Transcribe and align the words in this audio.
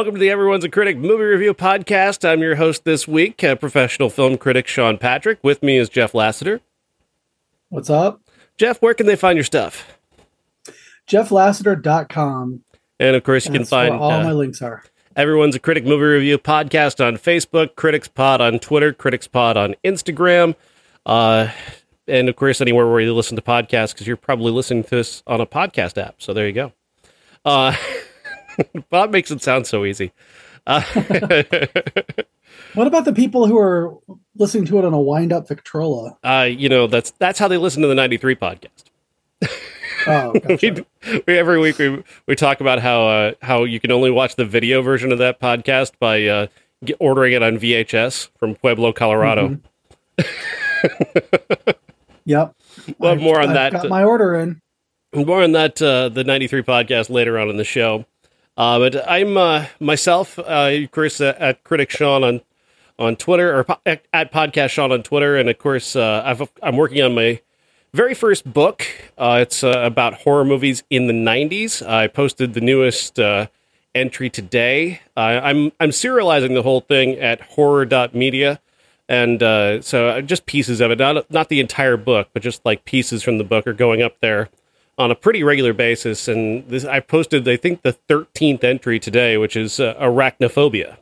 Welcome 0.00 0.14
to 0.14 0.20
the 0.20 0.30
Everyone's 0.30 0.64
a 0.64 0.70
Critic 0.70 0.96
movie 0.96 1.24
review 1.24 1.52
podcast. 1.52 2.26
I'm 2.26 2.40
your 2.40 2.56
host 2.56 2.84
this 2.84 3.06
week, 3.06 3.44
uh, 3.44 3.54
professional 3.54 4.08
film 4.08 4.38
critic 4.38 4.66
Sean 4.66 4.96
Patrick. 4.96 5.38
With 5.42 5.62
me 5.62 5.76
is 5.76 5.90
Jeff 5.90 6.14
Lassiter. 6.14 6.62
What's 7.68 7.90
up? 7.90 8.22
Jeff, 8.56 8.80
where 8.80 8.94
can 8.94 9.04
they 9.04 9.14
find 9.14 9.36
your 9.36 9.44
stuff? 9.44 9.98
JeffLassiter.com. 11.06 12.64
And 12.98 13.14
of 13.14 13.22
course, 13.24 13.44
you 13.44 13.52
can 13.52 13.66
find 13.66 13.94
all 13.94 14.10
uh, 14.10 14.24
my 14.24 14.32
links 14.32 14.62
are. 14.62 14.84
Everyone's 15.16 15.54
a 15.54 15.58
Critic 15.58 15.84
movie 15.84 16.04
review 16.04 16.38
podcast 16.38 17.06
on 17.06 17.18
Facebook, 17.18 17.76
Critics 17.76 18.08
Pod 18.08 18.40
on 18.40 18.58
Twitter, 18.58 18.94
Critics 18.94 19.26
Pod 19.26 19.58
on 19.58 19.74
Instagram, 19.84 20.56
uh, 21.04 21.50
and 22.08 22.30
of 22.30 22.36
course, 22.36 22.62
anywhere 22.62 22.88
where 22.88 23.00
you 23.00 23.12
listen 23.12 23.36
to 23.36 23.42
podcasts, 23.42 23.92
because 23.92 24.06
you're 24.06 24.16
probably 24.16 24.50
listening 24.50 24.82
to 24.82 24.88
this 24.88 25.22
on 25.26 25.42
a 25.42 25.46
podcast 25.46 26.02
app. 26.02 26.22
So 26.22 26.32
there 26.32 26.46
you 26.48 26.54
go. 26.54 26.72
Uh, 28.58 28.64
Bob 28.90 29.10
makes 29.10 29.30
it 29.30 29.42
sound 29.42 29.66
so 29.66 29.84
easy. 29.84 30.12
Uh, 30.66 30.82
What 32.74 32.86
about 32.86 33.04
the 33.04 33.12
people 33.12 33.46
who 33.46 33.58
are 33.58 33.96
listening 34.36 34.64
to 34.66 34.78
it 34.78 34.84
on 34.84 34.92
a 34.92 35.00
wind 35.00 35.32
up 35.32 35.48
Victrola? 35.48 36.16
uh, 36.22 36.48
you 36.48 36.68
know, 36.68 36.86
that's 36.86 37.10
that's 37.18 37.38
how 37.38 37.48
they 37.48 37.56
listen 37.56 37.82
to 37.82 37.88
the 37.88 37.94
93 37.94 38.36
podcast. 38.36 38.84
Oh, 40.06 40.32
gotcha. 40.40 40.84
we, 41.04 41.22
we 41.26 41.38
every 41.38 41.58
week 41.58 41.78
we 41.78 42.02
we 42.26 42.36
talk 42.36 42.60
about 42.60 42.78
how 42.80 43.08
uh, 43.08 43.32
how 43.42 43.64
you 43.64 43.80
can 43.80 43.90
only 43.90 44.10
watch 44.10 44.36
the 44.36 44.44
video 44.44 44.82
version 44.82 45.10
of 45.10 45.18
that 45.18 45.40
podcast 45.40 45.92
by 45.98 46.24
uh, 46.26 46.46
get, 46.84 46.96
ordering 47.00 47.32
it 47.32 47.42
on 47.42 47.58
VHS 47.58 48.28
from 48.38 48.54
Pueblo, 48.54 48.92
Colorado. 48.92 49.58
yep. 52.24 52.54
We'll 52.98 53.10
have 53.14 53.20
more 53.20 53.40
on 53.40 53.48
I've 53.48 53.54
that. 53.54 53.72
Got 53.72 53.88
my 53.88 54.04
order 54.04 54.34
in. 54.36 54.60
More 55.12 55.42
on 55.42 55.52
that 55.52 55.82
uh, 55.82 56.08
the 56.08 56.22
ninety 56.22 56.46
three 56.46 56.62
podcast 56.62 57.10
later 57.10 57.36
on 57.38 57.48
in 57.48 57.56
the 57.56 57.64
show. 57.64 58.06
Uh, 58.60 58.78
but 58.78 59.10
I'm 59.10 59.38
uh, 59.38 59.64
myself, 59.80 60.38
uh, 60.38 60.86
Chris 60.88 61.18
uh, 61.22 61.34
at 61.38 61.64
Critic 61.64 61.88
Sean 61.88 62.22
on 62.22 62.42
on 62.98 63.16
Twitter 63.16 63.58
or 63.58 63.64
po- 63.64 63.80
at, 63.86 64.04
at 64.12 64.30
Podcast 64.30 64.68
Sean 64.68 64.92
on 64.92 65.02
Twitter, 65.02 65.34
and 65.38 65.48
of 65.48 65.56
course 65.56 65.96
uh, 65.96 66.22
I've, 66.26 66.46
I'm 66.62 66.76
working 66.76 67.00
on 67.00 67.14
my 67.14 67.40
very 67.94 68.12
first 68.12 68.44
book. 68.52 68.84
Uh, 69.16 69.38
it's 69.40 69.62
about 69.62 70.12
horror 70.12 70.44
movies 70.44 70.82
in 70.90 71.06
the 71.06 71.14
'90s. 71.14 71.80
I 71.88 72.06
posted 72.08 72.52
the 72.52 72.60
newest 72.60 73.18
entry 73.94 74.28
today. 74.28 75.00
I'm 75.16 75.72
I'm 75.80 75.88
serializing 75.88 76.52
the 76.52 76.62
whole 76.62 76.82
thing 76.82 77.18
at 77.18 77.40
horror.media. 77.40 78.60
And 79.08 79.40
so 79.82 80.20
just 80.20 80.44
pieces 80.44 80.82
of 80.82 80.90
it, 80.90 80.98
not 80.98 81.30
not 81.30 81.48
the 81.48 81.60
entire 81.60 81.96
book, 81.96 82.28
but 82.34 82.42
just 82.42 82.62
like 82.66 82.84
pieces 82.84 83.22
from 83.22 83.38
the 83.38 83.44
book 83.44 83.66
are 83.66 83.72
going 83.72 84.02
up 84.02 84.20
there 84.20 84.50
on 85.00 85.10
a 85.10 85.14
pretty 85.14 85.42
regular 85.42 85.72
basis. 85.72 86.28
And 86.28 86.68
this, 86.68 86.84
I 86.84 87.00
posted, 87.00 87.48
I 87.48 87.56
think, 87.56 87.82
the 87.82 87.96
13th 88.08 88.62
entry 88.62 89.00
today, 89.00 89.36
which 89.36 89.56
is 89.56 89.80
uh, 89.80 89.94
arachnophobia. 89.94 90.98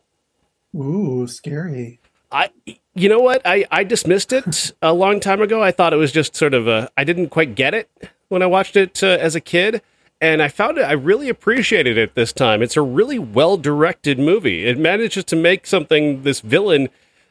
Ooh, 0.74 1.26
scary. 1.26 2.00
I, 2.30 2.50
you 2.94 3.08
know 3.08 3.18
what? 3.18 3.42
I, 3.44 3.66
I 3.70 3.84
dismissed 3.84 4.32
it 4.32 4.72
a 4.82 4.92
long 4.92 5.20
time 5.20 5.42
ago. 5.42 5.62
I 5.62 5.72
thought 5.72 5.92
it 5.92 5.96
was 5.96 6.12
just 6.12 6.36
sort 6.36 6.54
of 6.54 6.68
a, 6.68 6.88
I 6.96 7.04
didn't 7.04 7.28
quite 7.30 7.54
get 7.54 7.74
it 7.74 7.90
when 8.28 8.42
I 8.42 8.46
watched 8.46 8.76
it 8.76 9.02
uh, 9.02 9.06
as 9.06 9.34
a 9.34 9.40
kid. 9.40 9.82
And 10.20 10.42
I 10.42 10.48
found 10.48 10.78
it, 10.78 10.82
I 10.82 10.92
really 10.92 11.28
appreciated 11.28 11.96
it 11.96 12.14
this 12.14 12.32
time. 12.32 12.60
It's 12.62 12.76
a 12.76 12.82
really 12.82 13.18
well 13.18 13.56
directed 13.56 14.18
movie. 14.18 14.66
It 14.66 14.78
manages 14.78 15.24
to 15.26 15.36
make 15.36 15.66
something, 15.66 16.22
this 16.22 16.40
villain, 16.40 16.88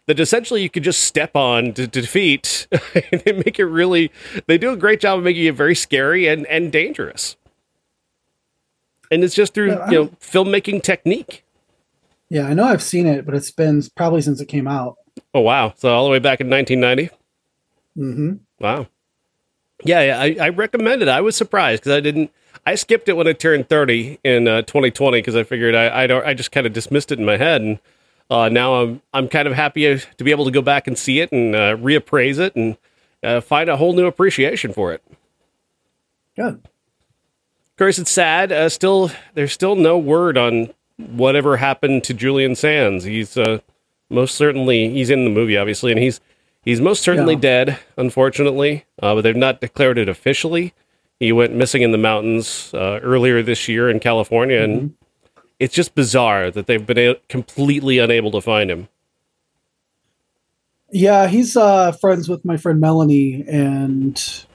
that 0.08 0.20
essentially 0.20 0.64
you 0.64 0.70
could 0.70 0.84
just 0.84 1.02
step 1.04 1.36
on 1.36 1.74
to, 1.74 1.88
to 1.88 2.02
defeat. 2.02 2.68
they 2.94 3.34
make 3.34 3.60
it 3.60 3.66
really, 3.66 4.12
they 4.48 4.58
do 4.58 4.72
a 4.72 4.78
great 4.78 5.00
job 5.00 5.20
of 5.20 5.24
making 5.24 5.46
it 5.46 5.56
very 5.56 5.76
scary 5.76 6.28
and, 6.28 6.46
and 6.48 6.72
dangerous. 6.72 7.36
And 9.12 9.24
it's 9.24 9.36
just 9.36 9.54
through, 9.54 9.72
Yeah, 9.72 9.90
you 9.90 9.98
know, 9.98 10.08
filmmaking 10.20 10.82
technique. 10.84 11.46
Yeah, 12.30 12.48
I 12.48 12.54
know 12.54 12.64
I've 12.64 12.82
seen 12.82 13.06
it, 13.06 13.26
but 13.26 13.36
it's 13.36 13.52
been 13.52 13.82
probably 13.96 14.22
since 14.22 14.42
it 14.42 14.48
came 14.48 14.68
out. 14.68 14.98
Oh, 15.34 15.42
wow. 15.42 15.74
So 15.78 15.94
all 15.94 16.04
the 16.06 16.12
way 16.12 16.20
back 16.20 16.42
in 16.42 16.50
1990? 16.50 17.16
hmm 17.96 18.34
Wow. 18.60 18.88
Yeah, 19.84 20.02
yeah 20.02 20.20
I, 20.20 20.48
I 20.48 20.50
recommend 20.50 21.02
it. 21.02 21.08
I 21.08 21.22
was 21.22 21.36
surprised 21.36 21.84
because 21.84 21.96
I 21.98 22.00
didn't. 22.00 22.32
I 22.66 22.76
skipped 22.76 23.08
it 23.08 23.14
when 23.16 23.28
I 23.28 23.34
turned 23.34 23.70
thirty 23.70 24.20
in 24.24 24.48
uh, 24.48 24.64
2020 24.64 25.20
because 25.20 25.36
I 25.36 25.44
figured 25.44 25.76
I 25.76 26.04
I, 26.04 26.08
don't, 26.08 26.26
I 26.26 26.34
just 26.34 26.52
kind 26.52 26.66
of 26.66 26.74
dismissed 26.74 27.12
it 27.12 27.20
in 27.20 27.26
my 27.26 27.38
head, 27.38 27.62
and 27.62 27.80
uh, 28.30 28.50
now 28.50 28.76
I'm 28.76 29.02
I'm 29.14 29.28
kind 29.28 29.48
of 29.48 29.54
happy 29.54 29.98
to 30.00 30.24
be 30.24 30.32
able 30.32 30.46
to 30.46 30.52
go 30.52 30.62
back 30.62 30.88
and 30.88 30.98
see 30.98 31.20
it 31.20 31.32
and 31.32 31.56
uh, 31.56 31.76
reappraise 31.78 32.40
it 32.40 32.56
and 32.56 32.78
uh, 33.24 33.42
find 33.42 33.70
a 33.70 33.78
whole 33.78 33.94
new 33.94 34.06
appreciation 34.06 34.74
for 34.74 34.94
it. 34.94 35.02
Good. 36.36 36.56
Of 36.56 37.78
course, 37.78 38.00
it's 38.00 38.12
sad. 38.12 38.52
Uh, 38.52 38.70
still, 38.70 39.12
there's 39.36 39.52
still 39.54 39.76
no 39.76 39.98
word 39.98 40.38
on 40.38 40.74
whatever 40.98 41.58
happened 41.58 42.04
to 42.06 42.14
Julian 42.14 42.56
Sands. 42.56 43.04
He's 43.04 43.38
uh, 43.38 43.60
most 44.10 44.36
certainly 44.36 44.90
he's 44.90 45.10
in 45.10 45.24
the 45.26 45.30
movie, 45.30 45.58
obviously, 45.58 45.92
and 45.92 46.00
he's 46.02 46.20
he's 46.64 46.82
most 46.82 47.04
certainly 47.04 47.36
Yeah. 47.36 47.40
dead, 47.40 47.80
unfortunately. 47.98 48.86
Uh, 49.02 49.16
but 49.16 49.22
they've 49.22 49.36
not 49.36 49.62
declared 49.62 49.98
it 49.98 50.10
officially. 50.10 50.74
He 51.20 51.32
went 51.32 51.54
missing 51.54 51.82
in 51.82 51.92
the 51.92 51.98
mountains 51.98 52.72
uh, 52.74 53.00
earlier 53.02 53.42
this 53.42 53.68
year 53.68 53.90
in 53.90 54.00
California, 54.00 54.60
and 54.62 54.96
it's 55.60 55.74
just 55.74 55.96
bizarre 55.96 56.52
that 56.52 56.68
they've 56.68 56.86
been 56.86 56.98
a- 56.98 57.20
completely 57.30 58.00
unable 58.00 58.32
to 58.32 58.42
find 58.42 58.70
him. 58.70 58.88
Yeah, 60.92 61.28
he's 61.28 61.58
uh, 61.58 61.92
friends 61.92 62.30
with 62.30 62.46
my 62.46 62.56
friend 62.56 62.80
Melanie, 62.80 63.44
and 63.48 64.46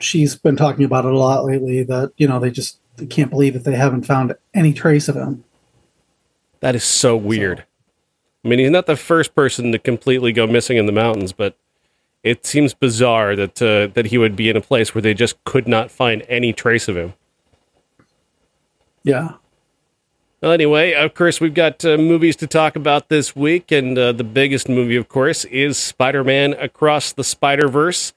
she's 0.00 0.34
been 0.34 0.56
talking 0.56 0.84
about 0.84 1.04
it 1.04 1.12
a 1.12 1.18
lot 1.18 1.44
lately. 1.44 1.84
That 1.84 2.12
you 2.16 2.26
know 2.26 2.40
they 2.40 2.50
just 2.50 2.78
they 2.96 3.06
can't 3.06 3.30
believe 3.30 3.54
that 3.54 3.64
they 3.64 3.76
haven't 3.76 4.06
found 4.06 4.34
any 4.52 4.72
trace 4.72 5.08
of 5.08 5.14
him. 5.14 5.44
That 6.60 6.74
is 6.74 6.84
so 6.84 7.16
weird. 7.16 7.64
I 8.44 8.48
mean, 8.48 8.58
he's 8.58 8.70
not 8.70 8.86
the 8.86 8.96
first 8.96 9.34
person 9.34 9.72
to 9.72 9.78
completely 9.78 10.32
go 10.32 10.46
missing 10.46 10.76
in 10.76 10.86
the 10.86 10.92
mountains, 10.92 11.32
but 11.32 11.56
it 12.22 12.44
seems 12.44 12.74
bizarre 12.74 13.36
that 13.36 13.62
uh, 13.62 13.92
that 13.94 14.06
he 14.06 14.18
would 14.18 14.34
be 14.34 14.48
in 14.48 14.56
a 14.56 14.60
place 14.60 14.94
where 14.94 15.02
they 15.02 15.14
just 15.14 15.42
could 15.44 15.68
not 15.68 15.90
find 15.90 16.24
any 16.28 16.52
trace 16.52 16.88
of 16.88 16.96
him. 16.96 17.14
Yeah. 19.04 19.34
Anyway, 20.52 20.92
of 20.92 21.12
course, 21.12 21.40
we've 21.40 21.54
got 21.54 21.84
uh, 21.84 21.96
movies 21.96 22.36
to 22.36 22.46
talk 22.46 22.76
about 22.76 23.08
this 23.08 23.34
week, 23.34 23.72
and 23.72 23.98
uh, 23.98 24.12
the 24.12 24.22
biggest 24.22 24.68
movie, 24.68 24.94
of 24.94 25.08
course, 25.08 25.44
is 25.46 25.76
Spider-Man 25.76 26.52
Across 26.52 27.14
the 27.14 27.24
Spider-Verse, 27.24 28.12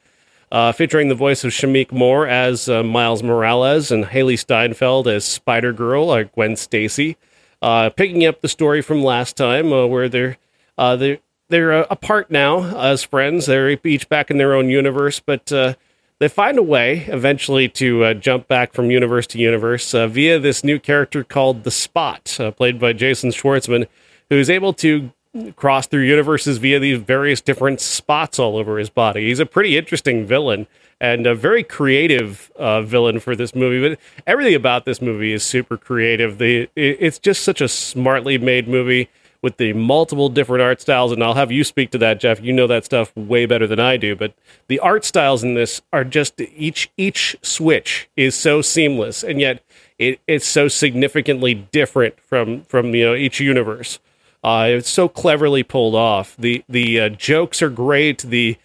uh, 0.52 0.72
featuring 0.72 1.10
the 1.10 1.16
voice 1.16 1.44
of 1.44 1.52
Shameik 1.52 1.92
Moore 1.92 2.28
as 2.28 2.70
uh, 2.70 2.84
Miles 2.84 3.24
Morales 3.24 3.90
and 3.90 4.06
Hailee 4.06 4.38
Steinfeld 4.38 5.08
as 5.08 5.26
Spider-Girl, 5.26 6.14
or 6.14 6.26
Gwen 6.26 6.56
Stacy, 6.56 7.18
uh, 7.64 7.90
picking 7.90 8.24
up 8.28 8.42
the 8.42 8.48
story 8.48 8.84
from 8.84 9.04
last 9.04 9.36
time, 9.36 9.74
uh, 9.74 9.88
where 9.88 10.08
they're 10.08 10.38
uh, 10.78 10.96
they're 10.96 11.18
they're 11.50 11.74
uh, 11.74 11.88
apart 11.90 12.30
now 12.30 12.78
as 12.78 13.04
friends. 13.04 13.48
They're 13.48 13.72
each 13.84 14.08
back 14.08 14.30
in 14.30 14.38
their 14.38 14.54
own 14.54 14.70
universe, 14.70 15.20
but 15.20 15.52
uh, 15.52 15.74
they 16.20 16.28
find 16.28 16.58
a 16.58 16.64
way 16.64 17.06
eventually 17.08 17.68
to 17.70 18.04
uh, 18.04 18.14
jump 18.14 18.48
back 18.48 18.74
from 18.74 18.92
universe 18.92 19.26
to 19.28 19.40
universe 19.40 19.94
uh, 19.94 20.08
via 20.08 20.38
this 20.40 20.64
new 20.64 20.80
character 20.80 21.24
called 21.24 21.64
the 21.64 21.72
Spot, 21.72 22.38
uh, 22.40 22.52
played 22.52 22.80
by 22.80 22.94
Jason 22.94 23.32
Schwartzman, 23.32 23.88
who 24.30 24.36
is 24.36 24.50
able 24.50 24.74
to 24.74 25.12
cross 25.56 25.88
through 25.88 26.02
universes 26.02 26.58
via 26.58 26.80
these 26.80 27.00
various 27.00 27.40
different 27.40 27.80
spots 27.80 28.40
all 28.40 28.58
over 28.58 28.78
his 28.78 28.90
body. 28.90 29.28
He's 29.28 29.40
a 29.40 29.46
pretty 29.46 29.78
interesting 29.78 30.26
villain 30.26 30.68
and 31.00 31.26
a 31.26 31.36
very 31.36 31.64
creative 31.64 32.52
uh, 32.56 32.82
villain 32.82 33.20
for 33.20 33.36
this 33.36 33.56
movie. 33.56 33.88
But 33.88 34.00
everything 34.28 34.56
about 34.56 34.86
this 34.86 35.02
movie 35.02 35.32
is 35.32 35.44
super 35.44 35.78
creative. 35.78 36.38
The 36.38 36.64
it, 36.76 36.98
it's 37.00 37.20
just 37.20 37.44
such 37.44 37.62
a 37.62 37.68
smartly 37.68 38.38
made 38.38 38.68
movie 38.68 39.10
with 39.42 39.58
the 39.58 39.74
multiple 39.74 40.30
different 40.30 40.62
art 40.62 40.82
styles. 40.82 41.12
And 41.12 41.24
I'll 41.24 41.34
have 41.34 41.52
you 41.52 41.64
speak 41.64 41.92
to 41.92 41.98
that, 42.00 42.20
Jeff. 42.20 42.42
You 42.42 42.54
know 42.54 42.68
that 42.68 42.86
stuff 42.86 43.16
way 43.16 43.46
better 43.46 43.68
than 43.68 43.80
I 43.80 43.98
do. 43.98 44.16
But 44.16 44.34
the 44.68 44.80
art 44.80 45.06
styles 45.06 45.44
in 45.44 45.54
this 45.54 45.82
are 45.94 46.04
just 46.04 46.40
each 46.40 46.92
each 46.98 47.36
switch 47.42 48.10
is 48.16 48.36
so 48.36 48.62
seamless, 48.62 49.24
and 49.24 49.40
yet 49.40 49.64
it, 49.98 50.20
it's 50.28 50.48
so 50.48 50.68
significantly 50.68 51.54
different 51.54 52.20
from 52.20 52.64
from 52.64 52.94
you 52.94 53.06
know 53.06 53.16
each 53.16 53.40
universe. 53.40 54.00
Uh, 54.44 54.68
it's 54.70 54.90
so 54.90 55.10
cleverly 55.10 55.64
pulled 55.64 55.96
off. 55.96 56.36
The 56.38 56.64
the 56.70 57.00
uh, 57.00 57.10
jokes 57.10 57.62
are 57.62 57.70
great. 57.70 58.20
The 58.20 58.58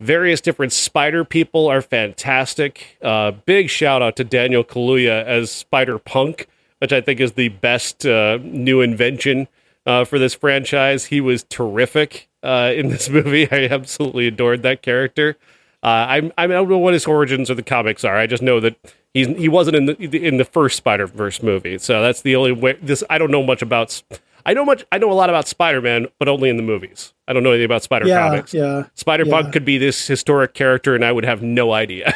various 0.00 0.40
different 0.40 0.72
spider 0.72 1.24
people 1.24 1.68
are 1.68 1.80
fantastic. 1.80 2.98
Uh, 3.00 3.30
big 3.30 3.70
shout 3.70 4.02
out 4.02 4.16
to 4.16 4.24
Daniel 4.24 4.64
Kaluuya 4.64 5.24
as 5.24 5.50
Spider 5.50 5.98
Punk, 5.98 6.48
which 6.80 6.92
I 6.92 7.00
think 7.00 7.20
is 7.20 7.32
the 7.32 7.48
best 7.48 8.04
uh, 8.04 8.38
new 8.42 8.80
invention 8.80 9.46
uh, 9.86 10.04
for 10.04 10.18
this 10.18 10.34
franchise. 10.34 11.06
He 11.06 11.20
was 11.20 11.44
terrific 11.44 12.28
uh, 12.42 12.72
in 12.74 12.88
this 12.88 13.08
movie. 13.10 13.50
I 13.50 13.66
absolutely 13.68 14.26
adored 14.26 14.62
that 14.62 14.82
character. 14.82 15.36
Uh, 15.82 15.86
I 15.86 16.32
I 16.38 16.46
don't 16.46 16.68
know 16.68 16.78
what 16.78 16.94
his 16.94 17.06
origins 17.06 17.50
or 17.50 17.54
the 17.54 17.62
comics 17.62 18.04
are. 18.04 18.16
I 18.16 18.26
just 18.28 18.42
know 18.42 18.60
that 18.60 18.76
he's 19.14 19.26
he 19.26 19.48
wasn't 19.48 19.76
in 19.76 19.86
the 19.86 19.96
in 20.26 20.36
the 20.36 20.44
first 20.44 20.76
Spider 20.76 21.06
Verse 21.08 21.42
movie, 21.42 21.76
so 21.78 22.00
that's 22.00 22.22
the 22.22 22.36
only 22.36 22.52
way. 22.52 22.78
This 22.80 23.02
I 23.10 23.18
don't 23.18 23.30
know 23.32 23.42
much 23.42 23.62
about. 23.62 24.00
I 24.44 24.54
know 24.54 24.64
much. 24.64 24.84
I 24.90 24.98
know 24.98 25.10
a 25.10 25.14
lot 25.14 25.28
about 25.28 25.46
Spider 25.48 25.80
Man, 25.80 26.06
but 26.18 26.28
only 26.28 26.50
in 26.50 26.56
the 26.56 26.62
movies. 26.64 27.12
I 27.28 27.32
don't 27.32 27.42
know 27.44 27.50
anything 27.50 27.64
about 27.66 27.82
Spider 27.84 28.06
Yeah, 28.08 28.28
comics. 28.28 28.52
yeah. 28.54 28.84
Spider 28.94 29.24
Punk 29.24 29.46
yeah. 29.46 29.50
could 29.52 29.64
be 29.64 29.78
this 29.78 30.06
historic 30.06 30.54
character, 30.54 30.94
and 30.96 31.04
I 31.04 31.12
would 31.12 31.24
have 31.24 31.42
no 31.42 31.72
idea. 31.72 32.12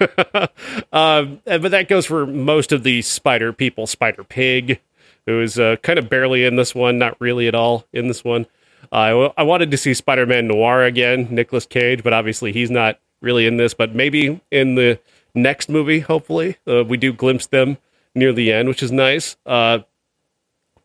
um, 0.92 1.40
but 1.44 1.70
that 1.70 1.86
goes 1.88 2.06
for 2.06 2.26
most 2.26 2.72
of 2.72 2.82
the 2.82 3.02
Spider 3.02 3.52
people. 3.52 3.86
Spider 3.86 4.24
Pig, 4.24 4.80
who 5.28 5.42
is 5.42 5.58
uh, 5.58 5.76
kind 5.82 5.98
of 5.98 6.08
barely 6.08 6.46
in 6.46 6.56
this 6.56 6.74
one, 6.74 6.98
not 6.98 7.20
really 7.20 7.46
at 7.48 7.54
all 7.54 7.84
in 7.92 8.08
this 8.08 8.24
one. 8.24 8.46
Uh, 8.90 9.28
I 9.36 9.42
wanted 9.42 9.70
to 9.70 9.76
see 9.76 9.92
Spider 9.92 10.24
Man 10.24 10.48
Noir 10.48 10.84
again, 10.84 11.28
Nicolas 11.30 11.66
Cage, 11.66 12.02
but 12.02 12.14
obviously 12.14 12.50
he's 12.50 12.70
not 12.70 12.98
really 13.20 13.46
in 13.46 13.58
this. 13.58 13.74
But 13.74 13.94
maybe 13.94 14.40
in 14.50 14.74
the 14.74 14.98
next 15.34 15.68
movie, 15.68 16.00
hopefully, 16.00 16.56
uh, 16.66 16.82
we 16.84 16.96
do 16.96 17.12
glimpse 17.12 17.46
them 17.46 17.76
near 18.14 18.32
the 18.32 18.50
end, 18.50 18.68
which 18.68 18.82
is 18.82 18.90
nice. 18.90 19.36
Uh, 19.44 19.80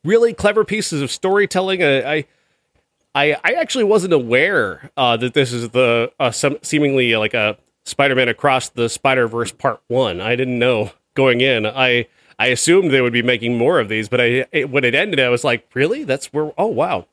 really 0.03 0.33
clever 0.33 0.65
pieces 0.65 1.01
of 1.01 1.09
storytelling. 1.09 1.81
I, 1.81 2.25
I, 3.15 3.37
I 3.45 3.53
actually 3.53 3.85
wasn't 3.85 4.11
aware 4.11 4.91
uh, 4.97 5.15
that 5.15 5.33
this 5.33 5.53
is 5.53 5.69
the 5.69 6.11
uh, 6.19 6.31
some, 6.31 6.57
seemingly 6.61 7.15
like 7.15 7.33
a 7.33 7.57
Spider-Man 7.85 8.27
across 8.27 8.67
the 8.67 8.89
Spider-Verse 8.89 9.53
Part 9.53 9.81
One. 9.87 10.19
I 10.19 10.35
didn't 10.35 10.59
know 10.59 10.91
going 11.13 11.39
in. 11.39 11.65
I 11.65 12.07
I 12.39 12.47
assumed 12.47 12.91
they 12.91 13.01
would 13.01 13.13
be 13.13 13.21
making 13.21 13.57
more 13.57 13.79
of 13.79 13.89
these, 13.89 14.09
but 14.09 14.21
I 14.21 14.45
it, 14.51 14.69
when 14.69 14.83
it 14.83 14.95
ended, 14.95 15.19
I 15.19 15.29
was 15.29 15.43
like, 15.43 15.67
really? 15.73 16.03
That's 16.03 16.27
where? 16.33 16.51
Oh 16.57 16.67
wow. 16.67 17.07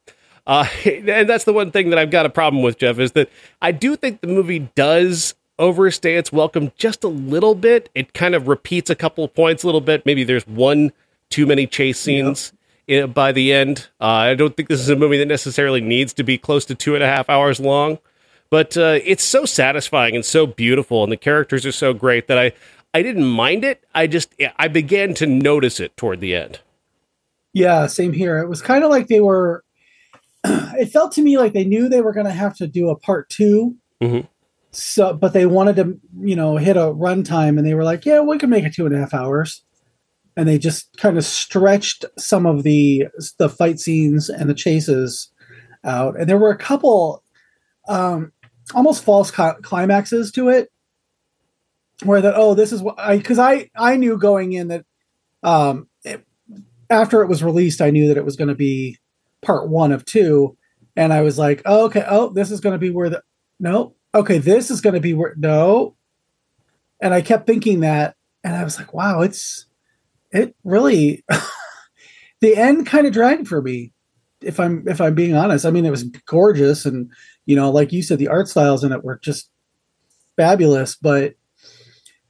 Uh, 0.46 0.66
and 0.84 1.28
that's 1.28 1.44
the 1.44 1.52
one 1.52 1.70
thing 1.70 1.90
that 1.90 1.98
I've 1.98 2.10
got 2.10 2.26
a 2.26 2.30
problem 2.30 2.62
with, 2.62 2.78
Jeff, 2.78 2.98
is 2.98 3.12
that 3.12 3.30
I 3.60 3.72
do 3.72 3.96
think 3.96 4.20
the 4.20 4.26
movie 4.26 4.70
does 4.74 5.34
overstay 5.58 6.16
its 6.16 6.32
welcome 6.32 6.72
just 6.76 7.04
a 7.04 7.08
little 7.08 7.54
bit. 7.54 7.90
It 7.94 8.14
kind 8.14 8.34
of 8.34 8.48
repeats 8.48 8.90
a 8.90 8.94
couple 8.94 9.24
of 9.24 9.34
points 9.34 9.62
a 9.62 9.66
little 9.66 9.82
bit. 9.82 10.06
Maybe 10.06 10.24
there's 10.24 10.46
one 10.46 10.90
too 11.28 11.46
many 11.46 11.66
chase 11.66 12.00
scenes 12.00 12.52
yep. 12.86 13.04
in, 13.04 13.12
by 13.12 13.30
the 13.30 13.52
end. 13.52 13.88
Uh, 14.00 14.06
I 14.06 14.34
don't 14.34 14.56
think 14.56 14.68
this 14.68 14.80
is 14.80 14.88
a 14.88 14.96
movie 14.96 15.18
that 15.18 15.28
necessarily 15.28 15.80
needs 15.80 16.12
to 16.14 16.24
be 16.24 16.38
close 16.38 16.64
to 16.66 16.74
two 16.74 16.94
and 16.94 17.04
a 17.04 17.06
half 17.06 17.28
hours 17.28 17.60
long. 17.60 17.98
But 18.48 18.76
uh, 18.76 18.98
it's 19.04 19.22
so 19.22 19.44
satisfying 19.44 20.16
and 20.16 20.24
so 20.24 20.44
beautiful, 20.44 21.04
and 21.04 21.12
the 21.12 21.16
characters 21.16 21.64
are 21.64 21.72
so 21.72 21.94
great 21.94 22.26
that 22.26 22.36
I 22.36 22.52
I 22.92 23.02
didn't 23.02 23.26
mind 23.26 23.64
it. 23.64 23.84
I 23.94 24.06
just 24.06 24.34
I 24.58 24.68
began 24.68 25.14
to 25.14 25.26
notice 25.26 25.80
it 25.80 25.96
toward 25.96 26.20
the 26.20 26.34
end. 26.34 26.60
Yeah, 27.52 27.86
same 27.86 28.12
here. 28.12 28.38
It 28.38 28.48
was 28.48 28.62
kind 28.62 28.84
of 28.84 28.90
like 28.90 29.08
they 29.08 29.20
were. 29.20 29.64
It 30.80 30.86
felt 30.86 31.12
to 31.12 31.22
me 31.22 31.36
like 31.36 31.52
they 31.52 31.64
knew 31.64 31.90
they 31.90 32.00
were 32.00 32.14
going 32.14 32.24
to 32.24 32.32
have 32.32 32.56
to 32.56 32.66
do 32.66 32.88
a 32.88 32.96
part 32.96 33.28
2 33.28 33.76
mm-hmm. 34.00 34.26
So, 34.72 35.12
but 35.12 35.34
they 35.34 35.44
wanted 35.44 35.76
to, 35.76 36.00
you 36.20 36.36
know, 36.36 36.56
hit 36.56 36.76
a 36.76 36.92
runtime, 36.94 37.58
and 37.58 37.66
they 37.66 37.74
were 37.74 37.84
like, 37.84 38.06
"Yeah, 38.06 38.20
we 38.20 38.38
can 38.38 38.50
make 38.50 38.64
it 38.64 38.72
two 38.72 38.86
and 38.86 38.94
a 38.94 38.98
half 38.98 39.12
hours." 39.12 39.62
And 40.36 40.48
they 40.48 40.58
just 40.58 40.96
kind 40.96 41.18
of 41.18 41.24
stretched 41.24 42.04
some 42.16 42.46
of 42.46 42.62
the 42.62 43.08
the 43.38 43.48
fight 43.48 43.80
scenes 43.80 44.30
and 44.30 44.48
the 44.48 44.54
chases 44.54 45.30
out, 45.84 46.18
and 46.18 46.28
there 46.28 46.38
were 46.38 46.52
a 46.52 46.56
couple. 46.56 47.22
Um, 47.88 48.32
almost 48.72 49.02
false 49.02 49.32
climaxes 49.32 50.30
to 50.30 50.48
it 50.48 50.70
where 52.04 52.20
that 52.20 52.34
oh 52.36 52.54
this 52.54 52.72
is 52.72 52.82
what 52.82 52.98
i 52.98 53.16
because 53.16 53.38
i 53.38 53.68
i 53.76 53.96
knew 53.96 54.18
going 54.18 54.52
in 54.52 54.68
that 54.68 54.84
um 55.42 55.88
it, 56.04 56.24
after 56.88 57.22
it 57.22 57.28
was 57.28 57.42
released 57.42 57.80
i 57.80 57.90
knew 57.90 58.08
that 58.08 58.16
it 58.16 58.24
was 58.24 58.36
going 58.36 58.48
to 58.48 58.54
be 58.54 58.98
part 59.42 59.68
one 59.68 59.92
of 59.92 60.04
two 60.04 60.56
and 60.96 61.12
i 61.12 61.20
was 61.22 61.38
like 61.38 61.62
oh, 61.64 61.86
okay 61.86 62.04
oh 62.08 62.30
this 62.30 62.50
is 62.50 62.60
going 62.60 62.74
to 62.74 62.78
be 62.78 62.90
where 62.90 63.10
the 63.10 63.22
no 63.58 63.94
okay 64.14 64.38
this 64.38 64.70
is 64.70 64.80
going 64.80 64.94
to 64.94 65.00
be 65.00 65.14
where 65.14 65.34
no 65.36 65.96
and 67.00 67.14
i 67.14 67.20
kept 67.20 67.46
thinking 67.46 67.80
that 67.80 68.16
and 68.44 68.54
i 68.54 68.64
was 68.64 68.78
like 68.78 68.92
wow 68.92 69.20
it's 69.22 69.66
it 70.30 70.54
really 70.64 71.24
the 72.40 72.56
end 72.56 72.86
kind 72.86 73.06
of 73.06 73.12
dragged 73.12 73.48
for 73.48 73.62
me 73.62 73.92
if 74.40 74.58
i'm 74.58 74.86
if 74.86 75.00
i'm 75.00 75.14
being 75.14 75.34
honest 75.34 75.64
i 75.64 75.70
mean 75.70 75.84
it 75.84 75.90
was 75.90 76.04
gorgeous 76.04 76.84
and 76.84 77.10
you 77.50 77.56
know, 77.56 77.70
like 77.70 77.92
you 77.92 78.00
said, 78.00 78.20
the 78.20 78.28
art 78.28 78.46
styles 78.46 78.84
in 78.84 78.92
it 78.92 79.02
were 79.02 79.18
just 79.18 79.50
fabulous. 80.36 80.94
But 80.94 81.34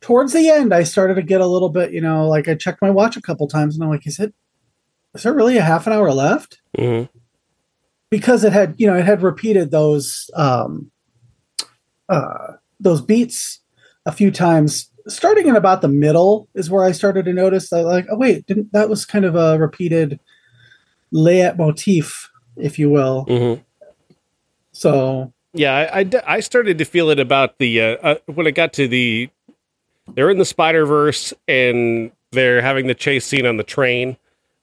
towards 0.00 0.32
the 0.32 0.48
end, 0.48 0.72
I 0.72 0.82
started 0.82 1.14
to 1.14 1.22
get 1.22 1.40
a 1.40 1.46
little 1.46 1.68
bit, 1.68 1.92
you 1.92 2.00
know, 2.00 2.28
like 2.28 2.48
I 2.48 2.54
checked 2.54 2.82
my 2.82 2.90
watch 2.90 3.16
a 3.16 3.22
couple 3.22 3.46
times 3.48 3.74
and 3.74 3.84
I'm 3.84 3.90
like, 3.90 4.06
is 4.06 4.18
it, 4.18 4.34
is 5.14 5.22
there 5.22 5.32
really 5.32 5.56
a 5.56 5.62
half 5.62 5.86
an 5.86 5.92
hour 5.92 6.12
left? 6.12 6.60
Mm-hmm. 6.76 7.06
Because 8.10 8.42
it 8.44 8.52
had, 8.52 8.74
you 8.78 8.86
know, 8.86 8.96
it 8.96 9.04
had 9.04 9.22
repeated 9.22 9.70
those, 9.70 10.30
um, 10.34 10.90
uh, 12.08 12.54
those 12.80 13.00
beats 13.00 13.60
a 14.06 14.12
few 14.12 14.30
times. 14.30 14.90
Starting 15.06 15.46
in 15.46 15.56
about 15.56 15.80
the 15.80 15.88
middle 15.88 16.48
is 16.54 16.70
where 16.70 16.84
I 16.84 16.92
started 16.92 17.24
to 17.24 17.32
notice 17.32 17.70
that, 17.70 17.84
like, 17.84 18.06
oh 18.10 18.16
wait, 18.16 18.46
didn't 18.46 18.72
that 18.72 18.88
was 18.88 19.04
kind 19.04 19.24
of 19.24 19.34
a 19.34 19.58
repeated 19.58 20.20
leitmotif, 21.12 22.28
if 22.56 22.78
you 22.78 22.90
will. 22.90 23.26
Mm-hmm. 23.26 23.62
So 24.72 25.32
yeah, 25.52 25.74
I, 25.92 26.00
I, 26.00 26.10
I, 26.26 26.40
started 26.40 26.78
to 26.78 26.84
feel 26.84 27.10
it 27.10 27.18
about 27.18 27.58
the 27.58 27.80
uh, 27.80 27.96
uh, 28.02 28.14
when 28.26 28.46
it 28.46 28.52
got 28.52 28.72
to 28.74 28.86
the 28.86 29.30
they're 30.14 30.30
in 30.30 30.38
the 30.38 30.44
Spider 30.44 30.86
Verse 30.86 31.32
and 31.48 32.10
they're 32.32 32.62
having 32.62 32.86
the 32.86 32.94
chase 32.94 33.26
scene 33.26 33.46
on 33.46 33.56
the 33.56 33.64
train, 33.64 34.16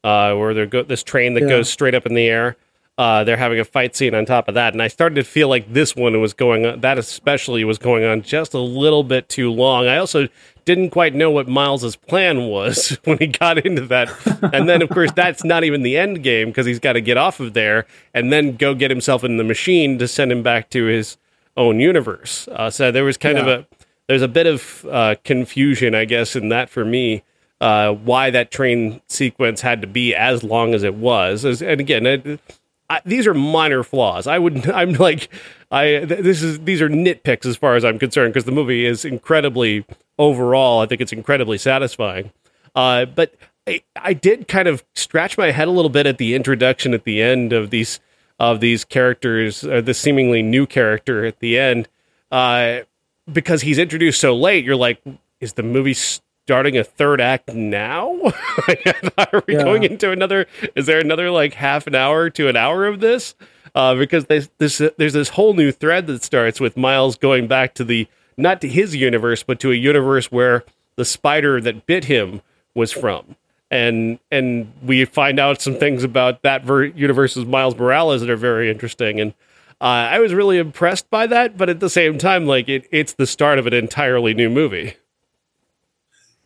uh, 0.03 0.33
where 0.35 0.53
they're 0.53 0.65
go- 0.65 0.83
this 0.83 1.03
train 1.03 1.33
that 1.35 1.43
yeah. 1.43 1.49
goes 1.49 1.69
straight 1.69 1.95
up 1.95 2.05
in 2.05 2.13
the 2.13 2.27
air. 2.27 2.55
Uh, 2.97 3.23
they're 3.23 3.37
having 3.37 3.59
a 3.59 3.65
fight 3.65 3.95
scene 3.95 4.15
on 4.15 4.25
top 4.25 4.47
of 4.47 4.55
that, 4.55 4.73
and 4.73 4.81
I 4.81 4.87
started 4.87 5.15
to 5.15 5.23
feel 5.23 5.49
like 5.49 5.71
this 5.71 5.95
one 5.95 6.19
was 6.19 6.33
going 6.33 6.65
on. 6.65 6.81
That 6.81 6.97
especially 6.97 7.63
was 7.63 7.77
going 7.77 8.03
on 8.03 8.23
just 8.23 8.55
a 8.55 8.59
little 8.59 9.03
bit 9.03 9.29
too 9.29 9.51
long. 9.51 9.85
I 9.85 9.97
also 9.97 10.27
didn't 10.65 10.89
quite 10.89 11.13
know 11.13 11.29
what 11.29 11.47
Miles's 11.47 11.95
plan 11.95 12.47
was 12.47 12.97
when 13.03 13.19
he 13.19 13.27
got 13.27 13.63
into 13.63 13.85
that, 13.85 14.09
and 14.51 14.67
then 14.67 14.81
of 14.81 14.89
course 14.89 15.11
that's 15.11 15.43
not 15.43 15.63
even 15.63 15.83
the 15.83 15.95
end 15.95 16.23
game 16.23 16.47
because 16.47 16.65
he's 16.65 16.79
got 16.79 16.93
to 16.93 17.01
get 17.01 17.17
off 17.17 17.39
of 17.39 17.53
there 17.53 17.85
and 18.15 18.33
then 18.33 18.55
go 18.55 18.73
get 18.73 18.89
himself 18.89 19.23
in 19.23 19.37
the 19.37 19.43
machine 19.43 19.99
to 19.99 20.07
send 20.07 20.31
him 20.31 20.41
back 20.41 20.71
to 20.71 20.85
his 20.85 21.17
own 21.55 21.79
universe. 21.79 22.47
Uh, 22.47 22.71
so 22.71 22.91
there 22.91 23.03
was 23.03 23.17
kind 23.17 23.37
yeah. 23.37 23.43
of 23.43 23.47
a 23.47 23.67
there's 24.07 24.21
a 24.21 24.27
bit 24.27 24.47
of 24.47 24.85
uh, 24.89 25.15
confusion, 25.23 25.95
I 25.95 26.05
guess, 26.05 26.35
in 26.35 26.49
that 26.49 26.69
for 26.69 26.85
me. 26.85 27.23
Uh, 27.59 27.91
why 27.91 28.29
that 28.29 28.51
train 28.51 29.01
sequence 29.07 29.61
had 29.61 29.81
to 29.81 29.87
be 29.87 30.13
as 30.13 30.43
long 30.43 30.75
as 30.75 30.83
it 30.83 30.93
was, 30.93 31.43
as, 31.43 31.59
and 31.63 31.81
again, 31.81 32.05
it, 32.05 32.39
I, 32.87 33.01
these 33.03 33.25
are 33.25 33.33
minor 33.33 33.81
flaws. 33.83 34.27
I 34.27 34.37
would, 34.37 34.69
I'm 34.69 34.93
like, 34.93 35.29
I 35.71 36.05
this 36.05 36.41
is 36.41 36.59
these 36.59 36.81
are 36.81 36.89
nitpicks 36.89 37.45
as 37.45 37.57
far 37.57 37.75
as 37.75 37.83
I'm 37.83 37.99
concerned 37.99 38.33
because 38.33 38.45
the 38.45 38.51
movie 38.51 38.85
is 38.85 39.03
incredibly 39.03 39.85
overall. 40.17 40.81
I 40.81 40.85
think 40.85 41.01
it's 41.01 41.11
incredibly 41.11 41.57
satisfying. 41.57 42.31
Uh, 42.75 43.05
but 43.05 43.33
I, 43.67 43.81
I 43.95 44.13
did 44.13 44.47
kind 44.47 44.67
of 44.67 44.83
scratch 44.95 45.37
my 45.37 45.51
head 45.51 45.67
a 45.67 45.71
little 45.71 45.89
bit 45.89 46.05
at 46.05 46.19
the 46.19 46.35
introduction 46.35 46.93
at 46.93 47.03
the 47.03 47.21
end 47.21 47.53
of 47.53 47.69
these 47.69 47.99
of 48.39 48.59
these 48.59 48.85
characters, 48.85 49.63
uh, 49.63 49.81
the 49.81 49.95
seemingly 49.95 50.43
new 50.43 50.67
character 50.67 51.25
at 51.25 51.39
the 51.39 51.57
end, 51.57 51.89
uh, 52.31 52.81
because 53.31 53.61
he's 53.61 53.77
introduced 53.77 54.19
so 54.19 54.35
late. 54.35 54.65
You're 54.65 54.75
like, 54.75 55.01
is 55.39 55.53
the 55.53 55.63
movie 55.63 55.93
starting 55.93 56.77
a 56.77 56.83
third 56.83 57.21
act 57.21 57.53
now? 57.53 58.17
Are 59.17 59.43
we 59.47 59.55
yeah. 59.55 59.63
going 59.63 59.83
into 59.83 60.11
another? 60.11 60.47
Is 60.75 60.85
there 60.85 60.99
another 60.99 61.29
like 61.29 61.53
half 61.53 61.87
an 61.87 61.95
hour 61.95 62.29
to 62.31 62.47
an 62.47 62.55
hour 62.55 62.85
of 62.85 62.99
this? 62.99 63.35
Uh, 63.75 63.95
because 63.95 64.25
there's 64.25 64.49
this 64.57 64.81
there's 64.97 65.13
this 65.13 65.29
whole 65.29 65.53
new 65.53 65.71
thread 65.71 66.07
that 66.07 66.23
starts 66.23 66.59
with 66.59 66.77
Miles 66.77 67.17
going 67.17 67.47
back 67.47 67.73
to 67.75 67.83
the 67.83 68.07
not 68.37 68.61
to 68.61 68.67
his 68.67 68.95
universe, 68.95 69.43
but 69.43 69.59
to 69.59 69.71
a 69.71 69.75
universe 69.75 70.31
where 70.31 70.63
the 70.95 71.05
spider 71.05 71.59
that 71.61 71.85
bit 71.85 72.05
him 72.05 72.41
was 72.73 72.91
from. 72.91 73.35
And 73.69 74.19
and 74.31 74.71
we 74.81 75.03
find 75.05 75.39
out 75.39 75.61
some 75.61 75.75
things 75.75 76.03
about 76.03 76.43
that 76.43 76.63
ver- 76.63 76.85
universe's 76.85 77.45
Miles 77.45 77.75
Morales 77.75 78.21
that 78.21 78.29
are 78.29 78.37
very 78.37 78.71
interesting. 78.71 79.19
And 79.19 79.33
uh, 79.79 79.83
I 79.83 80.19
was 80.19 80.33
really 80.33 80.57
impressed 80.57 81.09
by 81.09 81.27
that, 81.27 81.57
but 81.57 81.69
at 81.69 81.79
the 81.79 81.89
same 81.89 82.17
time, 82.17 82.45
like 82.45 82.67
it, 82.67 82.87
it's 82.91 83.13
the 83.13 83.27
start 83.27 83.59
of 83.59 83.67
an 83.67 83.73
entirely 83.73 84.33
new 84.33 84.49
movie. 84.49 84.95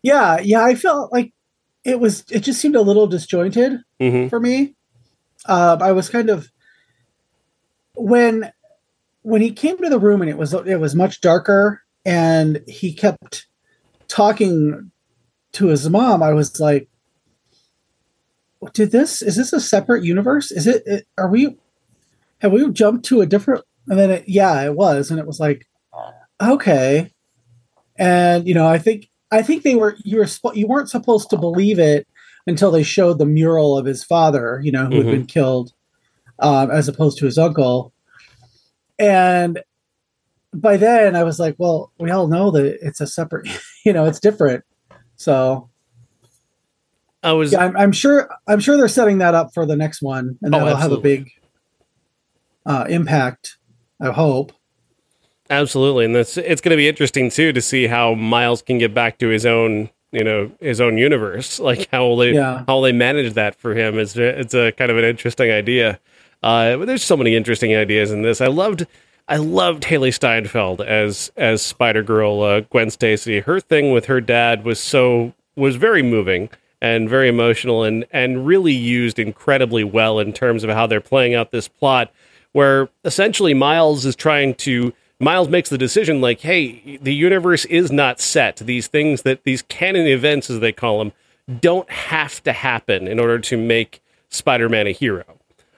Yeah, 0.04 0.40
yeah, 0.42 0.64
I 0.64 0.76
felt 0.76 1.14
like 1.14 1.34
it 1.86 2.00
was. 2.00 2.26
It 2.30 2.42
just 2.42 2.60
seemed 2.60 2.76
a 2.76 2.82
little 2.82 3.08
disjointed 3.08 3.80
mm-hmm. 4.00 4.28
for 4.28 4.40
me. 4.40 4.76
Uh, 5.46 5.78
I 5.80 5.94
was 5.94 6.10
kind 6.10 6.30
of 6.30 6.52
when 7.96 8.52
when 9.22 9.42
he 9.42 9.52
came 9.52 9.78
to 9.78 9.90
the 9.90 10.00
room 10.00 10.22
and 10.22 10.30
it 10.30 10.38
was 10.38 10.54
it 10.54 10.80
was 10.80 10.96
much 10.96 11.22
darker 11.22 11.84
and 12.06 12.62
he 12.68 12.94
kept 12.94 13.48
talking 14.08 14.92
to 15.54 15.68
his 15.68 15.90
mom. 15.90 16.24
I 16.24 16.34
was 16.34 16.60
like, 16.60 16.90
"Did 18.74 18.92
this? 18.92 19.22
Is 19.22 19.36
this 19.36 19.54
a 19.54 19.60
separate 19.60 20.04
universe? 20.04 20.52
Is 20.52 20.68
it? 20.68 20.84
it 20.86 21.08
are 21.18 21.30
we? 21.30 21.58
Have 22.42 22.52
we 22.52 22.70
jumped 22.72 23.06
to 23.06 23.22
a 23.22 23.26
different?" 23.26 23.64
And 23.88 23.98
then 23.98 24.12
it, 24.12 24.24
yeah, 24.28 24.62
it 24.64 24.76
was, 24.76 25.10
and 25.10 25.20
it 25.20 25.28
was 25.28 25.40
like, 25.40 25.68
okay. 26.42 27.12
And 27.98 28.48
you 28.48 28.54
know, 28.54 28.68
I 28.68 28.78
think 28.78 29.10
I 29.32 29.42
think 29.42 29.64
they 29.64 29.76
were 29.76 29.96
you 30.04 30.18
were 30.18 30.28
you 30.54 30.68
weren't 30.68 30.90
supposed 30.90 31.30
to 31.30 31.38
believe 31.38 31.80
it 31.80 32.08
until 32.48 32.72
they 32.72 32.84
showed 32.84 33.20
the 33.20 33.26
mural 33.26 33.78
of 33.78 33.86
his 33.86 34.04
father, 34.04 34.60
you 34.64 34.72
know, 34.72 34.86
who 34.86 34.92
mm-hmm. 34.92 35.08
had 35.08 35.16
been 35.16 35.26
killed, 35.26 35.74
um, 36.40 36.72
as 36.72 36.88
opposed 36.88 37.18
to 37.20 37.26
his 37.26 37.38
uncle. 37.38 37.94
And 38.98 39.62
by 40.54 40.78
then, 40.78 41.16
I 41.16 41.24
was 41.24 41.40
like, 41.40 41.56
well, 41.58 41.92
we 42.00 42.12
all 42.12 42.28
know 42.28 42.52
that 42.52 42.78
it's 42.82 43.02
a 43.02 43.08
separate, 43.08 43.48
you 43.86 43.94
know, 43.94 44.06
it's 44.06 44.20
different. 44.20 44.64
So 45.16 45.70
I 47.24 47.34
was, 47.34 47.52
yeah, 47.52 47.64
I'm, 47.64 47.78
I'm, 47.78 47.92
sure, 47.92 48.30
I'm 48.48 48.60
sure 48.60 48.76
they're 48.76 48.88
setting 48.88 49.20
that 49.20 49.36
up 49.36 49.54
for 49.54 49.66
the 49.66 49.76
next 49.76 50.02
one, 50.02 50.40
and 50.42 50.54
oh, 50.56 50.60
that'll 50.60 50.78
have 50.78 50.92
a 50.92 50.98
big 50.98 51.32
uh, 52.66 52.86
impact. 52.90 53.58
I 54.00 54.12
hope. 54.12 54.52
Absolutely, 55.50 56.06
and 56.06 56.16
that's 56.16 56.38
it's 56.38 56.62
going 56.62 56.72
to 56.72 56.78
be 56.78 56.88
interesting 56.88 57.30
too 57.30 57.52
to 57.54 57.62
see 57.62 57.88
how 57.88 58.14
Miles 58.14 58.62
can 58.62 58.78
get 58.78 58.94
back 58.94 59.18
to 59.20 59.28
his 59.28 59.46
own 59.46 59.90
you 60.12 60.24
know 60.24 60.52
his 60.60 60.80
own 60.82 60.98
universe. 60.98 61.60
Like 61.72 61.88
how 61.92 62.06
will 62.06 62.18
they 62.18 62.34
Yeah. 62.34 62.64
how 62.68 62.76
will 62.76 62.82
they 62.84 62.92
manage 62.94 63.34
that 63.34 63.56
for 63.56 63.76
him 63.76 64.00
is 64.00 64.16
it's 64.18 64.54
a 64.54 64.72
kind 64.72 64.90
of 64.92 64.98
an 64.98 65.04
interesting 65.06 65.52
idea. 65.52 66.00
Uh, 66.42 66.78
but 66.78 66.86
there's 66.88 67.04
so 67.04 67.16
many 67.18 67.36
interesting 67.36 67.76
ideas 67.76 68.12
in 68.12 68.22
this. 68.22 68.42
I 68.42 68.48
loved 68.48 68.88
I 69.28 69.36
loved 69.38 69.84
Hailee 69.84 70.14
Steinfeld 70.14 70.82
as 70.82 71.32
as 71.38 71.62
Spider 71.62 72.02
Girl 72.04 72.42
uh, 72.42 72.62
Gwen 72.62 72.90
Stacy. 72.90 73.42
Her 73.42 73.60
thing 73.60 73.92
with 73.92 74.06
her 74.06 74.22
dad 74.22 74.64
was 74.64 74.80
so 74.80 75.34
was 75.56 75.76
very 75.76 76.02
moving 76.02 76.50
and 76.82 77.10
very 77.10 77.28
emotional 77.28 77.84
and 77.84 78.06
and 78.12 78.48
really 78.48 78.74
used 78.74 79.20
incredibly 79.20 79.84
well 79.84 80.18
in 80.20 80.32
terms 80.34 80.64
of 80.64 80.70
how 80.70 80.88
they're 80.88 81.02
playing 81.02 81.36
out 81.36 81.52
this 81.52 81.68
plot 81.68 82.12
where 82.54 82.90
essentially 83.04 83.54
Miles 83.54 84.06
is 84.06 84.16
trying 84.16 84.56
to 84.56 84.94
Miles 85.20 85.50
makes 85.50 85.70
the 85.70 85.78
decision 85.78 86.20
like, 86.20 86.42
hey, 86.42 86.98
the 86.98 87.14
universe 87.14 87.66
is 87.66 87.92
not 87.92 88.20
set. 88.20 88.58
These 88.58 88.88
things 88.88 89.22
that 89.22 89.44
these 89.44 89.62
canon 89.62 90.08
events, 90.08 90.50
as 90.50 90.60
they 90.60 90.72
call 90.72 90.98
them, 90.98 91.12
don't 91.60 91.90
have 91.92 92.42
to 92.44 92.52
happen 92.52 93.08
in 93.08 93.20
order 93.20 93.38
to 93.38 93.58
make 93.58 94.02
Spider-Man 94.30 94.88
a 94.88 94.92
hero. 94.92 95.26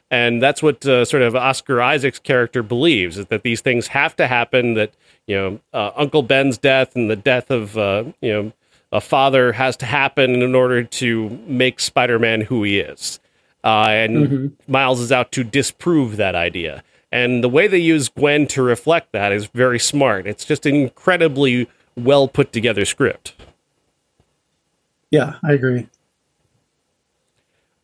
And 0.09 0.41
that's 0.41 0.63
what 0.63 0.85
uh, 0.85 1.03
sort 1.05 1.23
of 1.23 1.35
Oscar 1.35 1.81
Isaac's 1.81 2.19
character 2.19 2.63
believes 2.63 3.17
is 3.17 3.25
that 3.27 3.43
these 3.43 3.61
things 3.61 3.87
have 3.87 4.15
to 4.17 4.27
happen. 4.27 4.75
That 4.75 4.93
you 5.27 5.35
know, 5.35 5.59
uh, 5.73 5.91
Uncle 5.95 6.21
Ben's 6.21 6.57
death 6.57 6.95
and 6.95 7.09
the 7.09 7.15
death 7.15 7.49
of 7.49 7.77
uh, 7.77 8.05
you 8.21 8.31
know 8.31 8.53
a 8.91 9.01
father 9.01 9.51
has 9.53 9.75
to 9.77 9.87
happen 9.87 10.41
in 10.41 10.53
order 10.53 10.83
to 10.83 11.29
make 11.47 11.79
Spider-Man 11.79 12.41
who 12.41 12.63
he 12.63 12.79
is. 12.79 13.19
Uh, 13.63 13.85
and 13.87 14.57
Miles 14.67 14.99
is 14.99 15.11
out 15.11 15.31
to 15.33 15.43
disprove 15.43 16.17
that 16.17 16.35
idea. 16.35 16.83
And 17.11 17.43
the 17.43 17.49
way 17.49 17.67
they 17.67 17.77
use 17.77 18.09
Gwen 18.09 18.47
to 18.47 18.63
reflect 18.63 19.11
that 19.11 19.31
is 19.31 19.45
very 19.47 19.79
smart. 19.79 20.25
It's 20.25 20.45
just 20.45 20.65
an 20.65 20.75
incredibly 20.75 21.69
well 21.95 22.27
put 22.27 22.51
together 22.51 22.85
script. 22.85 23.35
Yeah, 25.11 25.35
I 25.43 25.53
agree. 25.53 25.87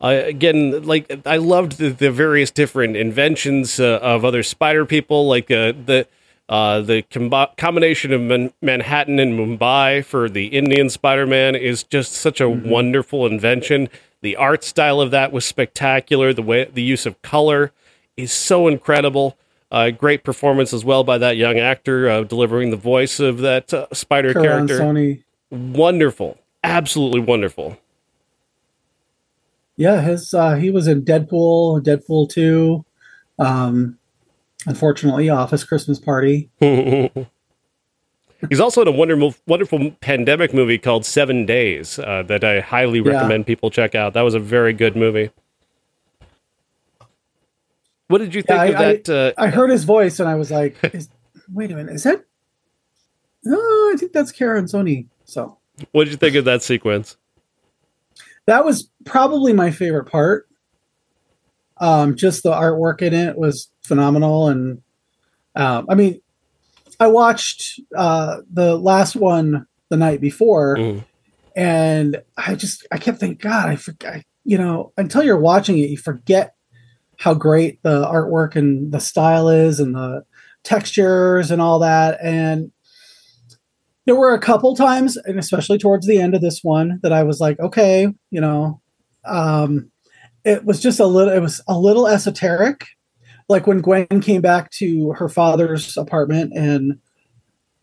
Uh, 0.00 0.22
again, 0.24 0.82
like 0.84 1.26
I 1.26 1.36
loved 1.36 1.78
the, 1.78 1.90
the 1.90 2.10
various 2.10 2.50
different 2.50 2.96
inventions 2.96 3.78
uh, 3.78 4.00
of 4.02 4.24
other 4.24 4.42
spider 4.42 4.84
people, 4.84 5.28
like 5.28 5.50
uh, 5.50 5.72
the 5.72 6.08
uh, 6.48 6.80
the 6.80 7.02
combo- 7.02 7.52
combination 7.56 8.12
of 8.12 8.20
Man- 8.20 8.52
Manhattan 8.60 9.20
and 9.20 9.38
Mumbai 9.38 10.04
for 10.04 10.28
the 10.28 10.46
Indian 10.46 10.90
Spider-Man 10.90 11.54
is 11.54 11.84
just 11.84 12.12
such 12.12 12.40
a 12.40 12.50
wonderful 12.50 13.24
invention. 13.24 13.88
The 14.22 14.36
art 14.36 14.64
style 14.64 15.00
of 15.00 15.10
that 15.12 15.32
was 15.32 15.44
spectacular. 15.44 16.32
The 16.32 16.42
way 16.42 16.64
the 16.64 16.82
use 16.82 17.06
of 17.06 17.20
color 17.22 17.72
is 18.16 18.32
so 18.32 18.68
incredible. 18.68 19.36
Uh, 19.70 19.90
great 19.90 20.24
performance 20.24 20.72
as 20.72 20.84
well 20.84 21.04
by 21.04 21.16
that 21.18 21.36
young 21.36 21.58
actor 21.58 22.08
uh, 22.08 22.22
delivering 22.24 22.70
the 22.70 22.76
voice 22.76 23.20
of 23.20 23.38
that 23.38 23.72
uh, 23.72 23.86
spider 23.92 24.32
Karan 24.32 24.66
character. 24.66 24.80
Soni. 24.80 25.22
Wonderful, 25.50 26.38
absolutely 26.64 27.20
wonderful. 27.20 27.78
Yeah, 29.76 30.02
his 30.02 30.34
uh, 30.34 30.56
he 30.56 30.70
was 30.70 30.86
in 30.88 31.02
Deadpool, 31.02 31.82
Deadpool 31.82 32.28
two. 32.28 32.84
Um, 33.38 33.98
unfortunately, 34.66 35.28
Office 35.30 35.64
Christmas 35.64 35.98
Party. 35.98 36.50
He's 38.48 38.60
also 38.60 38.80
in 38.82 38.88
a 38.88 38.92
wonderful, 38.92 39.34
wonderful 39.46 39.90
pandemic 40.00 40.54
movie 40.54 40.78
called 40.78 41.04
Seven 41.04 41.44
Days 41.44 41.98
uh, 41.98 42.22
that 42.26 42.42
I 42.42 42.60
highly 42.60 43.00
Yeah. 43.00 43.12
recommend 43.12 43.46
people 43.46 43.70
check 43.70 43.94
out. 43.94 44.14
That 44.14 44.22
was 44.22 44.34
a 44.34 44.38
very 44.40 44.72
good 44.72 44.96
movie. 44.96 45.30
What 48.08 48.18
did 48.18 48.34
you 48.34 48.42
think 48.42 48.58
Yeah, 48.58 48.64
of 48.64 48.74
I- 48.76 48.92
that? 48.94 49.08
uh, 49.08 49.32
I 49.40 49.48
heard 49.48 49.70
his 49.70 49.84
voice 49.84 50.18
and 50.20 50.28
I 50.28 50.34
was 50.34 50.50
like, 50.50 50.76
is, 50.94 51.08
"Wait 51.52 51.70
a 51.70 51.76
minute, 51.76 51.94
is 51.94 52.02
that?" 52.04 52.24
Oh, 53.46 53.90
I 53.94 53.96
think 53.96 54.12
that's 54.12 54.32
Karan 54.32 54.64
Soni. 54.66 55.06
So 55.24 55.58
what 55.92 56.04
did 56.04 56.10
you 56.10 56.16
think 56.16 56.36
of 56.36 56.44
that 56.46 56.62
sequence? 56.62 57.16
that 58.46 58.64
was 58.64 58.90
probably 59.04 59.52
my 59.52 59.70
favorite 59.70 60.06
part. 60.06 60.48
Um, 61.76 62.16
just 62.16 62.42
the 62.42 62.50
artwork 62.50 63.00
in 63.00 63.14
it 63.14 63.38
was 63.38 63.70
phenomenal, 63.82 64.48
and 64.48 64.82
um, 65.54 65.86
I 65.88 65.94
mean, 65.94 66.20
I 67.00 67.06
watched 67.08 67.80
uh, 67.96 68.38
the 68.52 68.76
last 68.76 69.16
one 69.16 69.66
the 69.88 69.96
night 69.96 70.20
before, 70.20 70.76
Mhm. 70.76 71.04
and 71.56 72.22
I 72.36 72.54
just 72.54 72.86
I 72.92 72.98
kept 72.98 73.18
thinking, 73.18 73.38
God, 73.40 73.68
I 73.68 73.76
forget. 73.76 74.22
You 74.44 74.58
know, 74.58 74.92
until 74.96 75.22
you're 75.22 75.40
watching 75.40 75.78
it, 75.78 75.90
you 75.90 75.96
forget 75.98 76.54
how 77.18 77.34
great 77.34 77.82
the 77.82 78.04
artwork 78.06 78.54
and 78.56 78.92
the 78.92 79.00
style 79.00 79.48
is, 79.48 79.80
and 79.80 79.94
the 79.94 80.24
textures 80.62 81.50
and 81.50 81.60
all 81.60 81.78
that. 81.78 82.18
And 82.22 82.70
there 84.06 84.16
were 84.16 84.34
a 84.34 84.40
couple 84.40 84.74
times, 84.76 85.16
and 85.16 85.38
especially 85.38 85.78
towards 85.78 86.06
the 86.06 86.20
end 86.20 86.34
of 86.34 86.40
this 86.40 86.60
one, 86.62 87.00
that 87.02 87.12
I 87.12 87.22
was 87.22 87.40
like, 87.40 87.58
okay, 87.60 88.08
you 88.30 88.40
know, 88.40 88.80
um, 89.24 89.90
it 90.44 90.64
was 90.64 90.80
just 90.80 91.00
a 91.00 91.06
little, 91.06 91.32
it 91.32 91.40
was 91.40 91.60
a 91.68 91.78
little 91.78 92.06
esoteric. 92.06 92.86
Like 93.50 93.66
when 93.66 93.80
Gwen 93.80 94.06
came 94.20 94.40
back 94.40 94.70
to 94.74 95.10
her 95.14 95.28
father's 95.28 95.96
apartment, 95.96 96.52
and 96.54 97.00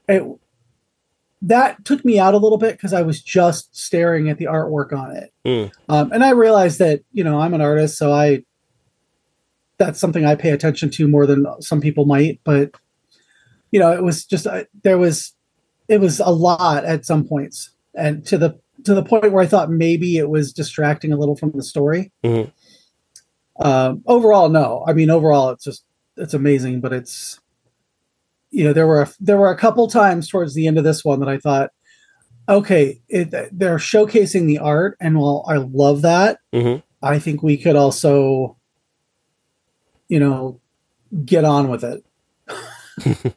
it 0.08 0.24
that 1.42 1.84
took 1.84 2.06
me 2.06 2.18
out 2.18 2.34
a 2.34 2.38
little 2.38 2.58
bit 2.58 2.72
because 2.78 2.94
I 2.94 3.02
was 3.02 3.22
just 3.22 3.76
staring 3.76 4.30
at 4.30 4.38
the 4.38 4.46
artwork 4.46 4.94
on 4.94 5.14
it, 5.16 5.34
Hmm. 5.46 5.92
um, 5.92 6.12
and 6.14 6.24
I 6.24 6.30
realized 6.30 6.80
that 6.80 7.02
you 7.12 7.22
know 7.22 7.40
I'm 7.42 7.54
an 7.54 7.60
artist, 7.60 7.98
so 7.98 8.14
I 8.14 8.44
that's 9.78 10.00
something 10.00 10.26
I 10.26 10.36
pay 10.36 10.52
attention 10.52 10.90
to 10.92 11.08
more 11.08 11.26
than 11.28 11.46
some 11.60 11.82
people 11.82 12.06
might. 12.06 12.40
But 12.46 12.72
you 13.70 13.80
know, 13.82 13.92
it 13.92 14.04
was 14.04 14.24
just 14.24 14.48
uh, 14.48 14.64
there 14.84 14.98
was 14.98 15.34
it 15.90 16.00
was 16.00 16.22
a 16.22 16.30
lot 16.32 16.86
at 16.86 17.06
some 17.06 17.28
points, 17.28 17.72
and 17.94 18.26
to 18.28 18.38
the 18.38 18.58
to 18.86 18.94
the 18.94 19.04
point 19.04 19.34
where 19.34 19.44
I 19.44 19.48
thought 19.48 19.70
maybe 19.70 20.18
it 20.18 20.30
was 20.30 20.54
distracting 20.54 21.12
a 21.12 21.18
little 21.18 21.36
from 21.36 21.52
the 21.52 21.62
story. 21.64 22.14
Mhm. 22.24 22.54
Um, 23.60 24.04
overall, 24.06 24.50
no. 24.50 24.84
I 24.88 24.94
mean, 24.94 25.10
overall, 25.10 25.50
it's 25.50 25.64
just 25.64 25.84
it's 26.16 26.34
amazing, 26.34 26.80
but 26.82 26.94
it's 26.94 27.40
you 28.52 28.64
know 28.64 28.74
there 28.74 28.88
were 28.88 29.02
a, 29.04 29.10
there 29.20 29.38
were 29.38 29.52
a 29.52 29.58
couple 29.58 29.88
times 29.88 30.28
towards 30.30 30.54
the 30.54 30.68
end 30.68 30.78
of 30.78 30.84
this 30.84 31.04
one 31.04 31.20
that 31.20 31.30
I 31.30 31.38
thought, 31.38 31.72
okay, 32.48 33.02
it, 33.10 33.32
they're 33.52 33.78
showcasing 33.78 34.48
the 34.48 34.60
art, 34.60 34.96
and 35.00 35.20
while 35.20 35.44
I 35.48 35.58
love 35.58 36.02
that, 36.04 36.40
Mhm. 36.54 36.84
I 37.02 37.20
think 37.20 37.44
we 37.44 37.58
could 37.58 37.76
also, 37.76 38.58
you 40.08 40.20
know, 40.20 40.60
get 41.26 41.44
on 41.46 41.70
with 41.70 41.84
it. 41.84 42.04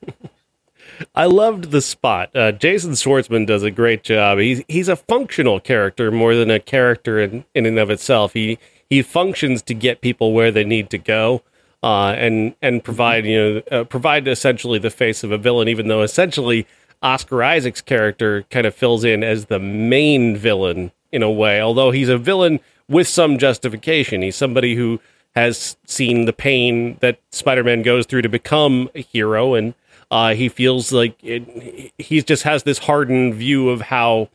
I 1.15 1.25
loved 1.27 1.71
the 1.71 1.81
spot. 1.81 2.35
Uh, 2.37 2.53
Jason 2.53 2.93
Schwartzman 2.93 3.47
does 3.47 3.63
a 3.63 3.71
great 3.71 4.03
job. 4.03 4.39
He's 4.39 4.63
he's 4.69 4.89
a 4.89 4.97
functional 4.97 5.59
character 5.61 6.11
more 6.11 6.35
than 6.35 6.51
a 6.51 6.61
character 6.61 7.19
in, 7.19 7.45
in 7.55 7.65
and 7.67 7.79
of 7.79 7.91
itself. 7.91 8.35
He 8.35 8.59
he 8.91 9.01
functions 9.03 9.63
to 9.63 9.75
get 9.75 10.01
people 10.01 10.33
where 10.33 10.51
they 10.51 10.65
need 10.65 10.91
to 10.91 10.99
go, 10.99 11.43
uh, 11.83 12.15
and 12.19 12.55
and 12.61 12.85
provide 12.85 13.25
you 13.25 13.39
know 13.39 13.63
uh, 13.71 13.85
provide 13.85 14.29
essentially 14.29 14.79
the 14.79 14.91
face 14.91 15.25
of 15.25 15.33
a 15.33 15.39
villain. 15.39 15.69
Even 15.69 15.89
though 15.89 16.03
essentially 16.03 16.67
Oscar 17.03 17.43
Isaac's 17.43 17.81
character 17.81 18.43
kind 18.51 18.67
of 18.67 18.75
fills 18.75 19.05
in 19.05 19.25
as 19.25 19.47
the 19.47 19.59
main 19.59 20.37
villain 20.37 20.93
in 21.11 21.23
a 21.23 21.31
way, 21.31 21.61
although 21.61 21.91
he's 21.91 22.09
a 22.09 22.19
villain 22.19 22.61
with 22.89 23.09
some 23.09 23.39
justification. 23.39 24.21
He's 24.21 24.37
somebody 24.37 24.75
who 24.75 25.01
has 25.35 25.77
seen 25.87 26.25
the 26.25 26.33
pain 26.33 26.99
that 27.01 27.21
Spider-Man 27.31 27.83
goes 27.83 28.05
through 28.05 28.23
to 28.23 28.29
become 28.29 28.91
a 28.95 29.01
hero, 29.01 29.55
and 29.55 29.75
uh, 30.11 30.35
he 30.35 30.49
feels 30.49 30.93
like 30.93 31.17
it, 31.23 31.93
he 31.99 32.21
just 32.21 32.43
has 32.43 32.65
this 32.65 32.79
hardened 32.79 33.35
view 33.35 33.71
of 33.71 33.83
how 33.83 34.29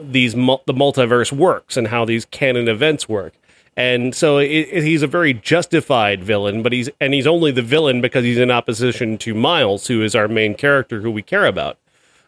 these 0.00 0.32
the 0.32 0.74
multiverse 0.74 1.30
works 1.30 1.76
and 1.76 1.88
how 1.88 2.04
these 2.04 2.24
canon 2.24 2.68
events 2.68 3.08
work. 3.08 3.34
And 3.76 4.14
so 4.14 4.38
it, 4.38 4.46
it, 4.46 4.84
he's 4.84 5.02
a 5.02 5.06
very 5.06 5.32
justified 5.32 6.22
villain, 6.22 6.62
but 6.62 6.72
he's 6.72 6.90
and 7.00 7.14
he's 7.14 7.26
only 7.26 7.50
the 7.50 7.62
villain 7.62 8.00
because 8.00 8.24
he's 8.24 8.38
in 8.38 8.50
opposition 8.50 9.16
to 9.18 9.34
Miles, 9.34 9.86
who 9.86 10.02
is 10.02 10.14
our 10.14 10.28
main 10.28 10.54
character 10.54 11.00
who 11.00 11.10
we 11.10 11.22
care 11.22 11.46
about. 11.46 11.78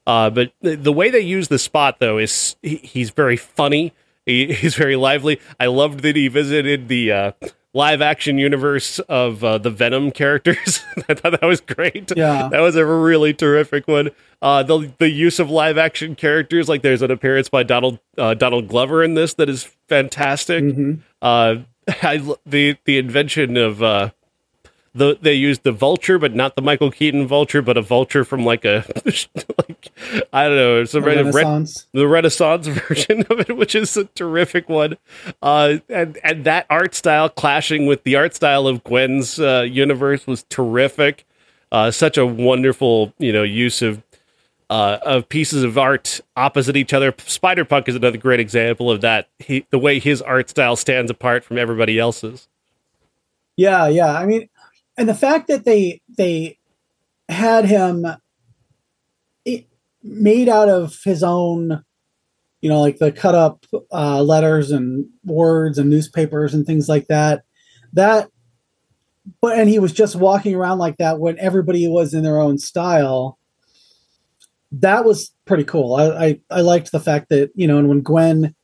Uh, 0.07 0.31
but 0.31 0.53
the, 0.61 0.77
the 0.77 0.93
way 0.93 1.11
they 1.11 1.21
use 1.21 1.49
the 1.49 1.59
spot, 1.59 1.99
though, 1.99 2.19
is 2.19 2.57
he, 2.63 2.77
he's 2.77 3.11
very 3.11 3.37
funny. 3.37 3.93
He, 4.27 4.53
he's 4.53 4.75
very 4.75 4.97
lively. 4.97 5.41
I 5.59 5.67
loved 5.67 6.01
that 6.01 6.17
he 6.17 6.29
visited 6.29 6.89
the 6.89 7.13
uh, 7.13 7.33
live 7.75 8.03
action 8.03 8.39
universe 8.39 8.99
of 9.01 9.43
uh, 9.43 9.59
the 9.59 9.71
Venom 9.71 10.11
characters. 10.11 10.83
I 11.09 11.15
thought 11.15 11.41
that 11.41 11.43
was 11.47 11.61
great. 11.61 12.13
Yeah. 12.17 12.49
that 12.51 12.61
was 12.61 12.77
a 12.77 12.85
really 12.85 13.33
terrific 13.33 13.89
one. 13.89 14.11
Uh, 14.41 14.63
the 14.63 14.93
the 14.99 15.09
use 15.09 15.39
of 15.39 15.51
live 15.51 15.79
action 15.79 16.15
characters, 16.15 16.69
like 16.69 16.83
there's 16.83 17.03
an 17.03 17.11
appearance 17.11 17.49
by 17.49 17.63
Donald 17.63 17.99
uh, 18.19 18.35
Donald 18.35 18.69
Glover 18.69 19.03
in 19.03 19.15
this 19.15 19.35
that 19.35 19.49
is 19.49 19.65
fantastic. 19.89 20.65
Mhm. 20.65 21.01
Uh, 21.21 21.57
I 22.03 22.19
the 22.45 22.77
the 22.85 22.99
invention 22.99 23.57
of 23.57 23.83
uh, 23.83 24.11
the 24.95 25.19
they 25.21 25.35
used 25.35 25.63
the 25.63 25.73
vulture, 25.73 26.19
but 26.19 26.35
not 26.35 26.55
the 26.55 26.63
Michael 26.63 26.91
Keaton 26.91 27.27
vulture, 27.27 27.63
but 27.63 27.77
a 27.77 27.83
vulture 27.83 28.25
from 28.25 28.45
like 28.45 28.65
a 28.65 28.85
like 29.69 29.91
I 30.33 30.49
don't 30.49 30.57
know, 30.57 30.81
it's 30.83 30.95
a 30.95 31.01
The 31.01 31.07
Renaissance. 31.07 31.87
the 31.93 32.07
Renaissance 32.07 32.67
version 32.89 33.23
of 33.31 33.41
it, 33.41 33.57
which 33.57 33.75
is 33.75 33.97
a 33.97 34.05
terrific 34.05 34.69
one. 34.69 34.99
Uh, 35.41 35.79
and 35.89 36.19
and 36.23 36.45
that 36.45 36.67
art 36.69 36.95
style 36.95 37.29
clashing 37.29 37.87
with 37.87 38.05
the 38.05 38.17
art 38.17 38.35
style 38.35 38.67
of 38.67 38.85
Gwen's 38.85 39.39
uh, 39.41 39.63
universe 39.63 40.27
was 40.27 40.45
terrific. 40.51 41.25
Uh, 41.71 41.91
such 41.91 42.19
a 42.19 42.27
wonderful, 42.27 43.15
you 43.19 43.33
know, 43.33 43.43
use 43.43 43.81
of 43.81 44.03
uh, 44.69 44.99
of 45.03 45.29
pieces 45.29 45.63
of 45.63 45.79
art 45.79 46.21
opposite 46.37 46.77
each 46.77 46.93
other. 46.93 47.15
Spider 47.27 47.65
Punk 47.65 47.89
is 47.89 47.95
another 47.95 48.19
great 48.19 48.41
example 48.41 48.91
of 48.91 49.01
that. 49.03 49.29
He, 49.39 49.67
the 49.71 49.79
way 49.79 49.99
his 49.99 50.21
art 50.21 50.51
style 50.51 50.77
stands 50.77 51.11
apart 51.11 51.45
from 51.45 51.57
everybody 51.59 51.99
else's. 51.99 52.49
Yeah, 53.57 53.87
yeah. 53.89 54.15
I 54.15 54.25
mean, 54.25 54.49
and 54.97 55.09
the 55.09 55.15
fact 55.15 55.49
that 55.49 55.65
they 55.65 56.01
they 56.17 56.59
had 57.29 57.65
him 57.65 58.07
it, 59.45 59.67
made 60.03 60.49
out 60.49 60.69
of 60.69 60.99
his 61.05 61.23
own, 61.23 61.83
you 62.61 62.69
know, 62.69 62.81
like 62.81 62.99
the 62.99 63.13
cut 63.13 63.35
up 63.35 63.65
uh, 63.93 64.23
letters 64.23 64.71
and 64.71 65.07
words 65.25 65.79
and 65.79 65.91
newspapers 65.91 66.55
and 66.55 66.67
things 66.67 66.89
like 66.89 67.07
that. 67.09 67.45
That, 67.95 68.29
but 69.41 69.59
and 69.59 69.69
he 69.69 69.79
was 69.79 69.93
just 69.93 70.17
walking 70.17 70.55
around 70.55 70.79
like 70.79 70.99
that 70.99 71.19
when 71.19 71.39
everybody 71.39 71.87
was 71.89 72.15
in 72.15 72.23
their 72.23 72.41
own 72.41 72.59
style. 72.59 73.39
That 74.73 75.05
was 75.05 75.35
pretty 75.45 75.65
cool. 75.65 75.95
I 75.95 76.27
I, 76.27 76.41
I 76.51 76.61
liked 76.61 76.93
the 76.93 77.01
fact 77.01 77.29
that 77.31 77.51
you 77.55 77.67
know, 77.67 77.79
and 77.79 77.89
when 77.89 78.01
Gwen 78.01 78.55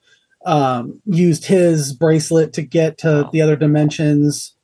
um, 0.45 1.01
used 1.05 1.47
his 1.47 1.93
bracelet 1.93 2.53
to 2.55 2.63
get 2.63 2.99
to 2.99 3.29
the 3.33 3.43
other 3.43 3.57
dimensions 3.57 4.55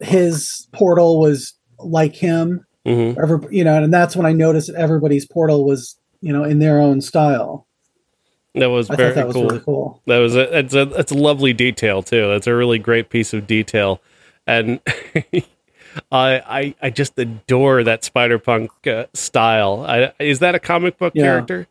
his 0.00 0.68
portal 0.72 1.20
was 1.20 1.54
like 1.78 2.14
him. 2.14 2.64
Mm-hmm. 2.86 3.20
Every, 3.20 3.56
you 3.56 3.64
know, 3.64 3.82
and 3.82 3.92
that's 3.92 4.16
when 4.16 4.26
I 4.26 4.32
noticed 4.32 4.68
that 4.68 4.76
everybody's 4.76 5.26
portal 5.26 5.64
was, 5.64 5.98
you 6.20 6.32
know, 6.32 6.44
in 6.44 6.58
their 6.58 6.80
own 6.80 7.00
style. 7.00 7.66
That 8.54 8.70
was 8.70 8.88
I 8.90 8.96
very 8.96 9.14
that 9.14 9.26
was 9.26 9.34
cool. 9.34 9.46
really 9.46 9.60
cool. 9.60 10.02
That 10.06 10.18
was 10.18 10.34
a 10.34 10.58
it's 10.58 10.74
a 10.74 10.82
it's 10.98 11.12
a 11.12 11.16
lovely 11.16 11.52
detail 11.52 12.02
too. 12.02 12.28
That's 12.28 12.46
a 12.46 12.54
really 12.54 12.78
great 12.78 13.10
piece 13.10 13.32
of 13.34 13.46
detail, 13.46 14.00
and 14.46 14.80
I 16.10 16.40
I 16.40 16.74
I 16.80 16.90
just 16.90 17.18
adore 17.18 17.84
that 17.84 18.04
Spider 18.04 18.38
Punk 18.38 18.70
uh, 18.86 19.04
style. 19.12 19.84
I, 19.86 20.12
is 20.18 20.38
that 20.38 20.54
a 20.54 20.58
comic 20.58 20.98
book 20.98 21.12
Yeah. 21.14 21.24
character? 21.24 21.66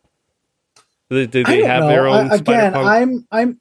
Do, 1.10 1.26
do 1.26 1.44
they 1.44 1.64
have 1.64 1.84
know. 1.84 1.88
their 1.88 2.08
own 2.08 2.32
I, 2.32 2.36
again? 2.36 2.76
I'm 2.76 3.28
I'm 3.32 3.60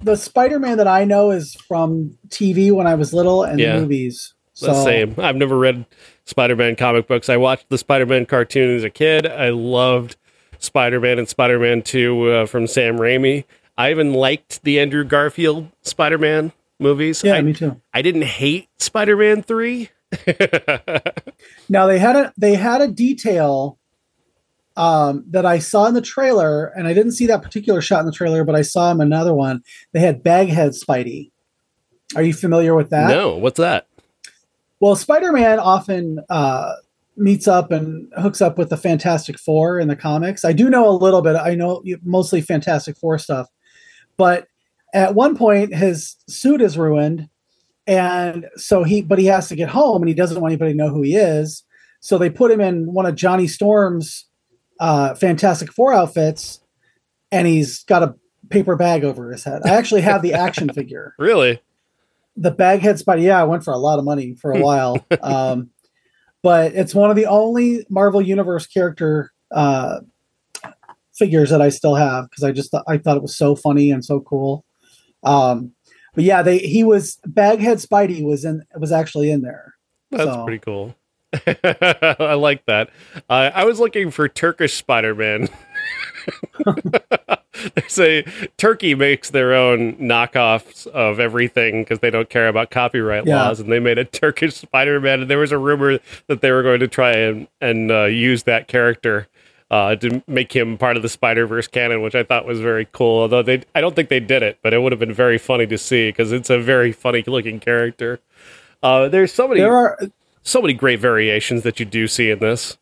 the 0.00 0.16
Spider-Man 0.16 0.78
that 0.78 0.86
I 0.88 1.04
know 1.04 1.30
is 1.30 1.54
from 1.54 2.16
TV 2.28 2.70
when 2.72 2.86
I 2.86 2.94
was 2.94 3.12
little 3.12 3.42
and 3.42 3.58
Yeah. 3.58 3.74
the 3.76 3.82
movies. 3.82 4.34
So 4.54 4.66
the 4.68 4.82
same. 4.84 5.14
I've 5.18 5.36
never 5.36 5.56
read 5.56 5.86
Spider-Man 6.24 6.76
comic 6.76 7.06
books. 7.06 7.28
I 7.28 7.36
watched 7.36 7.68
the 7.68 7.78
Spider-Man 7.78 8.26
cartoon 8.26 8.74
as 8.76 8.84
a 8.84 8.90
kid. 8.90 9.26
I 9.26 9.50
loved 9.50 10.16
Spider-Man 10.58 11.18
and 11.18 11.28
Spider-Man 11.28 11.82
2 11.82 12.30
uh, 12.30 12.46
from 12.46 12.66
Sam 12.66 12.98
Raimi. 12.98 13.44
I 13.76 13.90
even 13.90 14.12
liked 14.12 14.62
the 14.64 14.80
Andrew 14.80 15.04
Garfield 15.04 15.68
Spider-Man 15.82 16.50
movies. 16.80 17.22
Yeah, 17.22 17.34
I, 17.34 17.42
me 17.42 17.52
too. 17.52 17.80
I 17.94 18.02
didn't 18.02 18.22
hate 18.22 18.68
Spider-Man 18.78 19.42
3. 19.42 19.90
Now 21.68 21.86
they 21.86 21.98
had 21.98 22.16
a 22.16 22.32
they 22.36 22.54
had 22.54 22.80
a 22.80 22.88
detail 22.88 23.77
um, 24.78 25.24
that 25.28 25.44
I 25.44 25.58
saw 25.58 25.86
in 25.86 25.94
the 25.94 26.00
trailer, 26.00 26.66
and 26.76 26.86
I 26.86 26.94
didn't 26.94 27.12
see 27.12 27.26
that 27.26 27.42
particular 27.42 27.80
shot 27.80 27.98
in 28.00 28.06
the 28.06 28.12
trailer, 28.12 28.44
but 28.44 28.54
I 28.54 28.62
saw 28.62 28.92
him 28.92 29.00
in 29.00 29.08
another 29.08 29.34
one. 29.34 29.60
They 29.92 29.98
had 29.98 30.22
Baghead 30.22 30.70
Spidey. 30.70 31.32
Are 32.14 32.22
you 32.22 32.32
familiar 32.32 32.76
with 32.76 32.90
that? 32.90 33.08
no, 33.08 33.36
what's 33.36 33.58
that? 33.58 33.88
Well, 34.78 34.94
Spider 34.94 35.32
Man 35.32 35.58
often 35.58 36.20
uh, 36.30 36.74
meets 37.16 37.48
up 37.48 37.72
and 37.72 38.10
hooks 38.16 38.40
up 38.40 38.56
with 38.56 38.70
the 38.70 38.76
Fantastic 38.76 39.36
Four 39.40 39.80
in 39.80 39.88
the 39.88 39.96
comics. 39.96 40.44
I 40.44 40.52
do 40.52 40.70
know 40.70 40.88
a 40.88 40.94
little 40.94 41.22
bit. 41.22 41.34
I 41.34 41.56
know 41.56 41.82
mostly 42.04 42.40
Fantastic 42.40 42.96
Four 42.96 43.18
stuff, 43.18 43.48
but 44.16 44.46
at 44.94 45.16
one 45.16 45.36
point 45.36 45.74
his 45.74 46.14
suit 46.28 46.62
is 46.62 46.78
ruined, 46.78 47.28
and 47.88 48.46
so 48.54 48.84
he 48.84 49.02
but 49.02 49.18
he 49.18 49.26
has 49.26 49.48
to 49.48 49.56
get 49.56 49.70
home, 49.70 50.02
and 50.02 50.08
he 50.08 50.14
doesn't 50.14 50.40
want 50.40 50.52
anybody 50.52 50.70
to 50.70 50.78
know 50.78 50.90
who 50.90 51.02
he 51.02 51.16
is. 51.16 51.64
So 51.98 52.16
they 52.16 52.30
put 52.30 52.52
him 52.52 52.60
in 52.60 52.92
one 52.92 53.06
of 53.06 53.16
Johnny 53.16 53.48
Storm's 53.48 54.27
uh, 54.80 55.14
Fantastic 55.14 55.72
Four 55.72 55.92
outfits, 55.92 56.60
and 57.32 57.46
he's 57.46 57.84
got 57.84 58.02
a 58.02 58.14
paper 58.50 58.76
bag 58.76 59.04
over 59.04 59.30
his 59.32 59.44
head. 59.44 59.62
I 59.64 59.70
actually 59.70 60.00
have 60.02 60.22
the 60.22 60.34
action 60.34 60.68
figure 60.74 61.14
Really? 61.18 61.60
the 62.40 62.50
baghead 62.52 62.94
spidey 62.96 63.22
yeah 63.24 63.40
i 63.40 63.42
went 63.44 63.64
for 63.64 63.72
a 63.74 63.78
lot 63.78 63.98
of 63.98 64.04
money 64.04 64.32
for 64.40 64.52
a 64.52 64.60
while 64.62 65.04
um, 65.22 65.70
but 66.42 66.72
it's 66.72 66.94
one 66.94 67.10
of 67.10 67.16
the 67.16 67.26
only 67.26 67.84
marvel 67.90 68.22
universe 68.22 68.64
character 68.64 69.32
uh, 69.50 69.98
figures 71.14 71.50
that 71.50 71.60
i 71.60 71.68
still 71.68 71.96
have 71.96 72.30
because 72.30 72.44
i 72.44 72.52
just 72.52 72.70
th- 72.70 72.82
i 72.86 72.96
thought 72.96 73.16
it 73.16 73.22
was 73.22 73.36
so 73.36 73.56
funny 73.56 73.90
and 73.90 74.04
so 74.04 74.20
cool 74.20 74.64
um, 75.24 75.72
but 76.14 76.22
yeah 76.22 76.40
they 76.42 76.58
he 76.58 76.84
was 76.84 77.18
baghead 77.26 77.78
spidey 77.78 78.22
was 78.24 78.44
in 78.44 78.62
was 78.76 78.92
actually 78.92 79.30
in 79.32 79.42
there 79.42 79.74
That's 80.12 80.24
So- 80.24 80.44
pretty 80.44 80.60
cool. 80.60 80.94
I 81.46 82.34
like 82.34 82.64
that. 82.66 82.90
Uh, 83.28 83.50
I 83.54 83.64
was 83.64 83.78
looking 83.80 84.10
for 84.10 84.28
Turkish 84.28 84.74
Spider-Man. 84.74 85.48
they 87.74 87.82
say 87.88 88.24
Turkey 88.56 88.94
makes 88.94 89.30
their 89.30 89.54
own 89.54 89.94
knockoffs 89.96 90.86
of 90.86 91.20
everything 91.20 91.82
because 91.82 91.98
they 92.00 92.10
don't 92.10 92.28
care 92.30 92.48
about 92.48 92.70
copyright 92.70 93.26
Yeah. 93.26 93.42
laws, 93.46 93.60
and 93.60 93.70
they 93.70 93.80
made 93.80 93.98
a 93.98 94.04
Turkish 94.04 94.54
Spider-Man. 94.56 95.22
And 95.22 95.30
there 95.30 95.38
was 95.38 95.52
a 95.52 95.58
rumor 95.58 95.98
that 96.28 96.40
they 96.40 96.50
were 96.50 96.62
going 96.62 96.80
to 96.80 96.88
try 96.88 97.12
and 97.12 97.48
and 97.60 97.90
uh, 97.90 98.04
use 98.04 98.44
that 98.44 98.68
character 98.68 99.28
uh, 99.70 99.96
to 99.96 100.22
make 100.26 100.54
him 100.54 100.78
part 100.78 100.96
of 100.96 101.02
the 101.02 101.08
Spider 101.08 101.46
Verse 101.46 101.66
canon, 101.66 102.00
which 102.02 102.14
I 102.14 102.22
thought 102.22 102.46
was 102.46 102.60
very 102.60 102.86
cool. 102.92 103.20
Although 103.22 103.42
they, 103.42 103.62
I 103.74 103.80
don't 103.80 103.94
think 103.94 104.08
they 104.08 104.20
did 104.20 104.42
it, 104.42 104.58
but 104.62 104.72
it 104.72 104.80
would 104.80 104.92
have 104.92 104.98
been 105.00 105.12
very 105.12 105.38
funny 105.38 105.66
to 105.66 105.76
see 105.78 106.08
because 106.08 106.32
it's 106.32 106.48
a 106.50 106.58
very 106.58 106.92
funny 106.92 107.22
looking 107.26 107.60
character. 107.60 108.20
Uh, 108.82 109.08
there's 109.08 109.32
so 109.34 109.48
many 109.48 109.60
there 109.60 109.74
are 109.76 109.98
so 110.48 110.62
many 110.62 110.74
great 110.74 110.98
variations 111.00 111.62
that 111.62 111.78
you 111.78 111.86
do 111.86 112.06
see 112.06 112.30
in 112.30 112.38
this. 112.38 112.78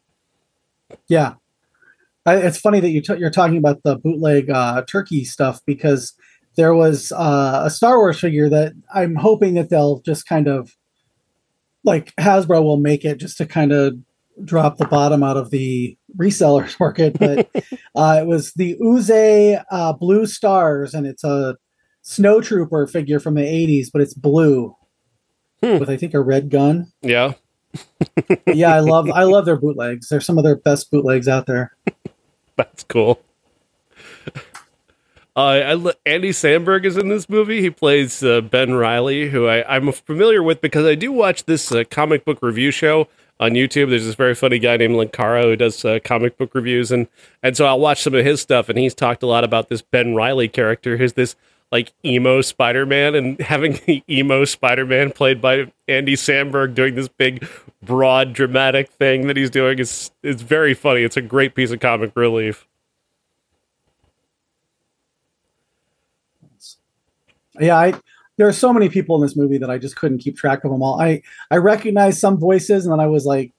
Yeah, 1.08 1.34
I, 2.24 2.36
it's 2.36 2.58
funny 2.60 2.80
that 2.80 2.90
you 2.90 3.00
t- 3.02 3.16
you're 3.18 3.30
talking 3.30 3.56
about 3.56 3.82
the 3.82 3.96
bootleg 3.96 4.50
uh, 4.50 4.82
turkey 4.86 5.24
stuff 5.24 5.60
because 5.66 6.14
there 6.56 6.74
was 6.74 7.12
uh, 7.12 7.62
a 7.64 7.70
Star 7.70 7.98
Wars 7.98 8.20
figure 8.20 8.48
that 8.48 8.72
I'm 8.94 9.16
hoping 9.16 9.54
that 9.54 9.68
they'll 9.68 10.00
just 10.00 10.26
kind 10.26 10.46
of 10.48 10.76
like 11.84 12.14
Hasbro 12.16 12.62
will 12.62 12.76
make 12.78 13.04
it 13.04 13.18
just 13.18 13.36
to 13.38 13.46
kind 13.46 13.72
of 13.72 13.98
drop 14.44 14.76
the 14.76 14.86
bottom 14.86 15.22
out 15.22 15.36
of 15.36 15.50
the 15.50 15.96
resellers 16.16 16.78
market. 16.80 17.18
But 17.18 17.50
uh, 17.94 18.18
it 18.20 18.26
was 18.26 18.52
the 18.54 18.76
Uzay 18.80 19.62
uh, 19.70 19.92
Blue 19.92 20.26
Stars, 20.26 20.94
and 20.94 21.06
it's 21.06 21.24
a 21.24 21.56
snowtrooper 22.04 22.88
figure 22.88 23.18
from 23.18 23.34
the 23.34 23.42
80s, 23.42 23.88
but 23.92 24.00
it's 24.02 24.14
blue 24.14 24.76
Hmm. 25.62 25.78
with 25.78 25.88
I 25.88 25.96
think 25.96 26.12
a 26.12 26.20
red 26.20 26.50
gun. 26.50 26.92
Yeah, 27.00 27.32
yeah, 28.46 28.74
I 28.74 28.80
love 28.80 29.10
I 29.10 29.24
love 29.24 29.44
their 29.44 29.56
bootlegs. 29.56 30.08
They're 30.08 30.20
some 30.20 30.38
of 30.38 30.44
their 30.44 30.56
best 30.56 30.90
bootlegs 30.90 31.28
out 31.28 31.46
there. 31.46 31.76
that's 32.56 32.84
cool. 32.84 33.20
Uh, 35.36 35.60
I, 35.66 35.72
lo- 35.74 35.92
Andy 36.06 36.30
Samberg 36.30 36.86
is 36.86 36.96
in 36.96 37.08
this 37.08 37.28
movie. 37.28 37.60
He 37.60 37.68
plays 37.68 38.24
uh, 38.24 38.40
Ben 38.40 38.72
Riley, 38.72 39.28
who 39.28 39.46
I, 39.46 39.76
I'm 39.76 39.92
familiar 39.92 40.42
with 40.42 40.62
because 40.62 40.86
I 40.86 40.94
do 40.94 41.12
watch 41.12 41.44
this 41.44 41.70
uh, 41.70 41.84
comic 41.90 42.24
book 42.24 42.38
review 42.40 42.70
show 42.70 43.06
on 43.38 43.50
YouTube. 43.50 43.90
There's 43.90 44.06
this 44.06 44.14
very 44.14 44.34
funny 44.34 44.58
guy 44.58 44.78
named 44.78 44.94
Linkara 44.94 45.42
who 45.42 45.56
does 45.56 45.84
uh, 45.84 45.98
comic 46.02 46.38
book 46.38 46.54
reviews, 46.54 46.90
and 46.90 47.06
and 47.42 47.54
so 47.54 47.66
I'll 47.66 47.78
watch 47.78 48.02
some 48.02 48.14
of 48.14 48.24
his 48.24 48.40
stuff. 48.40 48.70
And 48.70 48.78
he's 48.78 48.94
talked 48.94 49.22
a 49.22 49.26
lot 49.26 49.44
about 49.44 49.68
this 49.68 49.82
Ben 49.82 50.14
Riley 50.14 50.48
character, 50.48 50.96
who's 50.96 51.12
this 51.12 51.36
like 51.72 51.92
emo 52.04 52.40
Spider-Man, 52.40 53.14
and 53.14 53.40
having 53.40 53.78
the 53.86 54.02
emo 54.08 54.44
Spider-Man 54.44 55.12
played 55.12 55.40
by 55.40 55.72
Andy 55.88 56.14
Samberg 56.14 56.74
doing 56.74 56.94
this 56.94 57.08
big, 57.08 57.46
broad, 57.82 58.32
dramatic 58.32 58.90
thing 58.90 59.26
that 59.26 59.36
he's 59.36 59.50
doing 59.50 59.78
is 59.78 60.10
is 60.22 60.42
very 60.42 60.74
funny. 60.74 61.02
It's 61.02 61.16
a 61.16 61.22
great 61.22 61.54
piece 61.54 61.70
of 61.70 61.80
comic 61.80 62.12
relief. 62.14 62.66
Yeah, 67.58 67.76
I 67.76 67.94
there 68.36 68.46
are 68.46 68.52
so 68.52 68.72
many 68.72 68.88
people 68.88 69.16
in 69.16 69.22
this 69.22 69.36
movie 69.36 69.58
that 69.58 69.70
I 69.70 69.78
just 69.78 69.96
couldn't 69.96 70.18
keep 70.18 70.36
track 70.36 70.64
of 70.64 70.70
them 70.70 70.82
all. 70.82 71.00
I 71.00 71.22
I 71.50 71.56
recognized 71.56 72.18
some 72.18 72.38
voices, 72.38 72.84
and 72.84 72.92
then 72.92 73.00
I 73.00 73.06
was 73.06 73.24
like, 73.24 73.52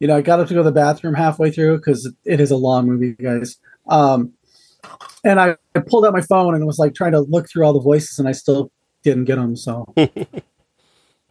you 0.00 0.08
know, 0.08 0.16
I 0.16 0.22
got 0.22 0.40
up 0.40 0.48
to 0.48 0.54
go 0.54 0.60
to 0.60 0.64
the 0.64 0.72
bathroom 0.72 1.14
halfway 1.14 1.50
through 1.50 1.78
because 1.78 2.10
it 2.24 2.40
is 2.40 2.50
a 2.50 2.56
long 2.56 2.86
movie, 2.86 3.12
guys. 3.12 3.58
Um, 3.88 4.32
and 5.24 5.40
I, 5.40 5.56
I 5.74 5.80
pulled 5.80 6.06
out 6.06 6.12
my 6.12 6.20
phone 6.22 6.54
and 6.54 6.66
was 6.66 6.78
like 6.78 6.94
trying 6.94 7.12
to 7.12 7.20
look 7.20 7.48
through 7.48 7.64
all 7.64 7.72
the 7.72 7.80
voices, 7.80 8.18
and 8.18 8.28
I 8.28 8.32
still 8.32 8.70
didn't 9.02 9.24
get 9.24 9.36
them. 9.36 9.56
So 9.56 9.86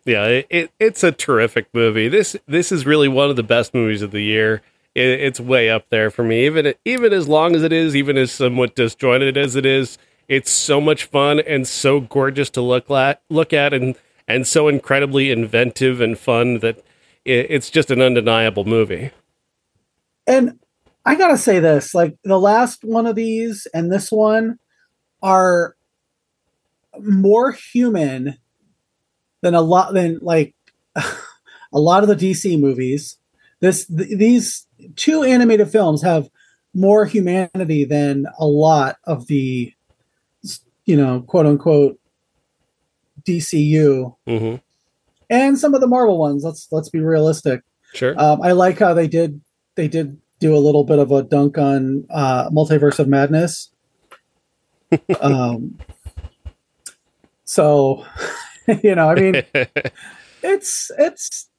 Yeah, 0.05 0.25
it, 0.25 0.47
it, 0.51 0.71
it's 0.79 1.03
a 1.03 1.11
terrific 1.11 1.67
movie. 1.73 2.07
This 2.07 2.35
this 2.47 2.71
is 2.71 2.85
really 2.85 3.07
one 3.07 3.29
of 3.31 3.35
the 3.35 3.43
best 3.43 3.73
movies 3.73 4.03
of 4.03 4.11
the 4.11 4.21
year. 4.21 4.61
It, 4.93 5.07
it's 5.21 5.39
way 5.39 5.69
up 5.69 5.89
there 5.89 6.11
for 6.11 6.23
me. 6.23 6.45
Even 6.45 6.75
even 6.85 7.13
as 7.13 7.27
long 7.27 7.55
as 7.55 7.63
it 7.63 7.73
is, 7.73 7.95
even 7.95 8.17
as 8.17 8.31
somewhat 8.31 8.75
disjointed 8.75 9.37
as 9.37 9.55
it 9.55 9.65
is, 9.65 9.97
it's 10.27 10.51
so 10.51 10.79
much 10.79 11.05
fun 11.05 11.39
and 11.39 11.67
so 11.67 12.01
gorgeous 12.01 12.51
to 12.51 12.61
look 12.61 12.89
at, 12.91 13.21
look 13.29 13.51
at, 13.53 13.73
and 13.73 13.95
and 14.27 14.45
so 14.45 14.67
incredibly 14.67 15.31
inventive 15.31 16.01
and 16.01 16.19
fun 16.19 16.59
that 16.59 16.79
it, 17.25 17.47
it's 17.49 17.71
just 17.71 17.89
an 17.89 18.01
undeniable 18.01 18.65
movie. 18.65 19.11
And 20.27 20.59
I 21.05 21.15
gotta 21.15 21.37
say 21.37 21.59
this: 21.59 21.93
like 21.93 22.17
the 22.23 22.39
last 22.39 22.83
one 22.83 23.05
of 23.05 23.15
these 23.15 23.67
and 23.73 23.91
this 23.91 24.11
one 24.11 24.59
are 25.21 25.75
more 27.01 27.51
human 27.51 28.37
than 29.41 29.53
a 29.53 29.61
lot 29.61 29.93
than 29.93 30.19
like 30.21 30.55
a 30.95 31.79
lot 31.79 32.03
of 32.03 32.09
the 32.09 32.15
DC 32.15 32.59
movies. 32.59 33.17
This 33.59 33.85
th- 33.85 34.17
these 34.17 34.67
two 34.95 35.23
animated 35.23 35.69
films 35.69 36.01
have 36.01 36.29
more 36.73 37.05
humanity 37.05 37.85
than 37.85 38.25
a 38.37 38.45
lot 38.45 38.97
of 39.05 39.27
the, 39.27 39.73
you 40.85 40.97
know, 40.97 41.21
quote 41.21 41.45
unquote 41.45 41.99
DCU 43.23 44.15
hmm 44.27 44.55
and 45.29 45.57
some 45.57 45.73
of 45.73 45.81
the 45.81 45.87
Marvel 45.87 46.17
ones. 46.17 46.43
Let's 46.43 46.67
let's 46.71 46.89
be 46.89 46.99
realistic. 46.99 47.61
Sure. 47.93 48.13
Um, 48.19 48.41
I 48.41 48.51
like 48.51 48.79
how 48.79 48.93
they 48.93 49.07
did 49.07 49.41
they 49.75 49.87
did 49.87 50.19
do 50.39 50.55
a 50.55 50.59
little 50.59 50.83
bit 50.83 50.99
of 50.99 51.11
a 51.11 51.23
dunk 51.23 51.57
on 51.57 52.05
uh, 52.09 52.49
Multiverse 52.49 52.99
of 52.99 53.07
Madness. 53.07 53.69
um, 55.21 55.77
so, 57.45 58.05
you 58.83 58.95
know, 58.95 59.09
I 59.09 59.15
mean, 59.15 59.43
it's 60.43 60.91
it's 60.97 61.49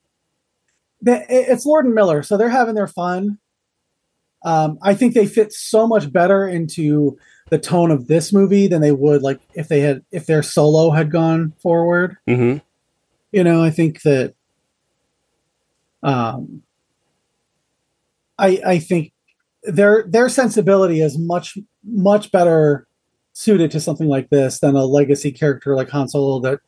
it's 1.02 1.66
Lord 1.66 1.86
and 1.86 1.94
Miller, 1.94 2.22
so 2.22 2.36
they're 2.36 2.48
having 2.48 2.74
their 2.74 2.88
fun. 2.88 3.38
Um, 4.44 4.78
I 4.82 4.94
think 4.94 5.14
they 5.14 5.26
fit 5.26 5.52
so 5.52 5.86
much 5.86 6.12
better 6.12 6.46
into 6.46 7.18
the 7.50 7.58
tone 7.58 7.90
of 7.90 8.06
this 8.06 8.32
movie 8.32 8.66
than 8.66 8.80
they 8.80 8.92
would 8.92 9.22
like 9.22 9.40
if 9.54 9.68
they 9.68 9.80
had 9.80 10.04
if 10.10 10.26
their 10.26 10.42
solo 10.42 10.90
had 10.90 11.10
gone 11.10 11.52
forward. 11.58 12.16
hmm 12.26 12.58
You 13.32 13.44
know, 13.44 13.62
I 13.62 13.70
think 13.70 14.02
that 14.02 14.34
um 16.02 16.62
I 18.38 18.61
I 18.66 18.79
think 18.79 19.12
their 19.62 20.05
their 20.09 20.29
sensibility 20.29 21.01
is 21.01 21.18
much 21.18 21.59
much 21.85 22.31
better 22.31 22.87
suited 23.33 23.70
to 23.70 23.81
something 23.81 24.09
like 24.09 24.31
this 24.31 24.61
than 24.61 24.77
a 24.77 24.85
legacy 24.85 25.31
character 25.31 25.75
like 25.75 25.90
Han 25.90 26.09
Solo 26.09 26.40
that 26.40 26.61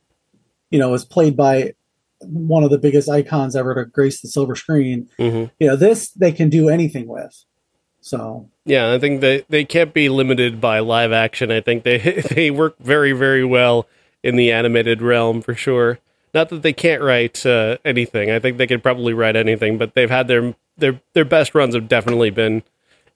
you 0.70 0.78
know 0.78 0.94
is 0.94 1.04
played 1.04 1.36
by 1.36 1.72
one 2.20 2.64
of 2.64 2.70
the 2.70 2.78
biggest 2.78 3.08
icons 3.08 3.54
ever 3.54 3.74
to 3.74 3.84
grace 3.84 4.20
the 4.20 4.28
silver 4.28 4.56
screen. 4.56 5.08
hmm 5.18 5.44
You 5.58 5.68
know, 5.68 5.76
this 5.76 6.10
they 6.10 6.32
can 6.32 6.50
do 6.50 6.68
anything 6.68 7.06
with. 7.06 7.44
So 8.00 8.48
Yeah, 8.64 8.92
I 8.92 8.98
think 8.98 9.20
they 9.20 9.44
they 9.48 9.64
can't 9.64 9.94
be 9.94 10.08
limited 10.08 10.60
by 10.60 10.80
live 10.80 11.12
action. 11.12 11.50
I 11.50 11.60
think 11.60 11.84
they 11.84 11.98
they 12.34 12.50
work 12.50 12.76
very 12.78 13.12
very 13.12 13.44
well 13.44 13.86
in 14.22 14.36
the 14.36 14.50
animated 14.52 15.00
realm 15.00 15.42
for 15.42 15.54
sure. 15.54 15.98
Not 16.34 16.50
that 16.50 16.62
they 16.62 16.74
can't 16.74 17.02
write 17.02 17.46
uh, 17.46 17.78
anything. 17.84 18.30
I 18.30 18.38
think 18.38 18.58
they 18.58 18.66
could 18.66 18.82
probably 18.82 19.14
write 19.14 19.36
anything, 19.36 19.78
but 19.78 19.94
they've 19.94 20.10
had 20.10 20.28
their 20.28 20.54
their 20.78 21.00
their 21.12 21.24
best 21.24 21.54
runs 21.54 21.74
have 21.74 21.88
definitely 21.88 22.30
been 22.30 22.62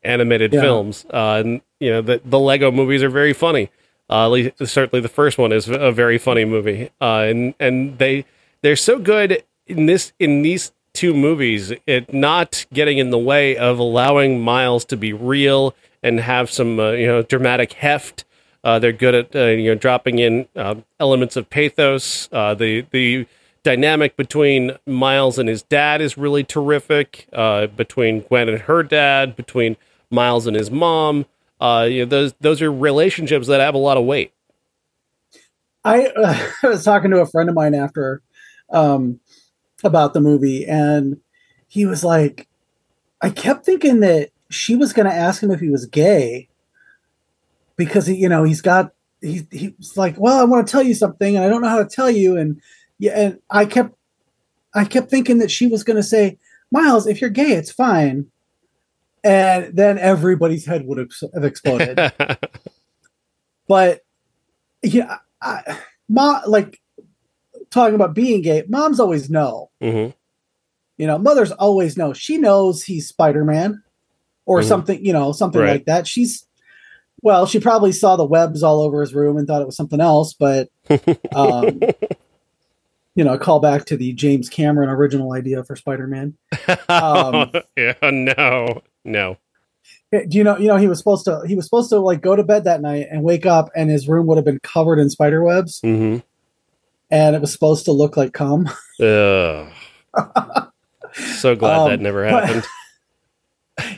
animated 0.02 0.52
Yeah. 0.52 0.60
films. 0.60 1.06
Uh, 1.12 1.42
and 1.44 1.60
you 1.80 1.90
know 1.90 2.02
the 2.02 2.20
the 2.24 2.38
Lego 2.38 2.70
movies 2.70 3.02
are 3.02 3.08
very 3.10 3.32
funny. 3.32 3.70
Uh, 4.10 4.26
at 4.26 4.30
least, 4.32 4.66
certainly 4.66 5.00
the 5.00 5.08
first 5.08 5.38
one 5.38 5.52
is 5.52 5.68
a 5.68 5.90
very 5.92 6.18
funny 6.18 6.44
movie. 6.44 6.90
Uh, 7.00 7.20
and 7.28 7.54
and 7.58 7.98
they 7.98 8.24
they're 8.62 8.76
so 8.76 8.98
good 8.98 9.42
in 9.66 9.86
this 9.86 10.12
in 10.18 10.42
these 10.42 10.72
two 10.92 11.14
movies 11.14 11.72
it 11.86 12.12
not 12.12 12.66
getting 12.72 12.98
in 12.98 13.08
the 13.10 13.18
way 13.18 13.56
of 13.56 13.78
allowing 13.78 14.40
Miles 14.42 14.84
to 14.84 14.96
be 14.96 15.12
real 15.14 15.74
and 16.02 16.20
have 16.20 16.50
some 16.50 16.78
uh, 16.78 16.90
you 16.90 17.06
know 17.06 17.22
dramatic 17.22 17.72
heft. 17.74 18.24
Uh, 18.64 18.78
they're 18.78 18.92
good 18.92 19.14
at 19.14 19.34
uh, 19.34 19.46
you 19.46 19.70
know 19.70 19.74
dropping 19.74 20.18
in 20.18 20.46
uh, 20.56 20.74
elements 21.00 21.36
of 21.36 21.48
pathos. 21.48 22.28
Uh, 22.32 22.54
the 22.54 22.84
the 22.90 23.26
dynamic 23.62 24.16
between 24.16 24.76
Miles 24.86 25.38
and 25.38 25.48
his 25.48 25.62
dad 25.62 26.00
is 26.00 26.18
really 26.18 26.44
terrific. 26.44 27.28
Uh, 27.32 27.66
between 27.68 28.20
Gwen 28.22 28.48
and 28.48 28.60
her 28.62 28.82
dad, 28.82 29.36
between 29.36 29.76
Miles 30.10 30.46
and 30.46 30.56
his 30.56 30.70
mom, 30.70 31.26
uh, 31.60 31.86
you 31.88 32.00
know, 32.00 32.06
those 32.06 32.34
those 32.40 32.60
are 32.60 32.72
relationships 32.72 33.46
that 33.46 33.60
have 33.60 33.74
a 33.74 33.78
lot 33.78 33.96
of 33.96 34.04
weight. 34.04 34.32
I, 35.84 36.06
uh, 36.06 36.48
I 36.62 36.66
was 36.66 36.84
talking 36.84 37.10
to 37.12 37.20
a 37.20 37.26
friend 37.26 37.48
of 37.48 37.54
mine 37.54 37.74
after 37.74 38.22
um, 38.70 39.20
about 39.84 40.14
the 40.14 40.20
movie, 40.20 40.66
and 40.66 41.18
he 41.68 41.86
was 41.86 42.04
like, 42.04 42.48
I 43.20 43.30
kept 43.30 43.64
thinking 43.64 44.00
that 44.00 44.30
she 44.50 44.74
was 44.74 44.92
going 44.92 45.06
to 45.06 45.14
ask 45.14 45.42
him 45.42 45.50
if 45.50 45.60
he 45.60 45.68
was 45.68 45.86
gay 45.86 46.48
because 47.76 48.06
he, 48.06 48.16
you 48.16 48.28
know 48.28 48.44
he's 48.44 48.60
got 48.60 48.92
he 49.20 49.46
he's 49.50 49.96
like, 49.96 50.16
well, 50.18 50.40
I 50.40 50.44
want 50.44 50.66
to 50.66 50.70
tell 50.70 50.82
you 50.82 50.94
something, 50.94 51.36
and 51.36 51.44
I 51.44 51.48
don't 51.48 51.62
know 51.62 51.68
how 51.68 51.82
to 51.82 51.88
tell 51.88 52.10
you, 52.10 52.36
and 52.36 52.60
yeah, 53.02 53.12
and 53.18 53.38
I 53.50 53.66
kept 53.66 53.96
I 54.74 54.84
kept 54.84 55.10
thinking 55.10 55.38
that 55.38 55.50
she 55.50 55.66
was 55.66 55.82
going 55.82 55.96
to 55.96 56.02
say, 56.04 56.38
Miles, 56.70 57.06
if 57.08 57.20
you're 57.20 57.30
gay, 57.30 57.52
it's 57.52 57.72
fine, 57.72 58.26
and 59.24 59.76
then 59.76 59.98
everybody's 59.98 60.64
head 60.66 60.86
would 60.86 60.98
have 60.98 61.44
exploded 61.44 61.98
but 63.68 64.00
yeah, 64.82 65.18
I, 65.42 65.78
mom, 66.08 66.42
like 66.46 66.80
talking 67.70 67.94
about 67.96 68.14
being 68.14 68.40
gay, 68.42 68.62
moms 68.68 69.00
always 69.00 69.28
know. 69.28 69.70
hmm 69.80 70.08
You 70.96 71.06
know, 71.08 71.18
mothers 71.18 71.50
always 71.52 71.96
know. 71.96 72.12
She 72.12 72.38
knows 72.38 72.84
he's 72.84 73.08
Spider 73.08 73.44
Man 73.44 73.82
or 74.46 74.60
Mhm. 74.60 74.64
something. 74.68 75.04
You 75.04 75.12
know, 75.12 75.32
something 75.32 75.60
Right. 75.60 75.70
like 75.70 75.84
that. 75.86 76.06
She's 76.06 76.46
well, 77.22 77.46
she 77.46 77.58
probably 77.60 77.92
saw 77.92 78.16
the 78.16 78.24
webs 78.24 78.62
all 78.62 78.80
over 78.80 79.00
his 79.00 79.14
room 79.14 79.36
and 79.36 79.46
thought 79.46 79.62
it 79.62 79.66
was 79.66 79.76
something 79.76 80.00
else, 80.00 80.34
but 80.34 80.68
um, 81.34 81.80
you 83.14 83.24
know, 83.24 83.36
call 83.38 83.60
back 83.60 83.84
to 83.86 83.96
the 83.96 84.12
James 84.14 84.48
Cameron 84.48 84.88
original 84.88 85.32
idea 85.32 85.62
for 85.64 85.76
Spider 85.76 86.06
Man. 86.06 86.34
Um, 86.88 87.52
yeah, 87.76 87.94
no, 88.10 88.82
no. 89.04 89.36
Do 90.12 90.26
you 90.30 90.44
know? 90.44 90.58
You 90.58 90.68
know, 90.68 90.76
he 90.76 90.88
was 90.88 90.98
supposed 90.98 91.24
to. 91.24 91.42
He 91.46 91.54
was 91.56 91.64
supposed 91.64 91.88
to 91.90 91.98
like 91.98 92.20
go 92.20 92.36
to 92.36 92.42
bed 92.44 92.64
that 92.64 92.80
night 92.82 93.06
and 93.10 93.22
wake 93.22 93.46
up, 93.46 93.70
and 93.74 93.88
his 93.90 94.06
room 94.08 94.26
would 94.26 94.36
have 94.36 94.44
been 94.44 94.60
covered 94.62 94.98
in 94.98 95.08
spider 95.10 95.42
webs, 95.42 95.80
hmm 95.80 96.18
and 97.10 97.36
it 97.36 97.40
was 97.42 97.52
supposed 97.52 97.84
to 97.86 97.92
look 97.92 98.16
like 98.16 98.32
cum. 98.32 98.68
Ugh. 99.00 99.68
so 101.14 101.54
glad 101.56 101.78
Um, 101.80 101.88
that 101.90 102.00
never 102.00 102.28
but- 102.30 102.44
happened. 102.44 102.64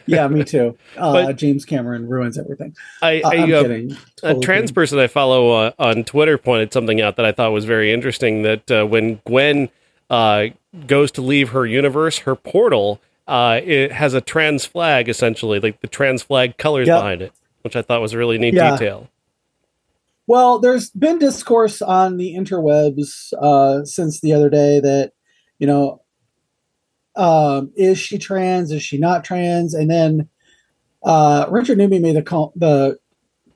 yeah, 0.06 0.28
me 0.28 0.44
too. 0.44 0.76
Uh, 0.96 1.32
James 1.32 1.64
Cameron 1.64 2.08
ruins 2.08 2.38
everything. 2.38 2.74
I, 3.02 3.20
Uh, 3.22 3.28
I 3.28 3.34
I'm 3.36 3.52
uh, 3.54 3.62
kidding. 3.62 3.96
a 4.22 4.34
trans 4.34 4.44
kidding. 4.70 4.74
person 4.74 4.98
I 4.98 5.06
follow 5.08 5.50
uh, 5.52 5.72
on 5.78 6.04
Twitter 6.04 6.38
pointed 6.38 6.72
something 6.72 7.00
out 7.00 7.16
that 7.16 7.24
I 7.26 7.32
thought 7.32 7.52
was 7.52 7.64
very 7.64 7.92
interesting. 7.92 8.42
That 8.42 8.70
uh, 8.70 8.84
when 8.86 9.20
Gwen 9.26 9.68
uh, 10.10 10.46
goes 10.86 11.10
to 11.12 11.22
leave 11.22 11.50
her 11.50 11.66
universe, 11.66 12.18
her 12.18 12.34
portal 12.36 13.00
uh, 13.26 13.60
it 13.64 13.90
has 13.90 14.12
a 14.14 14.20
trans 14.20 14.66
flag 14.66 15.08
essentially, 15.08 15.58
like 15.58 15.80
the 15.80 15.86
trans 15.88 16.22
flag 16.22 16.58
colors 16.58 16.86
Yep. 16.88 16.98
behind 16.98 17.22
it, 17.22 17.32
which 17.62 17.74
I 17.74 17.82
thought 17.82 18.00
was 18.02 18.12
a 18.12 18.18
really 18.18 18.38
neat 18.38 18.54
Yeah. 18.54 18.72
detail. 18.72 19.08
Well, 20.26 20.58
there's 20.58 20.90
been 20.90 21.18
discourse 21.18 21.82
on 21.82 22.16
the 22.16 22.34
interwebs 22.34 23.32
uh, 23.40 23.84
since 23.84 24.20
the 24.20 24.32
other 24.32 24.48
day 24.50 24.80
that 24.80 25.12
you 25.58 25.66
know, 25.66 26.02
um, 27.16 27.72
is 27.76 27.98
she 27.98 28.18
trans? 28.18 28.72
Is 28.72 28.82
she 28.82 28.98
not 28.98 29.24
trans? 29.24 29.74
And 29.74 29.90
then 29.90 30.28
uh, 31.02 31.46
Richard 31.50 31.78
Newby 31.78 31.98
made 31.98 32.16
the 32.16 32.50
the 32.56 32.98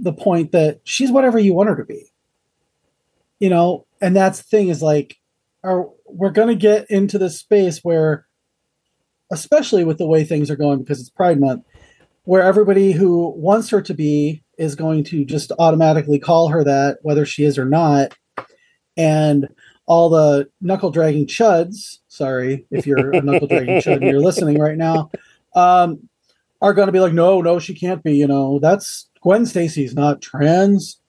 the 0.01 0.13
point 0.13 0.53
that 0.53 0.81
she's 0.85 1.11
whatever 1.11 1.39
you 1.39 1.55
want 1.55 1.69
her 1.69 1.77
to 1.77 1.85
be. 1.85 2.13
You 3.41 3.51
know, 3.51 3.87
and 4.01 4.15
that's 4.15 4.39
the 4.39 4.45
thing 4.45 4.69
is 4.69 4.83
like, 4.83 5.17
are 5.65 5.89
we're 6.07 6.31
going 6.31 6.49
to 6.49 6.55
get 6.55 6.91
into 6.91 7.19
this 7.19 7.39
space 7.39 7.81
where, 7.83 8.27
especially 9.31 9.85
with 9.85 9.99
the 9.99 10.07
way 10.07 10.25
things 10.25 10.51
are 10.51 10.57
going 10.57 10.79
because 10.81 11.01
it's 11.01 11.11
Pride 11.11 11.41
Month, 11.41 11.65
where 12.25 12.43
everybody 12.43 12.93
who 12.93 13.33
wants 13.37 13.71
her 13.71 13.83
to 13.83 13.95
be 13.95 14.43
is 14.57 14.75
going 14.75 15.05
to 15.05 15.25
just 15.25 15.53
automatically 15.59 16.19
call 16.19 16.49
her 16.49 16.65
that, 16.65 16.99
whether 17.03 17.25
she 17.25 17.45
is 17.45 17.59
or 17.59 17.65
not. 17.65 18.15
And 18.97 19.49
all 19.89 20.11
the 20.11 20.49
knuckle 20.61 20.91
dragging 20.91 21.27
chuds, 21.27 21.99
sorry 22.09 22.67
if 22.71 22.87
you're 22.87 23.11
a 23.13 23.23
knuckle 23.23 23.49
dragging 23.49 23.77
chud 23.81 23.97
and 23.97 24.05
you're 24.05 24.21
listening 24.21 24.59
right 24.59 24.77
now, 24.77 25.11
um, 25.55 26.09
are 26.61 26.75
going 26.75 26.87
to 26.87 26.93
be 26.93 27.01
like, 27.01 27.15
no, 27.15 27.41
no, 27.41 27.59
she 27.59 27.75
can't 27.75 28.03
be. 28.03 28.15
You 28.17 28.27
know, 28.27 28.59
that's 28.59 29.09
Gwen 29.23 29.47
Stacy's 29.47 29.95
not 29.95 30.21
trans. 30.21 31.01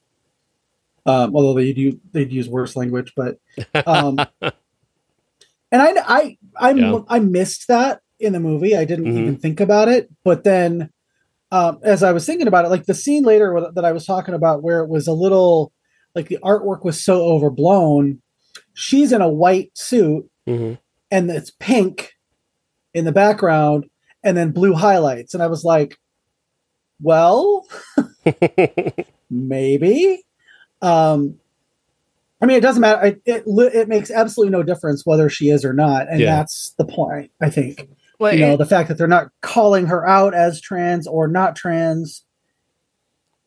Um, 1.05 1.35
although 1.35 1.53
they'd 1.55 1.77
use, 1.77 1.95
they'd 2.13 2.31
use 2.31 2.47
worse 2.47 2.75
language, 2.75 3.13
but 3.15 3.37
um, 3.85 4.17
and 4.41 5.81
I 5.81 5.93
I 5.97 6.37
I, 6.55 6.71
Yeah. 6.71 6.99
I 7.09 7.19
missed 7.19 7.67
that 7.67 8.01
in 8.19 8.33
the 8.33 8.39
movie. 8.39 8.75
I 8.77 8.85
didn't 8.85 9.05
Mhm. 9.05 9.17
even 9.19 9.37
think 9.37 9.59
about 9.59 9.87
it, 9.89 10.09
but 10.23 10.43
then 10.43 10.89
um, 11.51 11.79
as 11.83 12.03
I 12.03 12.11
was 12.11 12.25
thinking 12.25 12.47
about 12.47 12.65
it, 12.65 12.69
like 12.69 12.85
the 12.85 12.93
scene 12.93 13.23
later 13.23 13.69
that 13.73 13.83
I 13.85 13.91
was 13.91 14.05
talking 14.05 14.35
about, 14.35 14.61
where 14.61 14.81
it 14.81 14.87
was 14.89 15.07
a 15.07 15.13
little 15.13 15.71
like 16.15 16.27
the 16.29 16.37
artwork 16.43 16.85
was 16.85 17.03
so 17.03 17.23
overblown. 17.23 18.21
She's 18.79 19.11
in 19.11 19.21
a 19.21 19.27
white 19.29 19.77
suit 19.77 20.29
hmm 20.47 20.73
and 21.11 21.29
it's 21.29 21.51
pink 21.59 22.13
in 22.93 23.03
the 23.03 23.11
background, 23.11 23.89
and 24.23 24.37
then 24.37 24.51
blue 24.51 24.73
highlights, 24.73 25.33
and 25.33 25.41
I 25.43 25.47
was 25.47 25.63
like, 25.63 25.97
well, 27.01 27.67
maybe. 29.29 30.23
Um, 30.81 31.39
I 32.41 32.45
mean, 32.45 32.57
it 32.57 32.61
doesn't 32.61 32.81
matter. 32.81 33.05
It, 33.05 33.21
it 33.25 33.43
it 33.47 33.87
makes 33.89 34.11
absolutely 34.11 34.51
no 34.51 34.63
difference 34.63 35.05
whether 35.05 35.29
she 35.29 35.49
is 35.49 35.65
or 35.65 35.73
not, 35.73 36.07
and 36.09 36.19
Yeah. 36.21 36.35
that's 36.37 36.71
the 36.77 36.85
point. 36.85 37.31
I 37.41 37.49
think 37.49 37.89
Well, 38.19 38.33
you 38.33 38.39
know 38.39 38.53
it- 38.53 38.57
the 38.57 38.65
fact 38.65 38.87
that 38.89 38.97
they're 38.97 39.07
not 39.07 39.29
calling 39.41 39.87
her 39.87 40.07
out 40.07 40.33
as 40.33 40.61
trans 40.61 41.05
or 41.07 41.27
not 41.27 41.55
trans. 41.55 42.23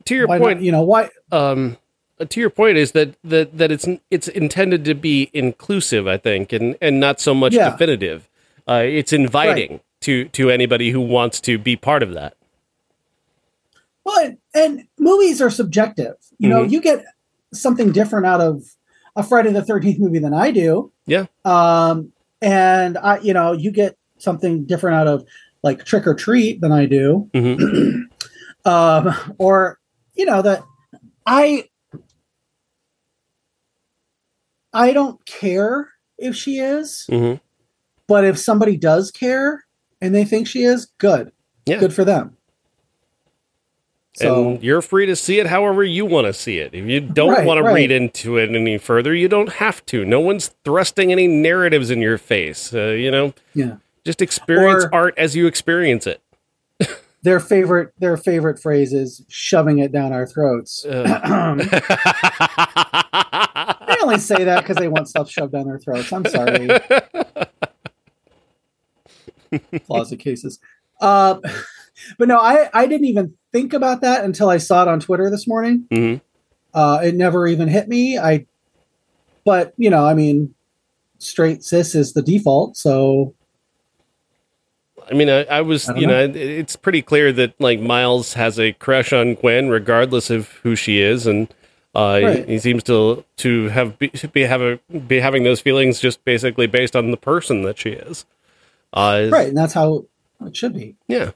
to 0.07 0.14
your 0.16 0.27
point, 0.27 0.42
not, 0.59 0.62
you 0.62 0.73
know 0.73 0.83
why? 0.83 1.11
um, 1.31 1.77
to 2.25 2.41
your 2.41 2.51
point 2.51 2.77
is 2.77 2.93
that, 2.93 3.15
that 3.25 3.57
that 3.59 3.71
it's 3.73 3.87
it's 4.11 4.29
intended 4.29 4.85
to 4.87 4.95
be 4.95 5.31
inclusive, 5.33 6.07
I 6.07 6.17
think, 6.17 6.53
and 6.53 6.77
and 6.81 6.99
not 7.01 7.21
so 7.21 7.35
much 7.35 7.55
Yeah. 7.55 7.71
definitive. 7.71 8.29
Uh, 8.69 8.83
it's 8.87 9.13
inviting. 9.13 9.81
to 10.03 10.25
to 10.31 10.51
anybody 10.51 10.91
who 10.91 11.01
wants 11.01 11.41
to 11.43 11.59
be 11.59 11.77
part 11.77 12.03
of 12.03 12.13
that. 12.15 12.35
Well, 14.05 14.19
and, 14.25 14.39
and 14.55 14.89
movies 14.99 15.41
are 15.41 15.51
subjective. 15.51 16.15
You 16.39 16.49
know, 16.49 16.63
you 16.65 16.81
get 16.81 17.05
something 17.55 17.93
different 17.93 18.27
out 18.27 18.41
of 18.41 18.65
a 19.15 19.23
Friday 19.23 19.53
the 19.53 19.63
Thirteenth 19.65 20.01
movie 20.01 20.19
than 20.19 20.35
I 20.35 20.51
do. 20.51 20.91
Yeah. 21.07 21.27
Um, 21.45 22.13
and 22.41 22.99
I, 22.99 23.19
you 23.19 23.33
know, 23.33 23.53
you 23.53 23.71
get 23.71 23.97
something 24.19 24.65
different 24.65 24.97
out 24.97 25.07
of 25.07 25.25
like 25.63 25.85
Trick 25.85 26.07
or 26.07 26.15
Treat 26.15 26.61
than 26.61 26.73
I 26.73 26.87
do. 26.87 27.31
Mhm. 27.33 28.09
um, 28.65 29.15
or 29.39 29.79
you 30.17 30.25
know 30.27 30.43
that 30.43 30.65
I 31.27 31.69
I 34.73 34.93
don't 34.93 35.25
care 35.27 35.91
if 36.19 36.35
she 36.37 36.59
is, 36.59 37.07
hmm 37.11 37.35
but 38.09 38.25
if 38.25 38.37
somebody 38.37 38.77
does 38.77 39.11
care 39.11 39.65
and 40.01 40.15
they 40.15 40.25
think 40.25 40.47
she 40.47 40.65
is, 40.65 40.87
good. 40.99 41.33
Yeah. 41.65 41.79
Good 41.79 41.95
for 41.95 42.05
them. 42.05 42.37
So 44.15 44.51
and 44.51 44.63
you're 44.63 44.83
free 44.83 45.07
to 45.07 45.17
see 45.17 45.39
it 45.41 45.47
however 45.47 45.83
you 45.83 46.05
want 46.05 46.27
to 46.27 46.35
see 46.35 46.59
it. 46.59 46.75
If 46.75 46.85
you 46.87 47.01
don't 47.01 47.31
Right, 47.31 47.47
want 47.47 47.57
to 47.59 47.63
right. 47.63 47.75
read 47.75 47.91
into 47.91 48.37
it 48.37 48.51
any 48.55 48.77
further, 48.77 49.15
you 49.15 49.29
don't 49.29 49.49
have 49.55 49.87
to. 49.87 50.05
No 50.05 50.21
one's 50.21 50.49
thrusting 50.65 51.11
any 51.11 51.27
narratives 51.27 51.91
in 51.91 52.01
your 52.03 52.19
face. 52.19 52.75
Uh, 52.75 52.89
you 52.89 53.11
know, 53.11 53.33
yeah. 53.55 53.77
just 54.05 54.21
experience 54.21 54.85
Or- 54.85 54.95
art 54.95 55.15
as 55.17 55.35
you 55.35 55.47
experience 55.47 56.07
it. 56.07 56.21
Their 57.23 57.39
favorite 57.41 57.93
their 57.99 58.17
favorite 58.17 58.61
phrase 58.61 58.93
is 58.93 59.25
shoving 59.29 59.79
it 59.79 59.93
down 59.93 60.13
our 60.13 60.27
throats. 60.27 60.85
Uh. 60.85 61.65
only 64.12 64.20
say 64.20 64.44
that 64.44 64.62
because 64.62 64.77
they 64.77 64.88
want 64.88 65.09
stuff 65.09 65.31
shoved 65.31 65.53
down 65.53 65.66
their 65.66 65.79
throats. 65.79 66.12
I'm 66.12 66.25
sorry. 66.27 66.68
Closet 69.87 70.18
cases. 70.18 70.59
Uh, 71.01 71.40
but 72.18 72.29
no, 72.29 72.38
I, 72.38 72.68
I 72.72 72.87
didn't 72.87 73.07
even 73.07 73.35
think 73.53 73.72
about 73.72 74.01
that 74.03 74.25
until 74.25 74.48
I 74.48 74.59
saw 74.59 74.83
it 74.83 74.88
on 74.88 75.01
Twitter 75.01 75.31
this 75.31 75.46
morning. 75.46 75.87
Mhm. 75.90 76.20
Uh, 76.75 77.01
it 77.05 77.14
never 77.14 77.46
even 77.46 77.68
hit 77.68 77.87
me. 77.88 78.18
I, 78.18 78.46
but 79.44 79.75
you 79.77 79.90
know, 79.90 80.07
I 80.07 80.14
mean, 80.14 80.55
straight 81.18 81.62
cis 81.62 81.94
is 81.94 82.14
the 82.14 82.22
default. 82.22 82.77
So 82.77 83.35
I 85.11 85.14
mean, 85.14 85.29
I, 85.29 85.44
I 85.44 85.61
was, 85.61 85.88
I 85.88 85.96
you 85.96 86.07
know, 86.07 86.27
know. 86.27 86.33
it's 86.35 86.77
pretty 86.77 87.03
clear 87.03 87.33
that 87.33 87.61
like 87.61 87.81
Miles 87.81 88.35
has 88.35 88.59
a 88.59 88.72
crush 88.72 89.12
on 89.12 89.35
Gwen, 89.35 89.68
regardless 89.68 90.31
of 90.31 90.48
who 90.62 90.77
she 90.77 91.01
is, 91.01 91.27
and 91.27 91.53
uh, 91.95 92.21
Right. 92.23 92.47
he, 92.47 92.53
he 92.55 92.59
seems 92.59 92.83
to 92.85 93.25
to 93.39 93.69
have 93.69 93.99
be, 93.99 94.11
be 94.33 94.43
have 94.43 94.63
a, 94.63 94.79
be 95.07 95.21
having 95.21 95.43
those 95.43 95.61
feelings 95.61 96.01
just 96.01 96.25
basically 96.25 96.67
based 96.67 96.97
on 96.97 97.11
the 97.11 97.17
person 97.17 97.63
that 97.63 97.79
she 97.79 97.91
is. 97.91 98.25
Uh, 98.93 99.29
right, 99.31 99.49
and 99.49 99.57
that's 99.57 99.73
how 99.75 100.05
it 100.45 100.57
should 100.57 100.75
be. 100.75 100.97
Yeah. 101.09 101.31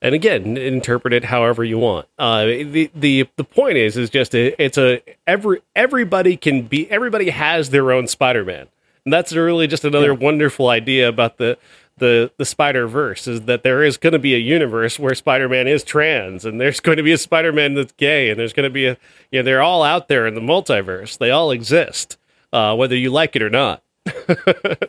And 0.00 0.14
again, 0.14 0.56
interpret 0.56 1.12
it 1.12 1.24
however 1.24 1.64
you 1.64 1.76
want. 1.78 2.06
Uh, 2.18 2.44
the 2.44 2.90
the 2.94 3.28
the 3.36 3.44
point 3.44 3.78
is 3.78 3.96
is 3.96 4.10
just 4.10 4.34
a, 4.34 4.54
it's 4.62 4.78
a 4.78 5.02
every 5.26 5.60
everybody 5.74 6.36
can 6.36 6.62
be 6.62 6.88
everybody 6.90 7.30
has 7.30 7.70
their 7.70 7.90
own 7.90 8.06
Spider-Man, 8.06 8.68
and 9.04 9.12
that's 9.12 9.32
really 9.32 9.66
just 9.66 9.84
another 9.84 10.12
Yeah. 10.12 10.18
wonderful 10.20 10.68
idea 10.68 11.08
about 11.08 11.38
the 11.38 11.58
the 11.98 12.30
the 12.36 12.44
Spider 12.44 12.86
Verse 12.86 13.26
is 13.26 13.42
that 13.42 13.62
there 13.62 13.82
is 13.82 13.96
going 13.96 14.12
to 14.12 14.18
be 14.18 14.34
a 14.34 14.38
universe 14.38 14.98
where 14.98 15.14
Spider-Man 15.14 15.66
is 15.66 15.84
trans, 15.84 16.44
and 16.44 16.60
there's 16.60 16.80
going 16.80 16.96
to 16.96 17.02
be 17.02 17.12
a 17.12 17.18
Spider-Man 17.18 17.74
that's 17.74 17.92
gay, 17.92 18.30
and 18.30 18.38
there's 18.38 18.52
going 18.52 18.68
to 18.68 18.72
be 18.72 18.86
a 18.86 18.96
you 19.30 19.38
know 19.38 19.42
they're 19.42 19.62
all 19.62 19.82
out 19.82 20.08
there 20.08 20.26
in 20.26 20.34
the 20.34 20.40
multiverse. 20.40 21.18
They 21.18 21.30
all 21.30 21.50
exist, 21.50 22.16
uh, 22.52 22.74
whether 22.76 22.96
you 22.96 23.10
like 23.10 23.36
it 23.36 23.42
or 23.42 23.50
not. 23.50 23.82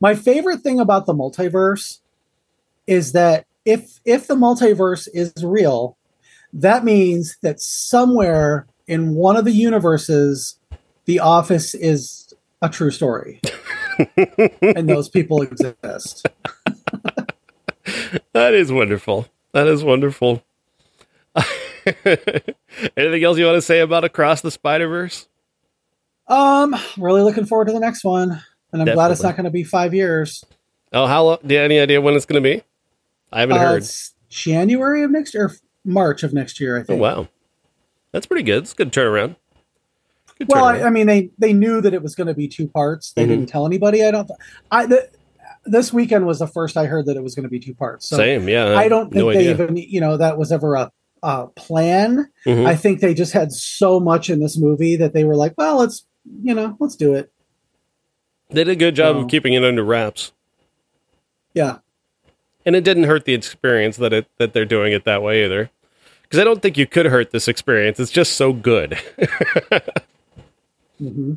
My 0.00 0.14
favorite 0.14 0.60
thing 0.60 0.80
about 0.80 1.06
the 1.06 1.14
multiverse 1.14 1.98
is 2.86 3.12
that 3.12 3.46
if 3.64 4.00
if 4.04 4.26
the 4.26 4.34
multiverse 4.34 5.08
is 5.12 5.32
real, 5.44 5.96
that 6.52 6.84
means 6.84 7.36
that 7.42 7.60
somewhere 7.60 8.66
in 8.86 9.14
one 9.14 9.36
of 9.36 9.44
the 9.44 9.52
universes, 9.52 10.56
the 11.04 11.20
office 11.20 11.74
is 11.74 12.34
a 12.62 12.68
true 12.68 12.90
story. 12.90 13.40
and 14.62 14.88
those 14.88 15.08
people 15.08 15.42
exist. 15.42 16.26
That 18.32 18.54
is 18.54 18.70
wonderful. 18.70 19.26
That 19.52 19.66
is 19.66 19.82
wonderful. 19.82 20.44
Anything 22.04 23.24
else 23.24 23.38
you 23.38 23.44
want 23.46 23.56
to 23.56 23.62
say 23.62 23.80
about 23.80 24.04
Across 24.04 24.42
the 24.42 24.50
Spider 24.50 24.86
Verse? 24.86 25.26
Um, 26.28 26.76
really 26.96 27.22
looking 27.22 27.46
forward 27.46 27.66
to 27.66 27.72
the 27.72 27.80
next 27.80 28.04
one. 28.04 28.42
And 28.72 28.82
I'm 28.82 28.94
glad 28.94 29.10
it's 29.10 29.22
not 29.22 29.34
going 29.36 29.44
to 29.44 29.50
be 29.50 29.64
five 29.64 29.92
years. 29.94 30.44
Oh, 30.92 31.06
how 31.06 31.24
long? 31.24 31.38
Do 31.44 31.52
you 31.54 31.60
have 31.60 31.64
any 31.70 31.80
idea 31.80 32.00
when 32.00 32.14
it's 32.14 32.26
going 32.26 32.40
to 32.42 32.48
be? 32.56 32.62
I 33.32 33.40
haven't 33.40 33.56
Uh, 33.56 33.60
heard. 33.60 33.84
January 34.28 35.02
of 35.02 35.10
next 35.10 35.34
year, 35.34 35.46
or 35.46 35.52
March 35.84 36.22
of 36.22 36.32
next 36.32 36.60
year, 36.60 36.78
I 36.78 36.84
think. 36.84 36.98
Oh 36.98 37.02
wow, 37.02 37.28
that's 38.12 38.26
pretty 38.26 38.44
good. 38.44 38.58
It's 38.62 38.72
a 38.72 38.76
good 38.76 38.92
turnaround. 38.92 39.34
Well, 40.48 40.64
I. 40.64 40.80
I 40.82 40.90
mean, 40.90 41.06
they 41.06 41.30
they 41.38 41.52
knew 41.52 41.80
that 41.80 41.92
it 41.94 42.02
was 42.02 42.14
going 42.14 42.26
to 42.28 42.34
be 42.34 42.48
two 42.48 42.66
parts. 42.68 43.12
They 43.12 43.24
Mhm. 43.24 43.28
didn't 43.28 43.46
tell 43.46 43.66
anybody. 43.66 44.04
I 44.04 44.10
don't. 44.10 44.26
th- 44.26 44.38
I 44.70 44.86
the, 44.86 45.08
this 45.66 45.92
weekend 45.92 46.26
was 46.26 46.38
the 46.38 46.46
first 46.46 46.76
I 46.76 46.86
heard 46.86 47.06
that 47.06 47.16
it 47.16 47.22
was 47.22 47.34
going 47.34 47.44
to 47.44 47.50
be 47.50 47.58
two 47.60 47.74
parts. 47.74 48.08
So 48.08 48.16
Same, 48.16 48.48
yeah. 48.48 48.74
I 48.78 48.88
don't 48.88 49.12
think 49.12 49.16
no 49.26 49.32
they 49.32 49.38
idea. 49.40 49.50
even 49.50 49.76
you 49.76 50.00
know 50.00 50.16
that 50.16 50.38
was 50.38 50.50
ever 50.52 50.74
a, 50.76 50.90
a 51.22 51.48
plan. 51.48 52.30
Mhm. 52.46 52.66
I 52.66 52.74
think 52.76 53.00
they 53.00 53.12
just 53.12 53.32
had 53.32 53.52
so 53.52 54.00
much 54.00 54.30
in 54.30 54.40
this 54.40 54.56
movie 54.56 54.96
that 54.96 55.12
they 55.12 55.24
were 55.24 55.36
like, 55.36 55.52
well, 55.58 55.78
let's 55.78 56.04
you 56.42 56.54
know, 56.54 56.76
let's 56.80 56.96
do 56.96 57.14
it. 57.14 57.30
They 58.48 58.64
did 58.64 58.68
a 58.70 58.76
good 58.76 58.94
job 58.96 59.16
No. 59.16 59.22
of 59.22 59.28
keeping 59.28 59.52
it 59.52 59.62
under 59.64 59.84
wraps, 59.84 60.32
Yeah, 61.54 61.78
and 62.66 62.74
it 62.74 62.82
didn't 62.84 63.04
hurt 63.04 63.24
the 63.26 63.34
experience 63.34 63.96
that 63.98 64.12
it 64.12 64.26
that 64.38 64.52
they're 64.54 64.64
doing 64.64 64.92
it 64.92 65.04
that 65.04 65.22
way 65.22 65.44
either. 65.44 65.70
Because 66.22 66.38
I 66.40 66.44
don't 66.44 66.62
think 66.62 66.78
you 66.78 66.86
could 66.86 67.06
hurt 67.06 67.32
this 67.32 67.48
experience. 67.48 67.98
It's 68.00 68.10
just 68.12 68.34
so 68.34 68.52
good. 68.52 68.98
hmm 71.00 71.34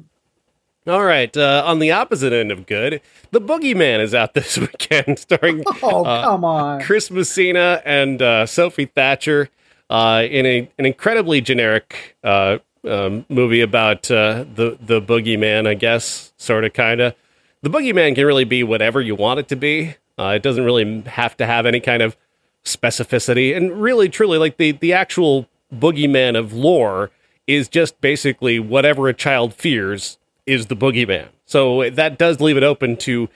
All 0.86 1.04
right. 1.04 1.36
Uh, 1.36 1.63
on 1.65 1.80
the 1.80 1.91
opposite 1.91 2.34
end 2.34 2.52
of 2.52 2.65
good, 2.67 3.02
The 3.32 3.39
Boogeyman 3.41 3.99
is 4.02 4.13
out 4.13 4.34
this 4.36 4.58
weekend, 4.58 5.17
starring 5.17 5.63
Oh 5.82 6.04
Uh, 6.06 6.23
come 6.23 6.45
on! 6.45 6.82
Chris 6.82 7.10
Messina 7.10 7.82
and 7.86 8.21
uh, 8.21 8.45
Sophie 8.45 8.86
Thatcher 8.86 9.49
uh, 9.89 10.23
in 10.30 10.45
a, 10.45 10.69
an 10.78 10.86
incredibly 10.86 11.39
generic 11.41 12.17
uh, 12.23 12.58
um, 12.88 13.26
movie 13.30 13.62
about 13.62 14.12
uh, 14.12 14.43
the 14.54 14.78
the 14.82 15.02
boogeyman, 15.02 15.67
I 15.67 15.73
guess, 15.73 16.34
sort 16.38 16.65
of, 16.65 16.73
kind 16.73 16.99
of. 17.02 17.15
The 17.62 17.69
boogeyman 17.69 18.13
can 18.15 18.26
really 18.26 18.43
be 18.43 18.62
whatever 18.63 18.99
you 18.99 19.15
want 19.15 19.39
it 19.39 19.47
to 19.47 19.56
be. 19.56 19.95
Uh, 20.19 20.34
it 20.36 20.43
doesn't 20.43 20.65
really 20.65 21.02
have 21.04 21.38
to 21.38 21.45
have 21.45 21.65
any 21.65 21.80
kind 21.80 22.02
of 22.04 22.17
specificity, 22.65 23.56
and 23.56 23.82
really, 23.82 24.10
truly, 24.10 24.38
like 24.38 24.58
the 24.58 24.73
the 24.73 24.91
actual 24.93 25.47
boogeyman 25.73 26.38
of 26.38 26.52
lore 26.54 27.10
is 27.47 27.67
just 27.67 27.99
basically 28.01 28.60
whatever 28.60 29.08
a 29.08 29.13
child 29.13 29.53
fears 29.53 30.17
is 30.45 30.67
the 30.67 30.75
boogeyman. 30.75 31.27
So 31.45 31.89
that 31.89 32.17
does 32.17 32.39
leave 32.39 32.58
it 32.58 32.63
open 32.63 32.97
to 32.97 33.29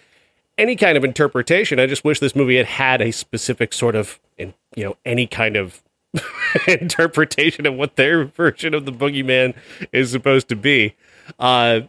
any 0.58 0.76
kind 0.76 0.98
of 0.98 1.04
interpretation. 1.04 1.80
I 1.80 1.86
just 1.86 2.04
wish 2.04 2.20
this 2.20 2.36
movie 2.36 2.58
had 2.58 2.66
had 2.66 3.02
a 3.02 3.12
specific 3.12 3.74
sort 3.74 3.96
of, 3.96 4.20
you 4.38 4.54
know, 4.76 4.98
any 5.06 5.28
kind 5.28 5.56
of 5.56 5.84
interpretation 6.68 7.66
of 7.66 7.76
what 7.76 7.96
their 7.96 8.26
version 8.26 8.74
of 8.74 8.86
the 8.86 8.92
boogeyman 8.92 9.54
is 9.92 10.12
supposed 10.12 10.50
to 10.50 10.56
be. 10.56 10.96
Uh, 11.40 11.82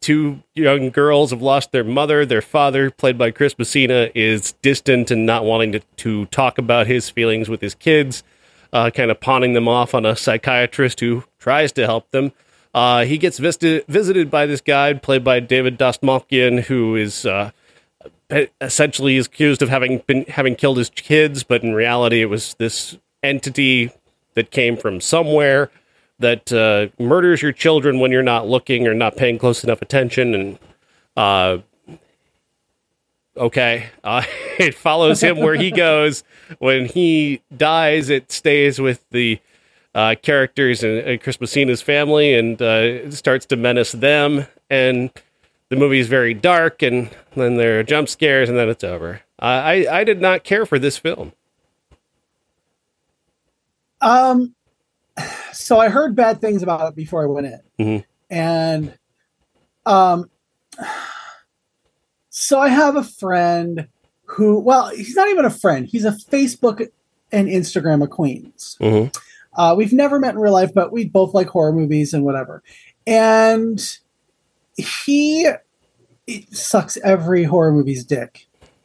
two 0.00 0.42
young 0.54 0.90
girls 0.90 1.30
have 1.30 1.42
lost 1.42 1.72
their 1.72 1.84
mother. 1.84 2.26
Their 2.26 2.42
father, 2.42 2.90
played 2.90 3.18
by 3.18 3.30
Chris 3.30 3.58
Messina, 3.58 4.10
is 4.14 4.52
distant 4.62 5.10
and 5.10 5.26
not 5.26 5.44
wanting 5.44 5.72
to, 5.72 5.80
to 5.98 6.26
talk 6.26 6.58
about 6.58 6.86
his 6.86 7.08
feelings 7.08 7.48
with 7.48 7.60
his 7.60 7.74
kids, 7.74 8.24
uh, 8.72 8.90
kind 8.90 9.10
of 9.10 9.20
pawning 9.20 9.52
them 9.52 9.68
off 9.68 9.94
on 9.94 10.04
a 10.04 10.16
psychiatrist 10.16 11.00
who 11.00 11.24
tries 11.38 11.72
to 11.72 11.86
help 11.86 12.10
them. 12.10 12.32
Uh, 12.74 13.04
he 13.04 13.16
gets 13.16 13.38
visited, 13.38 13.84
visited 13.88 14.30
by 14.30 14.46
this 14.46 14.60
guy, 14.60 14.92
played 14.92 15.24
by 15.24 15.40
David 15.40 15.78
Dastmalchian, 15.78 16.64
who 16.64 16.94
is 16.94 17.24
uh, 17.24 17.50
essentially 18.60 19.16
is 19.16 19.26
accused 19.26 19.62
of 19.62 19.68
having 19.68 20.02
been 20.06 20.24
having 20.24 20.54
killed 20.54 20.78
his 20.78 20.90
kids, 20.90 21.42
but 21.42 21.62
in 21.62 21.74
reality, 21.74 22.20
it 22.20 22.26
was 22.26 22.54
this 22.54 22.98
entity 23.22 23.90
that 24.34 24.50
came 24.50 24.76
from 24.76 25.00
somewhere 25.00 25.70
that 26.18 26.52
uh, 26.52 26.88
murders 27.02 27.42
your 27.42 27.52
children 27.52 28.00
when 28.00 28.10
you're 28.10 28.22
not 28.22 28.46
looking 28.46 28.86
or 28.86 28.94
not 28.94 29.16
paying 29.16 29.38
close 29.38 29.62
enough 29.62 29.82
attention. 29.82 30.34
And 30.34 30.58
uh, 31.16 31.58
okay, 33.36 33.86
uh, 34.04 34.22
it 34.58 34.74
follows 34.74 35.22
him 35.22 35.38
where 35.38 35.54
he 35.54 35.70
goes. 35.70 36.24
When 36.58 36.86
he 36.86 37.40
dies, 37.56 38.08
it 38.10 38.30
stays 38.32 38.80
with 38.80 39.04
the 39.10 39.40
uh, 39.94 40.14
characters 40.22 40.82
and 40.82 41.06
uh, 41.08 41.16
Chris 41.22 41.40
Messina's 41.40 41.82
family, 41.82 42.34
and 42.34 42.60
uh, 42.60 42.80
it 42.82 43.12
starts 43.14 43.46
to 43.46 43.56
menace 43.56 43.92
them. 43.92 44.46
And 44.68 45.10
the 45.68 45.76
movie 45.76 45.98
is 45.98 46.08
very 46.08 46.34
dark, 46.34 46.82
and 46.82 47.10
then 47.34 47.56
there 47.56 47.78
are 47.80 47.82
jump 47.82 48.08
scares, 48.08 48.48
and 48.48 48.58
then 48.58 48.68
it's 48.68 48.84
over. 48.84 49.22
I 49.38 49.86
I, 49.86 49.98
I 50.00 50.04
did 50.04 50.20
not 50.20 50.44
care 50.44 50.66
for 50.66 50.78
this 50.78 50.98
film. 50.98 51.32
Um, 54.00 54.54
so 55.52 55.78
I 55.78 55.88
heard 55.88 56.14
bad 56.14 56.40
things 56.40 56.62
about 56.62 56.88
it 56.88 56.94
before 56.94 57.22
I 57.22 57.26
went 57.26 57.46
in, 57.46 57.60
Mhm. 57.80 58.04
and 58.30 58.98
um, 59.86 60.30
so 62.38 62.60
I 62.60 62.68
have 62.68 62.96
a 62.96 63.02
friend 63.02 63.88
who, 64.26 64.58
well, 64.60 64.90
he's 64.90 65.16
not 65.16 65.30
even 65.30 65.46
a 65.46 65.50
friend. 65.50 65.86
He's 65.86 66.04
a 66.04 66.10
Facebook 66.10 66.86
and 67.32 67.48
Instagram 67.48 68.04
acquaintance. 68.04 68.76
Mhm. 68.78 69.16
Uh, 69.54 69.74
we've 69.74 69.94
never 69.94 70.18
met 70.18 70.34
in 70.34 70.40
real 70.40 70.52
life, 70.52 70.74
but 70.74 70.92
we 70.92 71.06
both 71.06 71.32
like 71.32 71.46
horror 71.46 71.72
movies 71.72 72.12
and 72.12 72.26
whatever. 72.26 72.62
And 73.06 73.80
he 74.76 75.48
it 76.26 76.54
sucks 76.54 76.98
every 76.98 77.44
horror 77.44 77.72
movie's 77.72 78.04
dick 78.04 78.46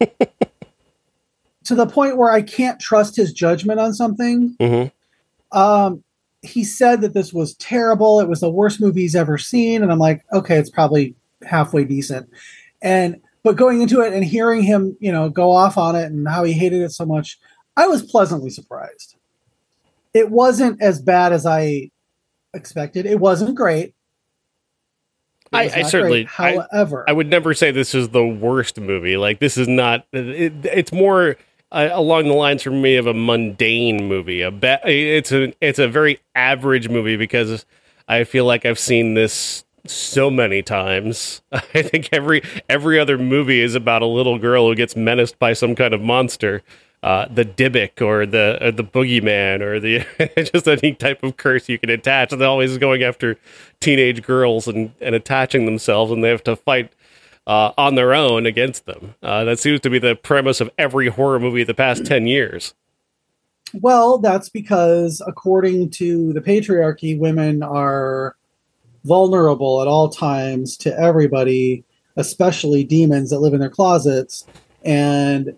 to 1.65 1.75
the 1.75 1.87
point 1.87 2.15
where 2.15 2.31
I 2.31 2.43
can't 2.43 2.79
trust 2.79 3.17
his 3.17 3.33
judgment 3.33 3.81
on 3.81 3.93
something. 3.93 4.55
Mm-hmm. 4.61 5.57
Um, 5.57 6.05
he 6.41 6.63
said 6.63 7.01
that 7.01 7.13
this 7.13 7.33
was 7.33 7.55
terrible. 7.55 8.21
It 8.21 8.29
was 8.29 8.39
the 8.39 8.49
worst 8.49 8.79
movie 8.79 9.01
he's 9.01 9.15
ever 9.15 9.37
seen, 9.37 9.83
and 9.83 9.91
I'm 9.91 9.99
like, 9.99 10.23
okay, 10.31 10.57
it's 10.57 10.69
probably 10.69 11.15
halfway 11.45 11.83
decent. 11.83 12.29
And 12.81 13.19
but 13.43 13.55
going 13.55 13.81
into 13.81 14.01
it 14.01 14.13
and 14.13 14.23
hearing 14.23 14.63
him, 14.63 14.95
you 14.99 15.11
know, 15.11 15.29
go 15.29 15.51
off 15.51 15.77
on 15.77 15.95
it 15.95 16.05
and 16.11 16.27
how 16.27 16.43
he 16.43 16.53
hated 16.53 16.81
it 16.81 16.91
so 16.91 17.05
much, 17.05 17.39
I 17.75 17.87
was 17.87 18.03
pleasantly 18.03 18.49
surprised. 18.49 19.15
It 20.13 20.29
wasn't 20.29 20.81
as 20.81 21.01
bad 21.01 21.31
as 21.33 21.45
I 21.45 21.89
expected. 22.53 23.05
It 23.05 23.19
wasn't 23.19 23.55
great. 23.55 23.93
It 25.51 25.55
I- 25.57 25.63
was 25.65 25.73
I 25.73 25.81
not 25.81 25.91
certainly- 25.91 26.23
great. 26.25 26.39
I- 26.39 26.65
however, 26.71 27.05
I 27.07 27.13
would 27.13 27.27
never 27.27 27.53
say 27.53 27.71
this 27.71 27.95
is 27.95 28.09
the 28.09 28.25
worst 28.25 28.79
movie. 28.79 29.17
Like 29.17 29.39
this 29.39 29.57
is 29.57 29.67
not. 29.67 30.05
It, 30.13 30.53
it's 30.65 30.91
more 30.91 31.37
uh, 31.71 31.89
along 31.91 32.25
the 32.27 32.33
lines 32.33 32.61
for 32.63 32.71
me 32.71 32.97
of 32.97 33.07
a 33.07 33.13
mundane 33.13 34.05
movie. 34.07 34.41
A 34.41 34.51
ba- 34.51 34.81
It's 34.85 35.31
a 35.31 35.53
it's 35.61 35.79
a 35.79 35.87
very 35.87 36.19
average 36.35 36.89
movie 36.89 37.15
because 37.17 37.65
I 38.07 38.23
feel 38.25 38.43
like 38.45 38.65
I've 38.65 38.79
seen 38.79 39.13
this 39.13 39.63
so 39.85 40.29
many 40.29 40.61
times. 40.61 41.41
I 41.51 41.81
think 41.81 42.09
every 42.11 42.41
every 42.69 42.99
other 42.99 43.17
movie 43.17 43.61
is 43.61 43.75
about 43.75 44.01
a 44.01 44.07
little 44.07 44.37
girl 44.37 44.67
who 44.67 44.75
gets 44.75 44.95
menaced 44.95 45.39
by 45.39 45.53
some 45.53 45.75
kind 45.75 45.93
of 45.93 46.01
monster. 46.01 46.63
Uh, 47.03 47.25
the 47.33 47.43
Dybbuk 47.43 47.99
or 47.99 48.27
the 48.27 48.59
or 48.61 48.71
the 48.71 48.83
boogeyman 48.83 49.61
or 49.61 49.79
the 49.79 50.05
just 50.53 50.67
any 50.67 50.93
type 50.93 51.23
of 51.23 51.35
curse 51.37 51.67
you 51.67 51.79
can 51.79 51.89
attach. 51.89 52.31
And 52.31 52.39
they're 52.39 52.47
always 52.47 52.77
going 52.77 53.01
after 53.01 53.37
teenage 53.79 54.21
girls 54.21 54.67
and, 54.67 54.93
and 55.01 55.15
attaching 55.15 55.65
themselves, 55.65 56.11
and 56.11 56.23
they 56.23 56.29
have 56.29 56.43
to 56.43 56.55
fight 56.55 56.91
uh, 57.47 57.71
on 57.77 57.95
their 57.95 58.13
own 58.13 58.45
against 58.45 58.85
them. 58.85 59.15
Uh, 59.23 59.43
that 59.45 59.59
seems 59.59 59.79
to 59.81 59.89
be 59.89 59.99
the 59.99 60.15
premise 60.15 60.61
of 60.61 60.69
every 60.77 61.07
horror 61.07 61.39
movie 61.39 61.61
of 61.61 61.67
the 61.67 61.73
past 61.73 62.05
10 62.05 62.27
years. 62.27 62.73
Well, 63.73 64.17
that's 64.17 64.49
because 64.49 65.21
according 65.25 65.91
to 65.91 66.33
the 66.33 66.41
patriarchy, 66.41 67.17
women 67.17 67.63
are 67.63 68.35
vulnerable 69.03 69.81
at 69.81 69.87
all 69.87 70.09
times 70.09 70.77
to 70.77 70.97
everybody, 70.99 71.83
especially 72.17 72.83
demons 72.83 73.29
that 73.29 73.39
live 73.39 73.53
in 73.53 73.59
their 73.59 73.69
closets. 73.69 74.45
And 74.83 75.57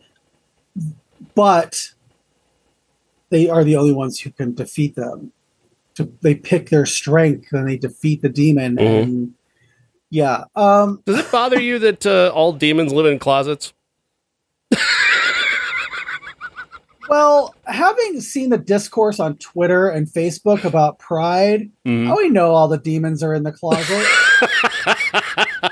but 1.36 1.90
they 3.30 3.50
are 3.50 3.64
the 3.64 3.76
only 3.76 3.94
ones 3.94 4.20
who 4.20 4.32
can 4.32 4.54
defeat 4.54 4.96
them. 4.96 5.32
To, 5.96 6.12
they 6.22 6.36
pick 6.36 6.70
their 6.70 6.86
strength 6.86 7.52
and 7.52 7.68
they 7.68 7.78
defeat 7.78 8.22
the 8.22 8.30
demon. 8.30 8.78
Mhm. 8.78 9.04
And 9.04 9.34
yeah, 10.10 10.46
um, 10.56 11.02
Does 11.06 11.20
it 11.20 11.32
bother 11.32 11.60
you 11.60 11.80
that 11.80 12.06
uh, 12.06 12.32
all 12.34 12.54
demons 12.54 12.94
live 12.94 13.06
in 13.06 13.20
closets? 13.20 13.74
well, 17.14 17.54
having 17.66 18.20
seen 18.22 18.50
the 18.50 18.58
discourse 18.58 19.20
on 19.20 19.38
Twitter 19.38 19.88
and 19.88 20.08
Facebook 20.08 20.64
about 20.64 20.98
Pride, 20.98 21.70
Mhm. 21.86 22.10
Oh, 22.10 22.16
we 22.18 22.30
know 22.30 22.54
all 22.54 22.68
the 22.68 22.80
demons 22.80 23.22
are 23.22 23.36
in 23.36 23.44
the 23.44 23.52
closet. 23.52 24.08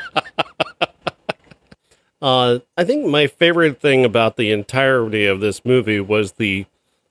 Uh, 2.22 2.60
I 2.78 2.84
think 2.84 3.08
my 3.08 3.26
favorite 3.26 3.82
thing 3.82 4.06
about 4.06 4.38
the 4.38 4.52
entirety 4.52 5.26
of 5.26 5.40
this 5.40 5.66
movie 5.66 6.00
was 6.00 6.34
the 6.34 6.68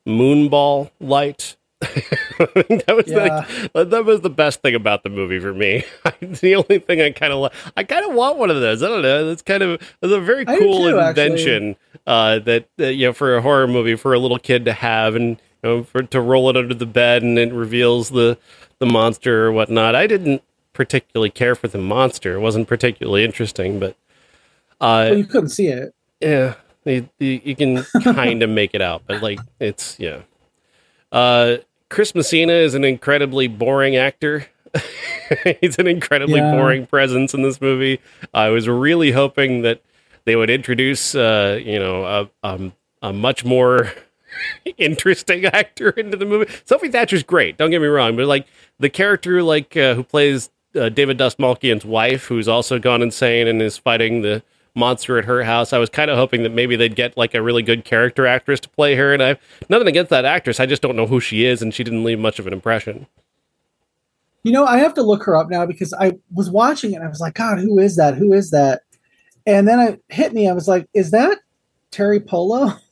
moonball 0.07 0.93
light. 1.01 1.57
that 1.81 2.93
was 2.95 3.07
Yeah. 3.09 3.47
like, 3.75 3.89
that 3.91 4.05
was 4.05 4.21
the 4.21 4.31
best 4.31 4.61
thing 4.63 4.75
about 4.75 5.03
the 5.03 5.09
movie 5.09 5.39
for 5.41 5.55
me. 5.55 5.85
the 6.21 6.55
only 6.57 6.79
thing 6.79 7.01
I 7.01 7.11
kind 7.11 7.33
of 7.33 7.41
li- 7.41 7.59
I 7.77 7.85
kind 7.85 8.05
of 8.05 8.15
want 8.15 8.39
one 8.39 8.51
of 8.51 8.61
those. 8.61 8.83
I 8.83 8.89
don't 8.89 9.03
know. 9.03 9.31
It's 9.31 9.43
kind 9.43 9.63
of 9.63 9.81
it's 10.03 10.13
a 10.13 10.21
very 10.21 10.45
cool 10.45 10.91
too, 10.91 10.99
invention 10.99 11.77
uh, 12.07 12.39
that, 12.41 12.69
that 12.77 12.95
you 12.95 13.07
know 13.07 13.13
for 13.13 13.37
a 13.37 13.43
horror 13.43 13.67
movie 13.67 13.97
for 13.97 14.13
a 14.15 14.19
little 14.19 14.39
kid 14.39 14.65
to 14.67 14.73
have 14.73 15.15
and 15.15 15.29
you 15.63 15.71
know 15.71 15.83
for 15.85 16.03
to 16.03 16.21
roll 16.21 16.51
it 16.51 16.57
under 16.57 16.75
the 16.75 16.87
bed 16.87 17.23
and 17.23 17.39
it 17.39 17.53
reveals 17.53 18.11
the 18.11 18.37
the 18.79 18.87
monster 18.87 19.47
or 19.47 19.53
whatnot. 19.53 19.95
I 19.95 20.07
didn't 20.07 20.43
particularly 20.73 21.31
care 21.31 21.55
for 21.55 21.69
the 21.69 21.79
monster. 21.79 22.35
It 22.35 22.41
wasn't 22.41 22.69
particularly 22.69 23.25
interesting, 23.25 23.79
but 23.81 23.97
uh, 24.81 25.09
well, 25.11 25.17
you 25.19 25.25
couldn't 25.25 25.49
see 25.51 25.69
it. 25.69 25.95
yeah, 26.21 26.55
you, 26.85 27.09
you, 27.19 27.41
you 27.45 27.57
can 27.57 27.83
kind 28.03 28.43
of 28.43 28.51
make 28.51 28.75
it 28.75 28.83
out, 28.83 29.03
but 29.07 29.23
like 29.23 29.39
it's 29.59 29.99
yeah. 29.99 30.21
Uh, 31.13 31.57
Chris 31.91 32.15
Messina 32.15 32.53
is 32.53 32.75
an 32.75 32.85
incredibly 32.85 33.49
boring 33.49 33.97
actor. 33.97 34.47
He's 35.61 35.79
an 35.79 35.87
incredibly 35.87 36.37
Yeah. 36.41 36.53
boring 36.53 36.87
presence 36.87 37.35
in 37.35 37.43
this 37.43 37.61
movie. 37.61 38.01
I 38.33 38.49
was 38.49 38.69
really 38.69 39.11
hoping 39.11 39.63
that 39.63 39.83
they 40.25 40.37
would 40.37 40.51
introduce, 40.51 41.15
uh, 41.15 41.61
you 41.63 41.79
know, 41.79 42.05
a, 42.05 42.31
um, 42.49 42.73
a 43.03 43.13
much 43.13 43.45
more 43.45 43.93
interesting 44.79 45.45
actor 45.47 45.91
into 45.91 46.17
the 46.17 46.25
movie. 46.27 46.51
Sophie 46.65 46.89
Thatcher's 46.89 47.23
great. 47.25 47.57
Don't 47.57 47.71
get 47.71 47.81
me 47.81 47.89
wrong, 47.89 48.17
but 48.17 48.27
like 48.27 48.47
the 48.79 48.89
character, 48.91 49.43
like 49.43 49.77
uh, 49.77 49.95
who 49.95 50.05
plays 50.05 50.51
uh, 50.77 50.89
David 50.89 51.19
Dastmalchian's 51.19 51.85
wife, 51.85 52.27
who's 52.27 52.47
also 52.49 52.79
gone 52.79 53.03
insane 53.03 53.49
and 53.49 53.61
is 53.61 53.77
fighting 53.77 54.23
the 54.23 54.43
monster 54.75 55.19
at 55.19 55.25
her 55.25 55.43
house. 55.43 55.73
I 55.73 55.79
was 55.79 55.91
kind 55.91 56.11
of 56.11 56.17
hoping 56.17 56.43
that 56.45 56.51
maybe 56.53 56.77
they'd 56.77 56.95
get 56.97 57.17
like 57.17 57.35
a 57.35 57.43
really 57.43 57.63
good 57.63 57.85
character 57.85 58.27
actress 58.27 58.61
to 58.61 58.69
play 58.69 58.95
her, 58.97 59.13
and 59.13 59.23
I've 59.23 59.39
nothing 59.69 59.89
against 59.89 60.11
that 60.11 60.25
actress. 60.25 60.61
I 60.61 60.67
just 60.67 60.83
don't 60.83 60.97
know 60.97 61.07
who 61.07 61.21
she 61.21 61.45
is, 61.45 61.63
and 61.63 61.75
she 61.75 61.85
didn't 61.85 62.05
leave 62.05 62.19
much 62.19 62.39
of 62.39 62.47
an 62.47 62.53
impression. 62.53 63.07
You 64.43 64.53
know, 64.53 64.65
I 64.65 64.79
have 64.79 64.95
to 64.95 65.03
look 65.03 65.25
her 65.25 65.37
up 65.37 65.51
now 65.51 65.67
because 65.67 65.93
I 65.93 66.13
was 66.33 66.49
watching 66.51 66.93
it 66.93 66.97
and 66.97 67.05
I 67.05 67.09
was 67.09 67.21
like, 67.21 67.35
God, 67.35 67.59
who 67.59 67.79
is 67.79 67.97
that? 67.97 68.15
Who 68.15 68.33
is 68.33 68.51
that? 68.53 68.83
And 69.47 69.69
then 69.69 69.79
it 69.81 70.03
hit 70.09 70.33
me. 70.33 70.49
I 70.49 70.53
was 70.53 70.67
like, 70.67 70.89
is 70.95 71.11
that 71.11 71.39
Teri 71.93 72.25
Polo? 72.25 72.73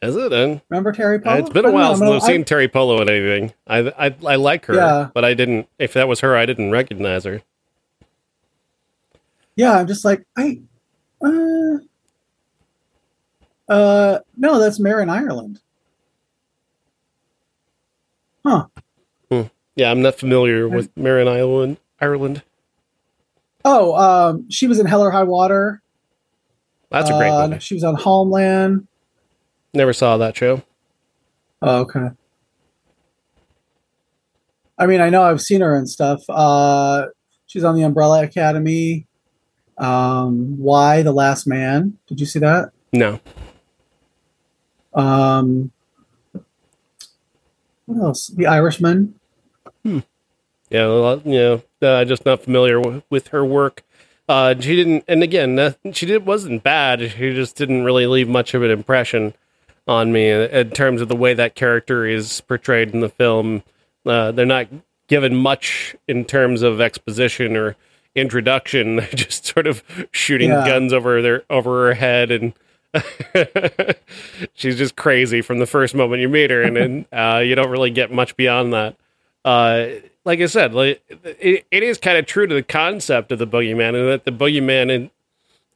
Is 0.00 0.14
it? 0.14 0.32
And 0.32 0.60
Remember 0.68 0.92
Teri 0.92 1.20
Polo? 1.20 1.38
It's 1.38 1.50
been 1.50 1.64
a 1.64 1.72
while 1.72 1.96
know. 1.96 2.12
since 2.12 2.22
I've 2.22 2.28
seen 2.28 2.44
Teri 2.44 2.72
Polo 2.72 3.02
in 3.02 3.08
anything. 3.08 3.52
I, 3.66 3.78
I 4.06 4.14
I 4.24 4.36
like 4.36 4.66
her, 4.66 4.74
Yeah. 4.76 5.08
but 5.12 5.24
I 5.24 5.34
didn't. 5.34 5.68
If 5.80 5.92
that 5.94 6.06
was 6.06 6.20
her, 6.20 6.36
I 6.36 6.46
didn't 6.46 6.70
recognize 6.70 7.24
her. 7.24 7.42
Yeah, 9.58 9.72
I'm 9.76 9.88
just 9.88 10.04
like, 10.04 10.24
I, 10.36 10.60
uh, 11.20 11.78
uh, 13.68 14.20
no, 14.36 14.58
that's 14.60 14.78
Marin 14.78 15.10
Ireland. 15.10 15.60
Huh. 18.46 18.66
Yeah, 19.74 19.90
I'm 19.90 20.00
not 20.00 20.14
familiar 20.14 20.68
with 20.68 20.96
Marin 20.96 21.28
Island, 21.28 21.76
Ireland. 22.00 22.42
Oh, 23.64 23.94
um, 23.96 24.48
she 24.48 24.66
was 24.68 24.78
in 24.78 24.86
Hell 24.86 25.02
or 25.02 25.10
High 25.10 25.24
Water. 25.24 25.82
That's 26.90 27.10
a 27.10 27.18
great 27.18 27.30
Uh, 27.30 27.48
movie. 27.48 27.60
She 27.60 27.74
was 27.74 27.84
on 27.84 27.96
Homeland. 27.96 28.86
Never 29.74 29.92
saw 29.92 30.16
that 30.18 30.36
show. 30.36 30.62
Oh, 31.62 31.80
okay. 31.80 32.08
I 34.78 34.86
mean, 34.86 35.00
I 35.00 35.10
know 35.10 35.22
I've 35.22 35.40
seen 35.40 35.60
her 35.60 35.74
and 35.76 35.88
stuff. 35.88 36.22
Uh, 36.28 37.06
she's 37.46 37.64
on 37.64 37.74
the 37.74 37.82
Umbrella 37.82 38.22
Academy. 38.22 39.07
Um, 39.78 40.58
Y 40.58 41.02
the 41.02 41.12
Last 41.12 41.46
Man? 41.46 41.98
Did 42.06 42.20
you 42.20 42.26
see 42.26 42.38
that? 42.40 42.72
No. 42.92 43.20
Um, 44.94 45.70
what 47.86 48.02
else? 48.02 48.28
The 48.28 48.46
Irishman. 48.46 49.14
Hmm. 49.84 50.00
Yeah, 50.70 50.86
well, 50.86 51.22
you 51.24 51.38
know, 51.38 51.62
uh, 51.80 52.04
just 52.04 52.26
not 52.26 52.42
familiar 52.42 52.80
with, 52.80 53.02
with 53.08 53.28
her 53.28 53.44
work. 53.44 53.82
Uh, 54.28 54.54
she 54.60 54.76
didn't, 54.76 55.04
and 55.08 55.22
again, 55.22 55.58
uh, 55.58 55.72
she 55.92 56.04
did 56.04 56.26
wasn't 56.26 56.62
bad. 56.62 57.00
She 57.12 57.32
just 57.32 57.56
didn't 57.56 57.84
really 57.84 58.06
leave 58.06 58.28
much 58.28 58.52
of 58.52 58.62
an 58.62 58.70
impression 58.70 59.34
on 59.86 60.12
me 60.12 60.28
in, 60.28 60.42
in 60.50 60.70
terms 60.70 61.00
of 61.00 61.08
the 61.08 61.16
way 61.16 61.32
that 61.32 61.54
character 61.54 62.04
is 62.04 62.42
portrayed 62.42 62.92
in 62.92 63.00
the 63.00 63.08
film. 63.08 63.62
Uh, 64.04 64.32
they're 64.32 64.44
not 64.44 64.68
given 65.06 65.34
much 65.34 65.96
in 66.06 66.26
terms 66.26 66.60
of 66.60 66.80
exposition 66.80 67.56
or 67.56 67.74
introduction. 68.18 69.00
Just 69.14 69.46
sort 69.46 69.66
of 69.66 69.82
shooting 70.12 70.50
Yeah. 70.50 70.66
guns 70.66 70.92
over 70.92 71.22
their 71.22 71.44
over 71.50 71.88
her 71.88 71.94
head 71.94 72.30
and. 72.30 72.52
she's 74.54 74.78
just 74.78 74.96
crazy 74.96 75.42
from 75.42 75.58
the 75.58 75.66
first 75.66 75.94
moment 75.94 76.22
you 76.22 76.28
meet 76.28 76.50
her, 76.50 76.62
and 76.62 76.76
then 76.76 77.06
uh, 77.12 77.38
you 77.38 77.54
don't 77.54 77.70
really 77.70 77.90
get 77.90 78.10
much 78.10 78.36
beyond 78.36 78.72
that. 78.72 78.96
Uh, 79.44 79.86
like 80.24 80.40
I 80.40 80.46
said, 80.46 80.74
like 80.74 81.02
it, 81.22 81.66
it 81.70 81.82
is 81.82 81.98
kind 81.98 82.16
of 82.18 82.26
true 82.26 82.46
to 82.46 82.54
the 82.54 82.62
concept 82.62 83.30
of 83.32 83.38
the 83.38 83.46
boogeyman, 83.46 83.88
and 83.94 84.08
that 84.08 84.24
the 84.24 84.32
boogeyman 84.32 84.90
in, 84.90 85.10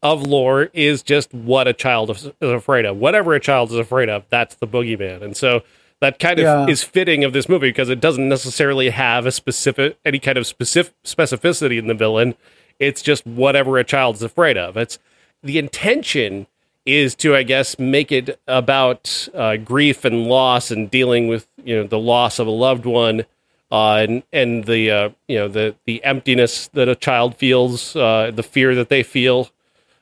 of 0.02 0.22
lore 0.26 0.70
is 0.72 1.02
just 1.02 1.32
what 1.34 1.68
a 1.68 1.72
child 1.72 2.10
is 2.10 2.30
afraid 2.40 2.84
of. 2.86 2.96
Whatever 2.96 3.34
a 3.34 3.40
child 3.40 3.70
is 3.70 3.76
afraid 3.76 4.08
of, 4.08 4.24
that's 4.30 4.54
the 4.56 4.66
boogeyman, 4.66 5.22
and 5.22 5.36
so 5.36 5.62
that 6.02 6.18
kind 6.18 6.38
of 6.38 6.44
Yeah. 6.44 6.66
is 6.66 6.82
fitting 6.84 7.24
of 7.24 7.32
this 7.32 7.48
movie 7.48 7.68
because 7.70 7.88
it 7.88 8.00
doesn't 8.00 8.28
necessarily 8.28 8.90
have 8.90 9.24
a 9.24 9.32
specific 9.32 9.96
any 10.04 10.18
kind 10.18 10.36
of 10.36 10.46
specific 10.46 10.92
specificity 11.04 11.78
in 11.78 11.86
the 11.86 11.94
villain. 11.94 12.34
It's 12.78 13.00
just 13.02 13.26
whatever 13.26 13.78
a 13.78 13.84
child 13.84 14.16
is 14.16 14.22
afraid 14.22 14.58
of. 14.58 14.76
It's 14.76 14.98
the 15.42 15.58
intention 15.58 16.46
is 16.84 17.14
to, 17.14 17.36
I 17.36 17.44
guess, 17.44 17.78
make 17.78 18.10
it 18.10 18.40
about 18.48 19.28
uh, 19.32 19.56
grief 19.56 20.04
and 20.04 20.26
loss 20.26 20.70
and 20.72 20.90
dealing 20.90 21.28
with 21.28 21.46
you 21.64 21.76
know 21.76 21.86
the 21.86 21.98
loss 21.98 22.38
of 22.40 22.46
a 22.48 22.50
loved 22.50 22.84
one, 22.84 23.24
uh, 23.70 24.04
and 24.08 24.22
and 24.32 24.64
the 24.64 24.90
uh, 24.90 25.08
you 25.28 25.38
know 25.38 25.46
the 25.48 25.76
the 25.86 26.02
emptiness 26.04 26.66
that 26.74 26.88
a 26.88 26.96
child 26.96 27.36
feels, 27.36 27.94
uh, 27.94 28.32
the 28.34 28.42
fear 28.42 28.74
that 28.74 28.88
they 28.88 29.04
feel, 29.04 29.50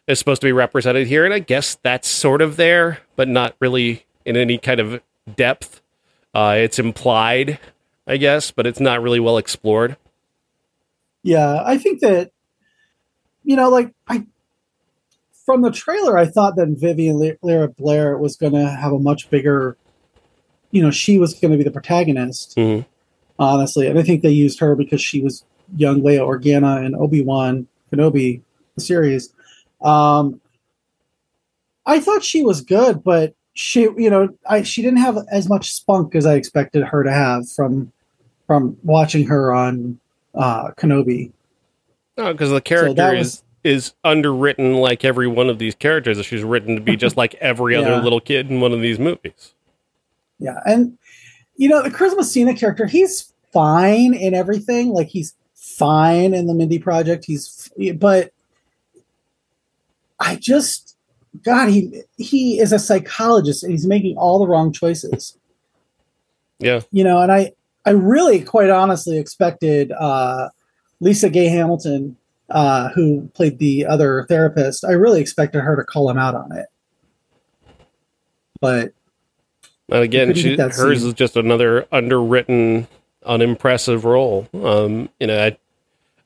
is 0.07 0.19
supposed 0.19 0.41
to 0.41 0.47
be 0.47 0.53
represented 0.53 1.07
here, 1.09 1.27
and 1.27 1.35
I 1.35 1.39
guess 1.41 1.77
that's 1.83 2.09
sort 2.09 2.41
of 2.41 2.57
there, 2.57 3.01
but 3.15 3.29
not 3.29 3.55
really 3.61 4.07
in 4.25 4.39
any 4.39 4.57
kind 4.57 4.81
of 4.81 5.03
depth. 5.37 5.80
Uh, 6.35 6.55
it's 6.59 6.79
implied, 6.79 7.59
I 8.07 8.17
guess, 8.17 8.51
but 8.51 8.67
it's 8.67 8.81
not 8.81 9.03
really 9.03 9.21
well 9.21 9.39
explored. 9.39 9.97
Yeah, 11.23 11.63
I 11.65 11.77
think 11.77 12.01
that 12.01 12.31
you 13.45 13.57
know, 13.57 13.69
like 13.69 13.93
I 14.09 14.27
from 15.45 15.63
the 15.63 15.71
trailer, 15.71 16.17
I 16.17 16.27
thought 16.27 16.57
that 16.57 16.69
Vivian 16.69 17.37
Lyra 17.43 17.69
Blair 17.69 18.17
was 18.17 18.37
going 18.37 18.53
to 18.53 18.71
have 18.71 18.93
a 18.93 18.99
much 18.99 19.29
bigger, 19.31 19.77
you 20.71 20.81
know, 20.83 20.91
she 20.91 21.19
was 21.19 21.35
going 21.35 21.51
to 21.51 21.59
be 21.59 21.65
the 21.65 21.71
protagonist. 21.71 22.57
Mhm. 22.57 22.87
Honestly, 23.39 23.87
and 23.87 23.99
I 23.99 24.03
think 24.03 24.23
they 24.23 24.31
used 24.31 24.61
her 24.61 24.77
because 24.77 25.01
she 25.01 25.23
was 25.23 25.45
young 25.77 26.03
Leia 26.03 26.21
Organa 26.21 26.85
and 26.85 26.95
Obi 26.95 27.23
Wan 27.23 27.67
Kenobi, 27.91 28.43
the 28.75 28.81
series. 28.81 29.33
Um, 29.81 30.41
I 31.87 32.01
thought 32.01 32.23
she 32.23 32.43
was 32.43 32.61
good, 32.61 33.03
but 33.03 33.35
she, 33.61 33.83
you 33.83 34.11
know, 34.11 34.29
I 34.49 34.63
she 34.63 34.83
didn't 34.83 34.99
have 34.99 35.19
as 35.31 35.49
much 35.49 35.73
spunk 35.73 36.15
as 36.15 36.27
I 36.27 36.35
expected 36.35 36.83
her 36.85 37.03
to 37.03 37.13
have 37.13 37.51
from 37.51 37.93
from 38.47 38.77
watching 38.83 39.27
her 39.27 39.53
on 39.53 40.01
uh, 40.35 40.71
Kenobi. 40.73 41.31
No, 42.17 42.33
because 42.33 42.51
the 42.51 42.61
character 42.61 42.95
that 42.95 43.15
is 43.15 43.27
was- 43.27 43.43
is 43.63 43.93
underwritten 44.05 44.75
like 44.75 45.05
every 45.05 45.29
one 45.29 45.51
of 45.51 45.59
these 45.59 45.75
characters. 45.75 46.25
She's 46.25 46.43
written 46.43 46.77
to 46.77 46.81
be 46.81 46.97
just 46.97 47.17
like 47.19 47.35
every 47.35 47.77
other 47.77 47.99
little 47.99 48.21
kid 48.21 48.51
in 48.51 48.61
one 48.61 48.73
of 48.73 48.81
these 48.81 48.99
movies. 48.99 49.55
Yeah, 50.39 50.61
and 50.65 50.97
you 51.57 51.69
know 51.69 51.83
the 51.83 51.91
Chris 51.91 52.15
Messina 52.17 52.55
character, 52.55 52.87
he's 52.87 53.33
fine 53.53 54.15
in 54.15 54.33
everything. 54.33 54.91
Like 54.91 55.09
he's 55.09 55.35
fine 55.55 56.33
in 56.33 56.47
the 56.47 56.55
Mindy 56.55 56.79
Project. 56.79 57.27
He's, 57.27 57.71
but 57.97 58.33
I 60.19 60.37
just, 60.37 60.90
God, 61.45 61.69
he 61.69 62.03
he 62.17 62.59
is 62.59 62.73
a 62.73 62.79
psychologist 62.79 63.63
and 63.63 63.73
he's 63.73 63.87
making 63.87 64.17
all 64.17 64.39
the 64.39 64.47
wrong 64.47 64.73
choices. 64.73 65.37
Yeah, 66.59 66.81
You 66.91 67.05
know, 67.05 67.21
and 67.21 67.33
I 67.33 67.53
I 67.87 67.91
really, 67.91 68.43
quite 68.43 68.69
honestly, 68.69 69.19
expected 69.19 69.93
uh, 69.93 70.51
Lisa 71.01 71.31
Gay 71.31 71.47
Hamilton, 71.47 72.17
uh, 72.51 72.91
who 72.91 73.31
played 73.35 73.59
the 73.59 73.87
other 73.87 74.27
therapist. 74.29 74.85
I 74.85 74.93
really 74.93 75.21
expected 75.21 75.61
her 75.61 75.77
to 75.77 75.85
call 75.85 76.11
him 76.11 76.19
out 76.19 76.35
on 76.35 76.53
it, 76.57 76.67
but 78.61 78.93
and 79.91 80.03
again, 80.03 80.35
she, 80.35 80.57
hers 80.57 81.01
scene. 81.01 81.09
is 81.09 81.15
just 81.15 81.37
another 81.37 81.87
underwritten, 81.91 82.87
unimpressive 83.25 84.05
role. 84.05 84.49
Um, 84.55 85.09
you 85.19 85.27
know, 85.27 85.39
I, 85.39 85.57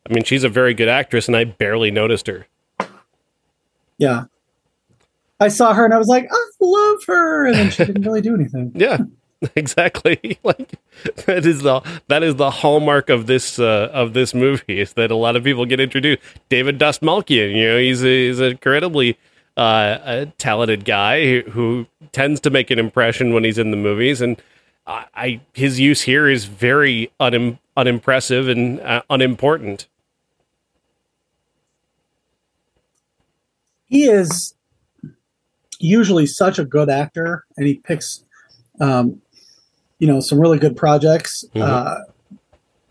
I 0.09 0.13
mean, 0.13 0.25
she's 0.25 0.45
a 0.45 0.49
very 0.49 0.75
good 0.75 0.89
actress, 0.89 1.29
and 1.29 1.37
I 1.37 1.45
barely 1.45 1.91
noticed 1.91 2.27
her. 2.27 2.47
Yeah. 3.97 4.25
I 5.41 5.49
saw 5.49 5.75
her 5.75 5.85
and 5.85 5.93
I 5.93 5.99
was 5.99 6.09
like, 6.09 6.29
I 6.31 6.47
love 6.61 7.05
her. 7.07 7.47
And 7.47 7.55
then 7.57 7.71
she 7.71 7.85
didn't 7.85 8.03
really 8.03 8.21
do 8.21 8.35
anything. 8.35 8.73
Yeah, 8.75 8.99
exactly. 9.57 10.39
like 10.45 10.75
that 11.27 11.45
is 11.47 11.63
the 11.63 11.81
that 12.09 12.23
is 12.23 12.37
the 12.37 12.51
hallmark 12.51 13.11
of 13.11 13.27
this 13.27 13.59
uh, 13.59 13.91
of 13.93 14.13
this 14.15 14.35
movie 14.35 14.81
is 14.81 14.95
that 14.95 15.11
a 15.11 15.17
lot 15.17 15.37
of 15.37 15.45
people 15.45 15.67
get 15.67 15.81
introduced. 15.81 16.23
David 16.49 16.79
Dastmalchian, 16.79 17.55
you 17.55 17.67
know, 17.67 17.79
he's 17.79 18.05
a, 18.05 18.29
he's 18.29 18.41
an 18.41 18.53
incredibly 18.53 19.19
uh, 19.57 19.99
a 20.05 20.27
talented 20.39 20.85
guy 20.85 21.25
who, 21.25 21.51
who 21.51 21.87
tends 22.13 22.41
to 22.41 22.51
make 22.51 22.71
an 22.71 22.79
impression 22.79 23.33
when 23.33 23.45
he's 23.45 23.59
in 23.59 23.71
the 23.71 23.77
movies, 23.77 24.21
and 24.21 24.41
I, 24.87 25.07
I 25.15 25.41
his 25.53 25.79
use 25.79 26.03
here 26.03 26.29
is 26.29 26.45
very 26.45 27.11
unim, 27.21 27.59
unimpressive 27.77 28.49
and 28.49 28.81
uh, 28.81 29.03
unimportant. 29.11 29.87
He 33.87 34.09
is 34.09 34.54
usually 35.85 36.27
such 36.27 36.59
a 36.59 36.65
good 36.65 36.89
actor 36.89 37.45
and 37.57 37.67
he 37.67 37.75
picks, 37.75 38.25
um, 38.81 39.21
you 39.99 40.07
know, 40.07 40.21
some 40.21 40.41
really 40.41 40.59
good 40.59 40.77
projects. 40.77 41.45
Mhm. 41.55 41.63
Uh, 41.63 42.01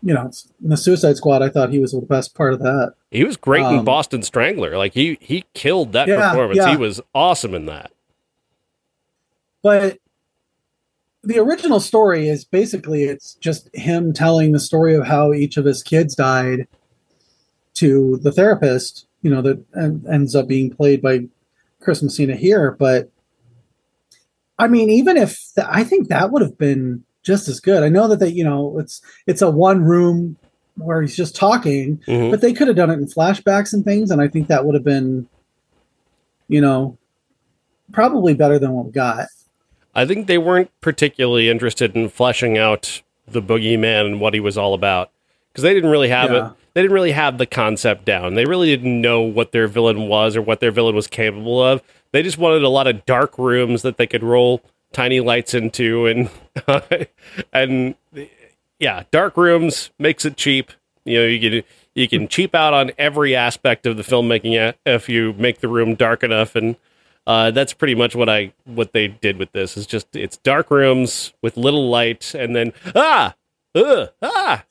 you 0.02 0.12
know, 0.12 0.30
in 0.62 0.68
the 0.68 0.76
Suicide 0.76 1.16
Squad, 1.16 1.42
I 1.42 1.48
thought 1.48 1.70
he 1.70 1.78
was 1.78 1.92
the 1.92 2.00
best 2.00 2.34
part 2.34 2.52
of 2.52 2.60
that. 2.60 2.92
He 3.10 3.24
was 3.24 3.36
great 3.36 3.60
in 3.64 3.78
Um, 3.78 3.84
Boston 3.84 4.22
Strangler. 4.22 4.76
Like 4.76 4.92
he 4.94 5.16
he 5.20 5.44
killed 5.54 5.92
that 5.92 6.08
Yeah, 6.08 6.30
performance. 6.30 6.58
yeah. 6.58 6.70
He 6.70 6.76
was 6.76 7.00
awesome 7.14 7.54
in 7.54 7.66
that. 7.66 7.90
But 9.62 9.98
the 11.22 11.38
original 11.38 11.80
story 11.80 12.28
is 12.28 12.44
basically 12.44 13.04
it's 13.04 13.34
just 13.36 13.74
him 13.74 14.12
telling 14.12 14.52
the 14.52 14.60
story 14.60 14.94
of 14.94 15.06
how 15.06 15.32
each 15.32 15.56
of 15.56 15.64
his 15.64 15.82
kids 15.82 16.14
died 16.14 16.66
to 17.74 18.18
the 18.22 18.30
therapist, 18.30 19.06
you 19.22 19.30
know, 19.30 19.40
that 19.40 19.58
ends 20.10 20.34
up 20.36 20.46
being 20.46 20.70
played 20.70 21.00
by 21.00 21.24
Chris 21.84 22.02
Messina 22.02 22.34
here. 22.34 22.72
But 22.72 23.10
I 24.58 24.66
mean, 24.68 24.88
even 24.90 25.16
if 25.16 25.38
I 25.64 25.84
think 25.84 26.08
that 26.08 26.30
would 26.30 26.42
have 26.42 26.58
been 26.58 27.04
just 27.22 27.48
as 27.48 27.58
good. 27.60 27.82
I 27.82 27.88
know 27.88 28.06
that 28.08 28.18
they, 28.20 28.28
you 28.28 28.44
know, 28.44 28.78
it's 28.78 29.00
it's 29.26 29.42
a 29.42 29.50
one 29.50 29.82
room 29.82 30.36
where 30.76 31.00
he's 31.00 31.16
just 31.16 31.34
talking, 31.36 31.98
Mhm. 32.06 32.30
but 32.30 32.40
they 32.40 32.52
could 32.52 32.66
have 32.68 32.76
done 32.76 32.90
it 32.90 32.94
in 32.94 33.06
flashbacks 33.06 33.72
and 33.72 33.84
things, 33.84 34.10
and 34.10 34.20
I 34.20 34.28
think 34.28 34.48
that 34.48 34.66
would 34.66 34.74
have 34.74 34.84
been, 34.84 35.26
you 36.48 36.60
know, 36.60 36.98
probably 37.92 38.34
better 38.34 38.58
than 38.58 38.72
what 38.72 38.86
we 38.86 38.90
got. 38.92 39.28
I 39.94 40.04
think 40.04 40.26
they 40.26 40.38
weren't 40.38 40.70
particularly 40.80 41.48
interested 41.48 41.94
in 41.96 42.08
fleshing 42.08 42.58
out 42.58 43.02
the 43.26 43.40
boogeyman 43.40 44.04
and 44.06 44.20
what 44.20 44.34
he 44.34 44.40
was 44.40 44.58
all 44.58 44.74
about 44.74 45.10
because 45.52 45.62
they 45.62 45.72
didn't 45.72 45.90
really 45.90 46.08
have 46.08 46.30
Yeah. 46.32 46.48
it. 46.48 46.52
They 46.74 46.82
didn't 46.82 46.94
really 46.94 47.12
have 47.12 47.38
the 47.38 47.46
concept 47.46 48.04
down. 48.04 48.34
They 48.34 48.44
really 48.44 48.68
didn't 48.68 49.00
know 49.00 49.20
what 49.20 49.52
their 49.52 49.68
villain 49.68 50.08
was 50.08 50.36
or 50.36 50.42
what 50.42 50.60
their 50.60 50.72
villain 50.72 50.94
was 50.94 51.06
capable 51.06 51.62
of. 51.62 51.82
They 52.12 52.22
just 52.22 52.38
wanted 52.38 52.62
a 52.62 52.68
lot 52.68 52.86
of 52.86 53.06
dark 53.06 53.38
rooms 53.38 53.82
that 53.82 53.96
they 53.96 54.06
could 54.06 54.22
roll 54.22 54.60
tiny 54.92 55.20
lights 55.20 55.54
into, 55.54 56.06
and 56.06 56.30
and 57.52 57.94
yeah, 58.78 59.04
dark 59.10 59.36
rooms 59.36 59.90
makes 59.98 60.24
it 60.24 60.36
cheap. 60.36 60.72
You 61.04 61.20
know, 61.20 61.26
you 61.26 61.50
can 61.50 61.62
you 61.94 62.08
can 62.08 62.28
cheap 62.28 62.54
out 62.54 62.74
on 62.74 62.92
every 62.98 63.36
aspect 63.36 63.86
of 63.86 63.96
the 63.96 64.02
filmmaking 64.02 64.74
if 64.84 65.08
you 65.08 65.32
make 65.34 65.60
the 65.60 65.68
room 65.68 65.94
dark 65.94 66.22
enough 66.22 66.56
and 66.56 66.76
uh, 67.26 67.50
that's 67.50 67.72
pretty 67.72 67.94
much 67.94 68.14
what 68.14 68.28
I 68.28 68.52
what 68.64 68.92
they 68.92 69.08
did 69.08 69.38
with 69.38 69.52
this. 69.52 69.76
Is 69.76 69.86
just 69.86 70.14
it's 70.14 70.36
dark 70.38 70.70
rooms 70.70 71.32
with 71.42 71.56
little 71.56 71.88
light, 71.88 72.34
and 72.34 72.54
then 72.54 72.72
ah, 72.94 73.34
ugh, 73.74 74.10
ah. 74.22 74.64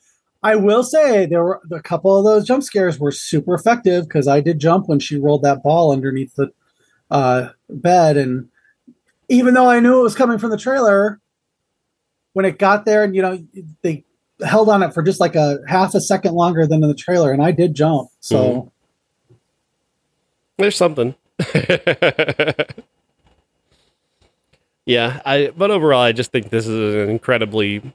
I 0.44 0.56
will 0.56 0.84
say 0.84 1.24
there 1.24 1.42
were 1.42 1.62
a 1.72 1.80
couple 1.80 2.16
of 2.18 2.24
those 2.24 2.46
jump 2.46 2.62
scares 2.62 3.00
were 3.00 3.10
super 3.10 3.54
effective 3.54 4.04
because 4.04 4.28
I 4.28 4.42
did 4.42 4.58
jump 4.58 4.90
when 4.90 5.00
she 5.00 5.18
rolled 5.18 5.40
that 5.42 5.62
ball 5.62 5.90
underneath 5.90 6.34
the 6.34 6.52
uh, 7.10 7.48
bed, 7.70 8.18
and 8.18 8.50
even 9.30 9.54
though 9.54 9.70
I 9.70 9.80
knew 9.80 10.00
it 10.00 10.02
was 10.02 10.14
coming 10.14 10.36
from 10.36 10.50
the 10.50 10.58
trailer, 10.58 11.18
when 12.34 12.44
it 12.44 12.58
got 12.58 12.84
there, 12.84 13.02
and 13.02 13.16
you 13.16 13.22
know 13.22 13.42
they 13.80 14.04
held 14.44 14.68
on 14.68 14.82
it 14.82 14.92
for 14.92 15.02
just 15.02 15.18
like 15.18 15.34
a 15.34 15.60
half 15.66 15.94
a 15.94 16.00
second 16.00 16.34
longer 16.34 16.66
than 16.66 16.82
in 16.82 16.90
the 16.90 16.94
trailer, 16.94 17.32
and 17.32 17.42
I 17.42 17.50
did 17.50 17.74
jump. 17.74 18.10
So 18.20 18.70
There's 20.58 20.76
something. 20.76 21.14
yeah, 24.84 25.22
I. 25.24 25.52
But 25.56 25.70
overall, 25.70 26.02
I 26.02 26.12
just 26.12 26.32
think 26.32 26.50
this 26.50 26.66
is 26.66 26.94
an 26.96 27.08
incredibly 27.08 27.94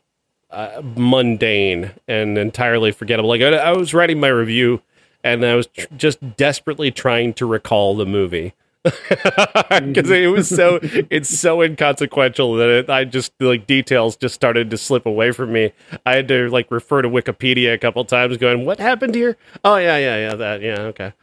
uh, 0.52 0.82
mundane 0.96 1.92
and 2.08 2.38
entirely 2.38 2.92
forgettable. 2.92 3.30
Like 3.30 3.42
I, 3.42 3.56
I 3.56 3.72
was 3.74 3.94
writing 3.94 4.20
my 4.20 4.30
review, 4.30 4.82
and 5.24 5.46
I 5.46 5.56
was 5.56 5.68
tr- 5.68 5.88
just 5.96 6.38
desperately 6.38 6.92
trying 6.92 7.34
to 7.36 7.46
recall 7.46 7.96
the 7.96 8.06
movie 8.06 8.54
because 8.84 10.10
it 10.10 10.32
was 10.32 10.48
so 10.48 10.80
it's 10.82 11.28
so 11.30 11.62
inconsequential 11.62 12.56
that 12.56 12.70
it, 12.70 12.90
I 12.90 13.04
just 13.04 13.34
like 13.42 13.68
details 13.68 14.16
just 14.16 14.34
started 14.34 14.70
to 14.72 14.78
slip 14.78 15.06
away 15.06 15.32
from 15.32 15.52
me. 15.52 15.74
I 16.06 16.16
had 16.16 16.28
to 16.30 16.50
like 16.50 16.72
refer 16.72 17.02
to 17.02 17.10
Wikipedia 17.10 17.74
a 17.74 17.78
couple 17.78 18.04
times, 18.06 18.38
going, 18.38 18.66
"What 18.66 18.80
happened 18.80 19.16
here?" 19.16 19.36
Oh 19.66 19.76
yeah, 19.76 19.98
yeah, 19.98 20.30
yeah, 20.30 20.36
that 20.36 20.62
yeah, 20.62 20.80
okay. 20.94 21.14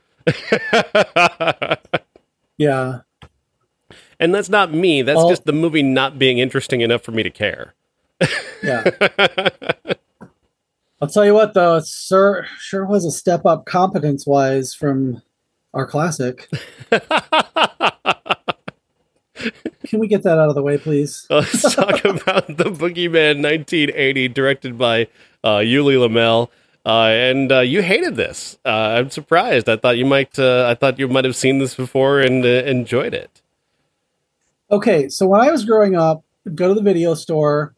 yeah, 2.58 3.00
and 4.20 4.34
that's 4.34 4.50
not 4.50 4.72
me. 4.72 5.00
That's 5.02 5.16
Well- 5.16 5.30
just 5.30 5.46
the 5.46 5.52
movie 5.52 5.82
not 5.82 6.18
being 6.18 6.38
interesting 6.38 6.82
enough 6.82 7.02
for 7.02 7.12
me 7.12 7.22
to 7.22 7.30
care. 7.30 7.72
Yeah. 8.62 8.84
I'll 11.00 11.08
tell 11.08 11.24
you 11.26 11.34
what, 11.34 11.54
though, 11.54 11.76
it 11.76 11.86
sure 11.86 12.46
sure 12.58 12.86
was 12.86 13.04
a 13.04 13.10
step 13.10 13.44
up 13.44 13.66
competence 13.66 14.26
wise 14.26 14.74
from 14.74 15.22
our 15.74 15.86
classic. 15.86 16.48
Can 19.86 20.00
we 20.00 20.08
get 20.08 20.22
that 20.22 20.38
out 20.38 20.48
of 20.48 20.54
the 20.54 20.62
way, 20.62 20.78
please? 20.78 21.26
Let's 21.30 21.74
talk 21.74 22.04
about 22.04 22.46
the 22.46 22.64
Boogeyman 22.64 23.42
1980, 23.42 24.28
directed 24.28 24.78
by 24.78 25.08
uh, 25.44 25.58
Ulli 25.58 25.96
Lommel. 25.96 26.48
Uh, 26.84 27.08
and 27.10 27.52
uh, 27.52 27.60
you 27.60 27.82
hated 27.82 28.16
this. 28.16 28.58
Uh, 28.64 28.68
I'm 28.98 29.10
surprised. 29.10 29.68
I 29.68 29.76
thought 29.76 29.98
you 29.98 30.06
might. 30.06 30.38
Uh, 30.38 30.66
I 30.68 30.74
thought 30.74 30.98
you 30.98 31.08
might 31.08 31.24
have 31.24 31.36
seen 31.36 31.58
this 31.58 31.74
before 31.74 32.20
and 32.20 32.44
uh, 32.44 32.48
enjoyed 32.48 33.12
it. 33.12 33.42
Okay, 34.70 35.08
so 35.08 35.26
when 35.26 35.40
I 35.40 35.50
was 35.50 35.64
growing 35.64 35.94
up, 35.94 36.24
I'd 36.46 36.56
go 36.56 36.68
to 36.68 36.74
the 36.74 36.82
video 36.82 37.14
store, 37.14 37.74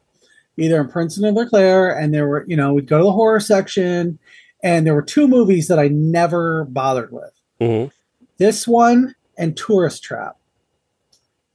either 0.59 0.79
in 0.81 0.89
Princeton 0.89 1.25
or 1.25 1.31
LeClaire, 1.31 1.89
and 1.89 2.13
there 2.13 2.27
were, 2.27 2.45
you 2.47 2.55
know, 2.55 2.73
we'd 2.73 2.87
go 2.87 2.97
to 2.97 3.03
the 3.03 3.11
horror 3.11 3.39
section, 3.39 4.19
and 4.63 4.85
there 4.85 4.93
were 4.93 5.01
two 5.01 5.27
movies 5.27 5.67
that 5.67 5.79
I 5.79 5.87
never 5.87 6.65
bothered 6.65 7.11
with. 7.11 7.31
Mhm. 7.61 7.91
This 8.37 8.67
one 8.67 9.15
and 9.37 9.55
Tourist 9.55 10.03
Trap. 10.03 10.37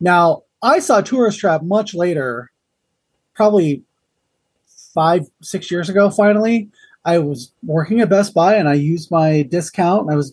Now, 0.00 0.42
I 0.62 0.78
saw 0.78 1.00
Tourist 1.00 1.38
Trap 1.38 1.62
much 1.62 1.94
later, 1.94 2.50
probably 3.34 3.82
five, 4.94 5.28
six 5.42 5.70
years 5.70 5.88
ago, 5.88 6.10
finally. 6.10 6.70
I 7.04 7.18
was 7.18 7.52
working 7.62 8.00
at 8.00 8.08
Best 8.08 8.32
Buy 8.32 8.54
and 8.54 8.68
I 8.68 8.74
used 8.74 9.10
my 9.10 9.42
discount 9.42 10.02
and 10.02 10.10
I 10.10 10.16
was 10.16 10.32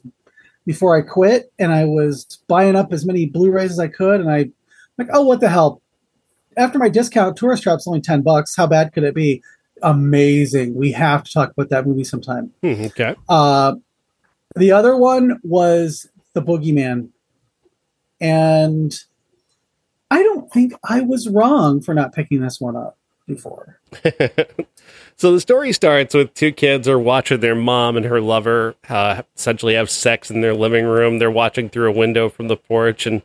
before 0.66 0.96
I 0.96 1.02
quit 1.02 1.52
and 1.60 1.72
I 1.72 1.84
was 1.84 2.40
buying 2.48 2.76
up 2.76 2.94
as 2.94 3.06
many 3.06 3.26
Blu-rays 3.26 3.72
as 3.72 3.80
I 3.80 3.88
could 3.88 4.22
and 4.22 4.32
I 4.32 4.50
like, 4.98 5.10
oh 5.12 5.24
what 5.24 5.42
the 5.42 5.50
hell. 5.50 5.81
After 6.58 6.78
my 6.78 6.90
discount, 6.90 7.38
Tourist 7.38 7.64
Trap's 7.64 7.88
only 7.88 8.02
10 8.02 8.22
bucks. 8.22 8.56
How 8.56 8.68
bad 8.68 8.94
could 8.94 9.04
it 9.04 9.16
be? 9.16 9.42
Amazing. 9.82 10.76
We 10.76 10.92
have 10.92 11.24
to 11.24 11.32
talk 11.32 11.52
about 11.52 11.70
that 11.70 11.88
movie 11.88 12.04
sometime. 12.04 12.52
Hmm, 12.62 12.86
okay. 12.86 13.16
Uh, 13.30 13.76
the 14.56 14.72
other 14.72 14.96
one 14.96 15.40
was 15.44 16.10
The 16.34 16.42
Boogeyman. 16.42 17.10
And 18.20 18.94
I 20.12 20.22
don't 20.22 20.52
think 20.52 20.74
I 20.84 21.02
was 21.02 21.28
wrong 21.30 21.82
for 21.82 21.94
not 21.94 22.14
picking 22.14 22.42
this 22.42 22.60
one 22.60 22.76
up 22.76 22.98
before. 23.28 23.80
so 25.16 25.32
the 25.32 25.40
story 25.40 25.72
starts 25.72 26.14
with 26.14 26.34
two 26.34 26.52
kids 26.52 26.88
are 26.88 27.00
watching 27.00 27.40
their 27.40 27.56
mom 27.56 27.96
and 27.98 28.06
her 28.06 28.22
lover 28.22 28.76
uh, 28.90 29.22
essentially 29.36 29.74
have 29.74 29.90
sex 29.90 30.30
in 30.30 30.42
their 30.42 30.54
living 30.54 30.86
room. 30.86 31.18
They're 31.18 31.32
watching 31.32 31.70
through 31.70 31.90
a 31.90 31.94
window 31.94 32.30
from 32.30 32.48
the 32.48 32.58
porch, 32.58 33.06
and 33.06 33.22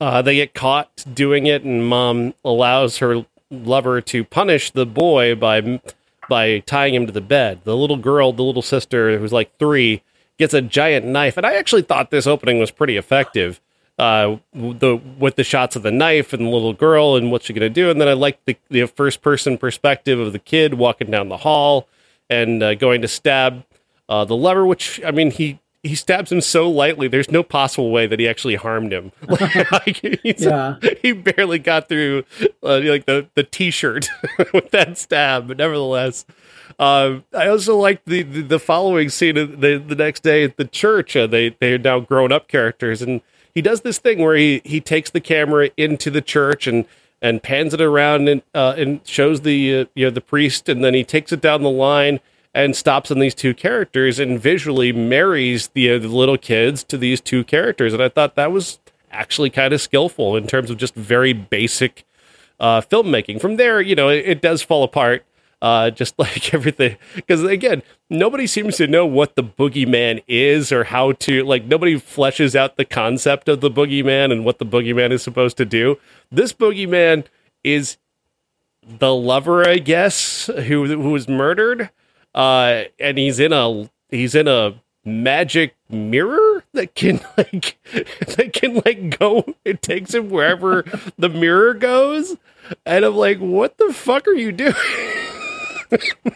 uh, 0.00 0.22
they 0.22 0.36
get 0.36 0.54
caught 0.54 1.04
doing 1.12 1.46
it. 1.46 1.62
And 1.62 1.86
mom 1.86 2.34
allows 2.44 2.98
her 2.98 3.26
lover 3.50 4.00
to 4.00 4.24
punish 4.24 4.70
the 4.70 4.86
boy 4.86 5.34
by 5.34 5.80
by 6.28 6.60
tying 6.60 6.94
him 6.94 7.06
to 7.06 7.12
the 7.12 7.20
bed. 7.20 7.60
The 7.64 7.76
little 7.76 7.98
girl, 7.98 8.32
the 8.32 8.42
little 8.42 8.62
sister, 8.62 9.18
who's 9.18 9.32
like 9.32 9.56
three, 9.58 10.02
gets 10.38 10.54
a 10.54 10.62
giant 10.62 11.06
knife, 11.06 11.36
and 11.36 11.44
I 11.46 11.54
actually 11.54 11.82
thought 11.82 12.10
this 12.10 12.26
opening 12.26 12.58
was 12.58 12.70
pretty 12.70 12.96
effective 12.96 13.60
uh, 13.98 14.36
the 14.52 15.00
with 15.18 15.36
the 15.36 15.44
shots 15.44 15.76
of 15.76 15.82
the 15.82 15.90
knife 15.90 16.32
and 16.32 16.46
the 16.46 16.50
little 16.50 16.72
girl 16.72 17.16
and 17.16 17.30
what's 17.30 17.46
she 17.46 17.52
gonna 17.52 17.70
do, 17.70 17.90
and 17.90 18.00
then 18.00 18.08
I 18.08 18.14
like 18.14 18.44
the 18.44 18.56
the 18.68 18.86
first 18.86 19.22
person 19.22 19.56
perspective 19.56 20.18
of 20.18 20.32
the 20.32 20.38
kid 20.38 20.74
walking 20.74 21.10
down 21.10 21.28
the 21.28 21.38
hall 21.38 21.88
and 22.28 22.62
uh, 22.62 22.74
going 22.74 23.02
to 23.02 23.08
stab 23.08 23.64
uh, 24.08 24.24
the 24.24 24.36
lover, 24.36 24.66
which 24.66 25.00
I 25.04 25.10
mean 25.12 25.30
he 25.30 25.60
he 25.84 25.94
stabs 25.94 26.32
him 26.32 26.40
so 26.40 26.68
lightly. 26.68 27.08
There's 27.08 27.30
no 27.30 27.42
possible 27.42 27.90
way 27.90 28.06
that 28.06 28.18
he 28.18 28.26
actually 28.26 28.56
harmed 28.56 28.90
him. 28.92 29.12
like, 29.28 30.02
yeah. 30.24 30.78
he 31.02 31.12
barely 31.12 31.58
got 31.58 31.88
through 31.88 32.24
uh, 32.62 32.80
like 32.82 33.04
the 33.04 33.28
the 33.34 33.44
t-shirt 33.44 34.08
with 34.54 34.70
that 34.70 34.98
stab, 34.98 35.46
but 35.46 35.58
nevertheless. 35.58 36.24
Uh, 36.76 37.20
I 37.32 37.46
also 37.46 37.76
like 37.76 38.04
the, 38.04 38.22
the, 38.22 38.40
the 38.40 38.58
following 38.58 39.10
scene 39.10 39.34
the 39.34 39.76
the 39.76 39.94
next 39.94 40.22
day 40.22 40.42
at 40.42 40.56
the 40.56 40.64
church. 40.64 41.14
Uh, 41.14 41.26
they 41.26 41.50
they 41.60 41.74
are 41.74 41.78
now 41.78 42.00
grown 42.00 42.32
up 42.32 42.48
characters, 42.48 43.02
and 43.02 43.20
he 43.54 43.60
does 43.60 43.82
this 43.82 43.98
thing 43.98 44.18
where 44.18 44.36
he 44.36 44.62
he 44.64 44.80
takes 44.80 45.10
the 45.10 45.20
camera 45.20 45.70
into 45.76 46.10
the 46.10 46.22
church 46.22 46.66
and 46.66 46.86
and 47.20 47.42
pans 47.42 47.74
it 47.74 47.80
around 47.82 48.28
and 48.28 48.42
uh, 48.54 48.74
and 48.76 49.06
shows 49.06 49.42
the 49.42 49.80
uh, 49.80 49.84
you 49.94 50.06
know 50.06 50.10
the 50.10 50.22
priest, 50.22 50.68
and 50.68 50.82
then 50.82 50.94
he 50.94 51.04
takes 51.04 51.30
it 51.30 51.42
down 51.42 51.62
the 51.62 51.70
line 51.70 52.20
and 52.54 52.76
stops 52.76 53.10
on 53.10 53.18
these 53.18 53.34
two 53.34 53.52
characters 53.52 54.18
and 54.18 54.40
visually 54.40 54.92
marries 54.92 55.68
the, 55.68 55.90
uh, 55.90 55.98
the 55.98 56.08
little 56.08 56.38
kids 56.38 56.84
to 56.84 56.96
these 56.96 57.20
two 57.20 57.44
characters, 57.44 57.92
and 57.92 58.02
I 58.02 58.08
thought 58.08 58.36
that 58.36 58.52
was 58.52 58.78
actually 59.10 59.50
kind 59.50 59.72
of 59.72 59.80
skillful 59.80 60.36
in 60.36 60.46
terms 60.46 60.70
of 60.70 60.76
just 60.76 60.94
very 60.94 61.32
basic 61.32 62.04
uh, 62.60 62.80
filmmaking. 62.80 63.40
From 63.40 63.56
there, 63.56 63.80
you 63.80 63.94
know, 63.94 64.08
it, 64.08 64.24
it 64.26 64.42
does 64.42 64.62
fall 64.62 64.82
apart 64.82 65.24
uh, 65.64 65.90
just 65.90 66.14
like 66.18 66.52
everything. 66.52 66.96
Because 67.14 67.42
again, 67.42 67.82
nobody 68.10 68.46
seems 68.46 68.76
to 68.76 68.86
know 68.86 69.06
what 69.06 69.34
the 69.34 69.42
boogeyman 69.42 70.22
is 70.28 70.70
or 70.70 70.84
how 70.84 71.12
to, 71.12 71.42
like, 71.44 71.64
nobody 71.64 71.96
fleshes 71.96 72.54
out 72.54 72.76
the 72.76 72.84
concept 72.84 73.48
of 73.48 73.60
the 73.60 73.70
boogeyman 73.70 74.30
and 74.30 74.44
what 74.44 74.58
the 74.58 74.66
boogeyman 74.66 75.10
is 75.10 75.22
supposed 75.22 75.56
to 75.56 75.64
do. 75.64 75.98
This 76.30 76.52
boogeyman 76.52 77.24
is 77.64 77.96
the 78.86 79.14
lover, 79.14 79.66
I 79.66 79.78
guess, 79.78 80.46
who 80.46 80.86
who 80.86 81.10
was 81.10 81.26
murdered. 81.26 81.90
Uh, 82.34 82.84
and 82.98 83.18
he's 83.18 83.38
in 83.38 83.52
a 83.52 83.90
he's 84.10 84.34
in 84.34 84.48
a 84.48 84.74
magic 85.04 85.74
mirror 85.88 86.64
that 86.72 86.94
can 86.94 87.20
like 87.36 87.78
that 88.36 88.52
can 88.54 88.82
like 88.84 89.18
go 89.18 89.44
it 89.64 89.82
takes 89.82 90.14
him 90.14 90.30
wherever 90.30 90.82
the 91.18 91.28
mirror 91.28 91.74
goes 91.74 92.38
and 92.86 93.04
i'm 93.04 93.14
like 93.14 93.36
what 93.36 93.76
the 93.76 93.92
fuck 93.92 94.26
are 94.26 94.32
you 94.32 94.50
doing 94.50 94.74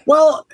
well, 0.07 0.47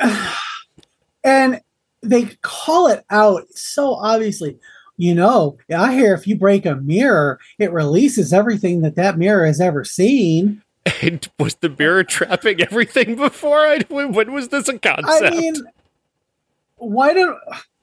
and 1.24 1.60
they 2.02 2.26
call 2.42 2.88
it 2.88 3.04
out 3.10 3.44
so 3.50 3.94
obviously. 3.94 4.58
You 5.00 5.14
know, 5.14 5.56
I 5.72 5.94
hear 5.94 6.12
if 6.12 6.26
you 6.26 6.34
break 6.34 6.66
a 6.66 6.74
mirror, 6.74 7.38
it 7.60 7.70
releases 7.70 8.32
everything 8.32 8.80
that 8.80 8.96
that 8.96 9.16
mirror 9.16 9.46
has 9.46 9.60
ever 9.60 9.84
seen. 9.84 10.60
And 11.02 11.26
was 11.38 11.56
the 11.56 11.68
mirror 11.68 12.04
trapping 12.04 12.60
everything 12.60 13.16
before? 13.16 13.66
I 13.66 13.80
when 13.88 14.32
was 14.32 14.48
this 14.48 14.68
a 14.68 14.78
concept? 14.78 15.22
I 15.22 15.30
mean, 15.30 15.54
why 16.76 17.12
don't 17.14 17.38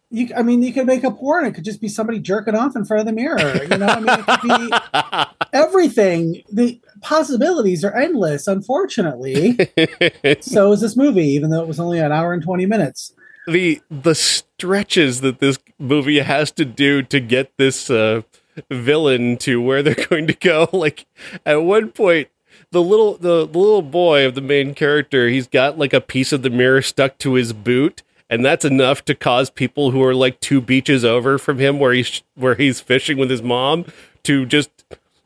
you? 0.09 0.29
I 0.35 0.43
mean, 0.43 0.63
you 0.63 0.73
could 0.73 0.85
make 0.85 1.03
a 1.03 1.11
porn. 1.11 1.45
It 1.45 1.53
could 1.53 1.65
just 1.65 1.81
be 1.81 1.87
somebody 1.87 2.19
jerking 2.19 2.55
off 2.55 2.75
in 2.75 2.85
front 2.85 3.01
of 3.01 3.05
the 3.05 3.13
mirror. 3.13 3.63
You 3.63 3.77
know, 3.77 3.87
I 3.87 3.99
mean, 3.99 4.19
it 4.19 4.25
could 4.25 4.41
be 4.41 5.37
everything. 5.53 6.43
The 6.51 6.79
possibilities 7.01 7.83
are 7.83 7.95
endless, 7.95 8.47
unfortunately. 8.47 9.57
so 10.41 10.71
is 10.71 10.81
this 10.81 10.95
movie, 10.95 11.27
even 11.27 11.49
though 11.49 11.61
it 11.61 11.67
was 11.67 11.79
only 11.79 11.99
an 11.99 12.11
hour 12.11 12.33
and 12.33 12.43
20 12.43 12.65
minutes. 12.65 13.13
The 13.47 13.81
the 13.91 14.15
stretches 14.15 15.21
that 15.21 15.39
this 15.39 15.59
movie 15.77 16.19
has 16.19 16.51
to 16.53 16.65
do 16.65 17.03
to 17.03 17.19
get 17.19 17.55
this 17.57 17.89
uh, 17.91 18.23
villain 18.69 19.37
to 19.37 19.61
where 19.61 19.83
they're 19.83 19.95
going 20.09 20.27
to 20.27 20.33
go. 20.33 20.69
Like 20.71 21.05
at 21.45 21.63
one 21.63 21.91
point, 21.91 22.29
the 22.75 22.81
little 22.81 23.13
the, 23.13 23.47
the 23.47 23.57
little 23.57 23.81
boy 23.81 24.25
of 24.25 24.35
the 24.35 24.41
main 24.41 24.75
character, 24.75 25.29
he's 25.29 25.47
got 25.47 25.79
like 25.79 25.93
a 25.93 26.01
piece 26.01 26.33
of 26.33 26.41
the 26.41 26.49
mirror 26.49 26.81
stuck 26.81 27.17
to 27.19 27.35
his 27.35 27.53
boot, 27.53 28.03
and 28.29 28.43
that's 28.43 28.65
enough 28.65 29.05
to 29.05 29.15
cause 29.15 29.49
people 29.49 29.91
who 29.91 30.03
are 30.03 30.13
like 30.13 30.41
two 30.41 30.59
beaches 30.59 31.05
over 31.05 31.37
from 31.37 31.57
him, 31.57 31.79
where 31.79 31.93
he's 31.93 32.21
where 32.35 32.55
he's 32.55 32.81
fishing 32.81 33.17
with 33.17 33.29
his 33.29 33.41
mom, 33.41 33.85
to 34.23 34.45
just 34.45 34.69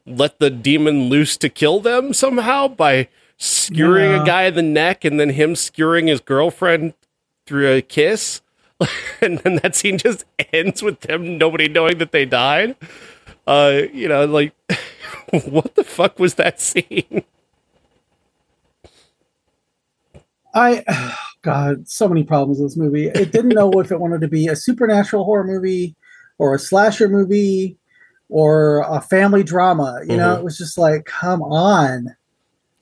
let 0.05 0.37
the 0.37 0.51
demon 0.51 1.09
loose 1.09 1.37
to 1.37 1.49
kill 1.49 1.79
them 1.79 2.13
somehow 2.13 2.67
by 2.67 3.07
skewering 3.39 4.11
yeah. 4.11 4.21
a 4.21 4.25
guy 4.25 4.43
in 4.43 4.53
the 4.53 4.61
neck 4.61 5.03
and 5.03 5.19
then 5.19 5.31
him 5.31 5.55
skewering 5.55 6.05
his 6.05 6.21
girlfriend 6.21 6.93
through 7.47 7.71
a 7.71 7.81
kiss. 7.81 8.41
and 9.21 9.39
then 9.39 9.55
that 9.57 9.75
scene 9.75 9.97
just 9.97 10.23
ends 10.53 10.83
with 10.83 10.99
them 11.01 11.39
nobody 11.39 11.67
knowing 11.67 11.97
that 11.97 12.11
they 12.11 12.25
died. 12.25 12.75
Uh, 13.47 13.81
you 13.91 14.07
know, 14.07 14.25
like 14.25 14.53
what 15.45 15.73
the 15.73 15.83
fuck 15.83 16.19
was 16.19 16.35
that 16.35 16.61
scene? 16.61 17.23
I 20.59 21.15
God, 21.41 21.87
so 21.87 22.07
many 22.09 22.23
problems 22.23 22.59
with 22.59 22.69
this 22.69 22.77
movie. 22.77 23.07
It 23.07 23.31
didn't 23.31 23.49
know 23.49 23.71
if 23.79 23.91
it 23.91 23.99
wanted 23.99 24.21
to 24.21 24.27
be 24.27 24.47
a 24.47 24.55
supernatural 24.55 25.23
horror 25.23 25.45
movie 25.45 25.95
or 26.37 26.53
a 26.53 26.59
slasher 26.59 27.07
movie 27.07 27.77
or 28.27 28.83
a 28.87 28.99
family 29.01 29.43
drama. 29.43 29.99
You 30.01 30.09
mm-hmm. 30.09 30.17
know, 30.17 30.35
it 30.35 30.43
was 30.43 30.57
just 30.57 30.77
like, 30.77 31.05
come 31.05 31.41
on. 31.41 32.15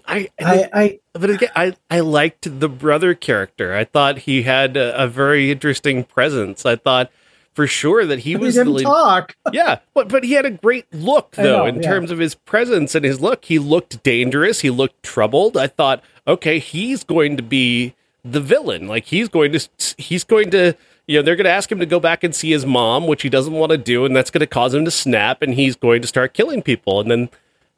I, 0.08 0.30
I, 0.40 0.70
I, 0.74 1.00
but 1.14 1.30
again, 1.30 1.50
I, 1.56 1.76
I 1.92 2.00
liked 2.00 2.60
the 2.60 2.70
brother 2.70 3.14
character. 3.14 3.76
I 3.76 3.84
thought 3.84 4.20
he 4.20 4.44
had 4.44 4.78
a, 4.78 5.04
a 5.04 5.08
very 5.08 5.52
interesting 5.52 6.06
presence. 6.06 6.66
I 6.66 6.78
thought 6.78 7.12
for 7.58 7.66
sure 7.66 8.06
that 8.06 8.20
he 8.20 8.36
but 8.36 8.42
was 8.42 8.54
he 8.54 8.64
didn't 8.64 8.84
talk. 8.84 9.36
yeah, 9.52 9.80
but 9.96 10.10
but 10.10 10.24
he 10.24 10.34
had 10.34 10.46
a 10.46 10.52
great 10.52 10.86
look 10.94 11.32
though 11.32 11.64
know, 11.64 11.66
in 11.66 11.82
yeah. 11.82 11.90
terms 11.90 12.12
of 12.12 12.20
his 12.20 12.36
presence 12.36 12.94
and 12.94 13.04
his 13.04 13.20
look. 13.20 13.46
He 13.46 13.58
looked 13.58 14.04
dangerous. 14.04 14.60
He 14.60 14.70
looked 14.70 15.02
troubled. 15.02 15.58
I 15.58 15.66
thought, 15.66 16.04
okay, 16.28 16.60
he's 16.60 17.04
going 17.04 17.36
to 17.36 17.42
be 17.42 17.96
the 18.24 18.40
villain. 18.40 18.88
Like 18.88 19.06
he's 19.06 19.28
going 19.28 19.54
to 19.54 19.68
he's 19.98 20.24
going 20.24 20.52
to 20.52 20.76
you 21.08 21.18
know, 21.18 21.24
they're 21.24 21.36
going 21.36 21.46
to 21.46 21.52
ask 21.52 21.72
him 21.72 21.80
to 21.80 21.88
go 21.88 22.00
back 22.00 22.24
and 22.24 22.36
see 22.36 22.52
his 22.52 22.64
mom, 22.64 23.08
which 23.08 23.24
he 23.24 23.30
doesn't 23.30 23.54
want 23.54 23.72
to 23.72 23.78
do, 23.80 24.06
and 24.06 24.16
that's 24.16 24.30
going 24.30 24.42
to 24.42 24.46
cause 24.46 24.76
him 24.76 24.86
to 24.86 24.92
snap, 24.92 25.42
and 25.42 25.56
he's 25.56 25.76
going 25.76 26.04
to 26.04 26.08
start 26.08 26.36
killing 26.36 26.62
people. 26.62 27.00
And 27.00 27.10
then, 27.10 27.30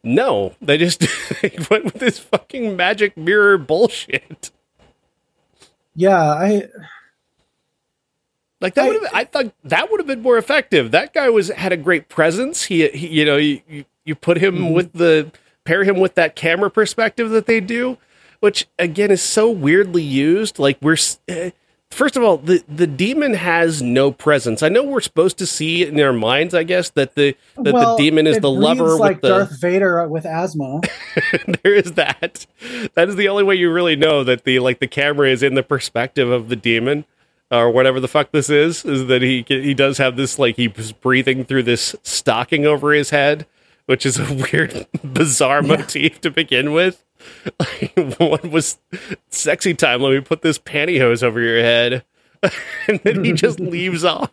no, 0.03 0.55
they 0.61 0.77
just 0.77 1.07
went 1.69 1.85
with 1.85 1.99
this 1.99 2.19
fucking 2.19 2.75
magic 2.75 3.15
mirror 3.15 3.57
bullshit. 3.57 4.51
Yeah, 5.95 6.19
I 6.21 6.67
like 8.61 8.73
that 8.75 8.87
would 8.87 9.01
have. 9.01 9.11
I 9.13 9.23
thought 9.23 9.53
that 9.63 9.89
would 9.89 9.99
have 9.99 10.07
been 10.07 10.21
more 10.21 10.37
effective. 10.37 10.91
That 10.91 11.13
guy 11.13 11.29
was 11.29 11.49
had 11.49 11.71
a 11.71 11.77
great 11.77 12.09
presence. 12.09 12.65
He, 12.65 12.87
he 12.89 13.07
you 13.07 13.25
know, 13.25 13.37
you, 13.37 13.85
you 14.05 14.15
put 14.15 14.37
him 14.37 14.55
mm-hmm. 14.55 14.73
with 14.73 14.93
the 14.93 15.31
pair 15.63 15.83
him 15.83 15.99
with 15.99 16.15
that 16.15 16.35
camera 16.35 16.69
perspective 16.69 17.29
that 17.29 17.45
they 17.45 17.61
do, 17.61 17.97
which 18.39 18.67
again 18.77 19.11
is 19.11 19.21
so 19.21 19.49
weirdly 19.49 20.03
used. 20.03 20.59
Like 20.59 20.77
we're. 20.81 20.97
Uh, 21.29 21.51
first 21.89 22.17
of 22.17 22.23
all, 22.23 22.37
the 22.37 22.61
the 22.67 22.87
demon 22.87 23.33
has 23.33 23.81
no 23.81 24.11
presence. 24.11 24.61
I 24.61 24.67
know 24.67 24.83
we're 24.83 24.99
supposed 24.99 25.37
to 25.37 25.45
see 25.45 25.85
in 25.85 25.99
our 26.01 26.11
minds, 26.11 26.53
I 26.53 26.63
guess, 26.63 26.89
that 26.91 27.15
the 27.15 27.35
that 27.57 27.73
Well, 27.73 27.95
the 27.95 28.03
demon 28.03 28.27
is 28.27 28.39
the 28.39 28.51
lover 28.51 28.95
like 28.95 29.17
with 29.17 29.21
the. 29.21 29.29
Darth 29.29 29.61
Vader 29.61 30.05
with 30.07 30.25
asthma. 30.25 30.81
there 31.63 31.75
is 31.75 31.93
that. 31.93 32.45
That 32.95 33.07
is 33.07 33.15
the 33.15 33.29
only 33.29 33.43
way 33.43 33.55
you 33.55 33.71
really 33.71 33.95
know 33.95 34.25
that 34.25 34.43
the 34.43 34.59
like 34.59 34.79
the 34.79 34.87
camera 34.87 35.29
is 35.29 35.43
in 35.43 35.55
the 35.55 35.63
perspective 35.63 36.29
of 36.29 36.49
the 36.49 36.57
demon 36.57 37.05
or 37.51 37.71
whatever 37.71 37.99
the 37.99 38.07
fuck 38.07 38.31
this 38.31 38.49
is. 38.49 38.85
Is 38.85 39.07
that 39.07 39.21
he 39.21 39.45
he 39.47 39.73
does 39.73 39.97
have 39.97 40.15
this 40.15 40.39
like 40.39 40.55
he's 40.55 40.91
breathing 40.91 41.45
through 41.45 41.63
this 41.63 41.95
stocking 42.03 42.65
over 42.65 42.93
his 42.93 43.09
head, 43.09 43.45
which 43.85 44.05
is 44.05 44.17
a 44.19 44.33
weird, 44.51 44.87
bizarre 45.03 45.61
motif 45.61 46.21
to 46.21 46.31
begin 46.31 46.73
with. 46.73 47.05
What 48.17 48.49
was 48.49 48.77
sexy 49.29 49.73
time? 49.73 50.01
Let 50.01 50.11
me 50.11 50.21
put 50.21 50.41
this 50.41 50.57
pantyhose 50.57 51.21
over 51.21 51.41
your 51.41 51.59
head. 51.59 52.05
and 52.87 52.99
then 53.03 53.25
he 53.25 53.33
just 53.33 53.59
leaves 53.59 54.05
on 54.05 54.29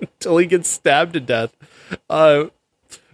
until 0.00 0.38
he 0.38 0.46
gets 0.46 0.68
stabbed 0.68 1.12
to 1.12 1.20
death. 1.20 1.56
Uh, 2.10 2.46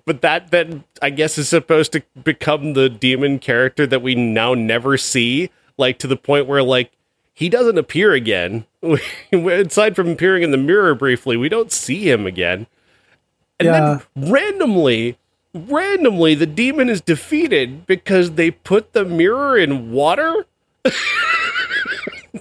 but 0.05 0.22
that 0.22 0.51
then 0.51 0.84
I 1.01 1.11
guess 1.11 1.38
is 1.38 1.49
supposed 1.49 1.93
to 1.93 2.03
become 2.24 2.72
the 2.72 2.88
demon 2.88 3.38
character 3.38 3.86
that 3.86 4.03
we 4.03 4.14
now 4.14 4.55
never 4.55 4.97
see, 4.97 5.51
like 5.76 5.99
to 5.99 6.07
the 6.07 6.16
point 6.16 6.47
where 6.47 6.62
like 6.62 6.93
he 7.34 7.49
doesn't 7.49 7.78
appear 7.78 8.12
again. 8.12 8.66
Aside 9.33 9.97
from 9.97 10.11
appearing 10.11 10.43
in 10.43 10.51
the 10.51 10.57
mirror 10.59 10.95
briefly, 10.95 11.37
we 11.37 11.49
don't 11.49 11.72
see 11.72 12.11
him 12.11 12.26
again. 12.26 12.66
And 13.61 13.68
Yeah. 13.68 14.01
then 14.16 14.30
randomly, 14.30 15.18
randomly, 15.55 16.35
the 16.35 16.47
demon 16.47 16.89
is 16.89 17.01
defeated 17.01 17.87
because 17.87 18.33
they 18.33 18.51
put 18.51 18.93
the 18.93 19.05
mirror 19.05 19.57
in 19.59 19.93
water. 19.93 20.47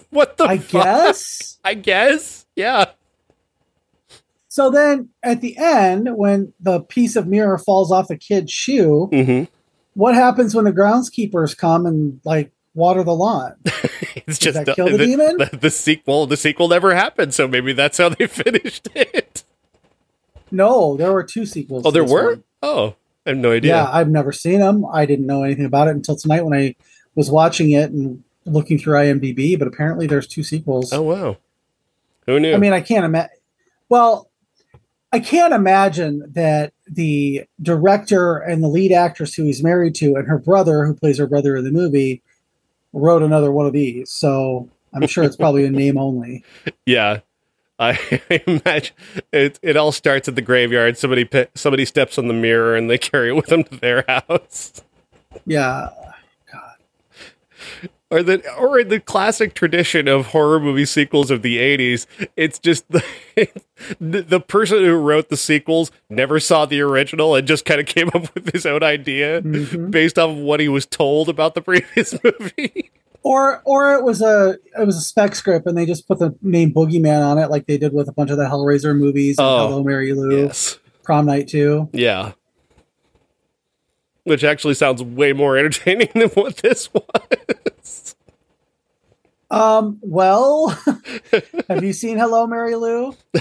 what 0.10 0.38
the 0.38 0.50
I 0.50 0.58
fuck? 0.58 0.86
guess. 0.86 1.60
I 1.66 1.76
guess. 1.76 2.46
Yeah. 2.56 2.92
So 4.50 4.70
then 4.70 5.10
at 5.24 5.42
the 5.42 5.58
end, 5.58 6.10
when 6.18 6.54
the 6.60 6.82
piece 6.82 7.16
of 7.16 7.28
mirror 7.28 7.58
falls 7.58 7.92
off 7.92 8.10
a 8.10 8.18
kid's 8.18 8.52
shoe, 8.52 9.14
hmm 9.14 9.44
what 9.94 10.16
happens 10.16 10.56
when 10.56 10.66
the 10.66 10.72
groundskeepers 10.74 11.58
come 11.58 11.86
and 11.86 12.22
like 12.26 12.52
water 12.74 13.04
the 13.04 13.16
lawn? 13.16 13.56
It's 14.28 14.38
just 14.38 14.66
that 14.66 14.76
kill 14.76 14.90
the 14.90 14.98
demon? 14.98 15.38
The, 15.38 15.58
the 15.58 15.70
sequel. 15.70 16.28
The 16.28 16.38
sequel 16.38 16.68
never 16.68 16.94
happened, 16.94 17.34
so 17.34 17.48
maybe 17.48 17.72
that's 17.74 17.98
how 17.98 18.10
they 18.10 18.28
finished 18.28 18.90
it. 18.94 19.44
No, 20.52 20.98
there 20.98 21.12
were 21.14 21.24
two 21.24 21.46
sequels. 21.46 21.86
Oh, 21.86 21.92
there 21.92 22.04
were. 22.04 22.32
one. 22.32 22.44
Oh, 22.62 22.96
I 23.26 23.30
have 23.30 23.38
no 23.38 23.52
idea. 23.52 23.76
Yeah. 23.76 23.90
I've 23.90 24.10
never 24.10 24.32
seen 24.32 24.60
them. 24.60 24.86
I 24.86 25.06
didn't 25.06 25.26
know 25.26 25.44
anything 25.44 25.66
about 25.66 25.88
it 25.88 25.92
until 25.92 26.16
tonight 26.16 26.44
when 26.44 26.58
I 26.58 26.76
was 27.16 27.32
watching 27.32 27.72
it 27.72 27.92
and 27.92 28.24
looking 28.46 28.78
through 28.78 28.96
IMDb. 28.96 29.58
But 29.58 29.68
apparently, 29.68 30.08
there's 30.08 30.28
two 30.28 30.44
sequels. 30.44 30.92
Oh 30.92 31.02
wow. 31.02 31.38
Who 32.26 32.40
knew? 32.40 32.54
I 32.54 32.58
mean, 32.58 32.74
I 32.74 32.82
can't 32.82 33.06
imagine. 33.06 33.38
Well, 33.90 34.30
I 35.12 35.20
can't 35.20 35.54
imagine 35.54 36.24
that 36.34 36.74
the 36.88 37.44
director 37.62 38.38
and 38.38 38.64
the 38.64 38.68
lead 38.68 38.92
actress 38.92 39.34
who 39.34 39.44
he's 39.44 39.64
married 39.64 39.96
to 39.96 40.16
and 40.16 40.28
her 40.28 40.38
brother, 40.38 40.86
who 40.86 40.94
plays 40.94 41.18
her 41.18 41.28
brother 41.28 41.56
in 41.56 41.64
the 41.64 41.72
movie, 41.72 42.22
wrote 42.94 43.24
another 43.24 43.52
one 43.52 43.66
of 43.66 43.74
these. 43.74 44.12
So 44.12 44.70
I'm 44.94 45.08
sure 45.08 45.24
it's 45.24 45.36
probably 45.36 45.66
a 45.66 45.72
name 45.72 45.98
only. 45.98 46.44
yeah. 46.86 47.20
I, 47.82 47.98
imagine 48.46 48.96
it. 49.34 49.60
It 49.64 49.76
all 49.76 49.92
starts 49.92 50.28
at 50.28 50.36
the 50.36 50.42
graveyard. 50.44 51.00
Somebody 51.00 51.28
somebody 51.56 51.86
steps 51.86 52.20
on 52.20 52.28
the 52.28 52.34
mirror 52.34 52.76
and 52.76 52.92
they 52.92 53.00
carry 53.00 53.30
it 53.30 53.36
with 53.36 53.48
them 53.48 53.64
to 53.64 53.76
their 53.78 54.06
house. 54.30 54.84
Yeah. 55.48 55.90
Or 58.12 58.22
the 58.22 58.48
or 58.58 58.78
in 58.80 58.90
the 58.90 59.00
classic 59.00 59.54
tradition 59.54 60.08
of 60.08 60.28
horror 60.28 60.60
movie 60.60 60.86
sequels 60.86 61.32
of 61.32 61.42
the 61.42 61.58
80s 61.58 62.06
it's 62.36 62.60
just 62.60 62.88
the, 62.92 63.52
the, 64.00 64.40
person 64.40 64.80
who 64.80 64.94
wrote 64.96 65.30
the 65.30 65.38
sequels 65.38 65.92
never 66.10 66.40
saw 66.40 66.66
the 66.66 66.82
original 66.82 67.34
and 67.36 67.48
just 67.48 67.66
kind 67.66 67.80
of 67.80 67.88
came 67.88 68.10
up 68.14 68.34
with 68.36 68.52
his 68.52 68.66
own 68.66 68.84
idea 68.84 69.42
Mhm. 69.42 69.90
based 69.92 70.20
off 70.20 70.30
of 70.32 70.38
what 70.38 70.60
he 70.60 70.68
was 70.68 70.86
told 70.86 71.30
about 71.30 71.56
the 71.56 71.62
previous 71.64 72.14
movie. 72.24 72.92
Or 73.24 73.62
or 73.66 73.94
it 73.96 74.04
was 74.04 74.22
a 74.22 74.58
it 74.80 74.86
was 74.86 74.98
a 74.98 75.02
spec 75.02 75.36
script 75.36 75.66
and 75.68 75.78
they 75.78 75.86
just 75.86 76.08
put 76.08 76.20
the 76.20 76.36
name 76.42 76.74
Boogeyman 76.74 77.24
on 77.26 77.38
it 77.38 77.50
like 77.50 77.66
they 77.68 77.78
did 77.78 77.94
with 77.94 78.08
a 78.08 78.12
bunch 78.12 78.32
of 78.32 78.38
the 78.38 78.46
Hellraiser 78.46 78.98
movies 78.98 79.38
and 79.38 79.48
Oh, 79.48 79.68
Hello 79.68 79.84
Mary 79.84 80.14
Lou, 80.14 80.44
yes. 80.46 80.80
Prom 81.04 81.26
Night 81.28 81.48
2. 81.48 81.90
yeah. 81.94 82.32
Which 84.24 84.44
actually 84.44 84.76
sounds 84.76 85.02
way 85.02 85.34
more 85.34 85.58
entertaining 85.60 86.10
than 86.14 86.30
what 86.30 86.58
this 86.58 86.94
was 86.94 87.04
Um, 89.52 90.00
well, 90.02 90.70
have 91.70 91.84
you 91.84 91.94
seen 91.94 92.18
Hello 92.18 92.48
Mary 92.48 92.76
Lou? 92.76 93.14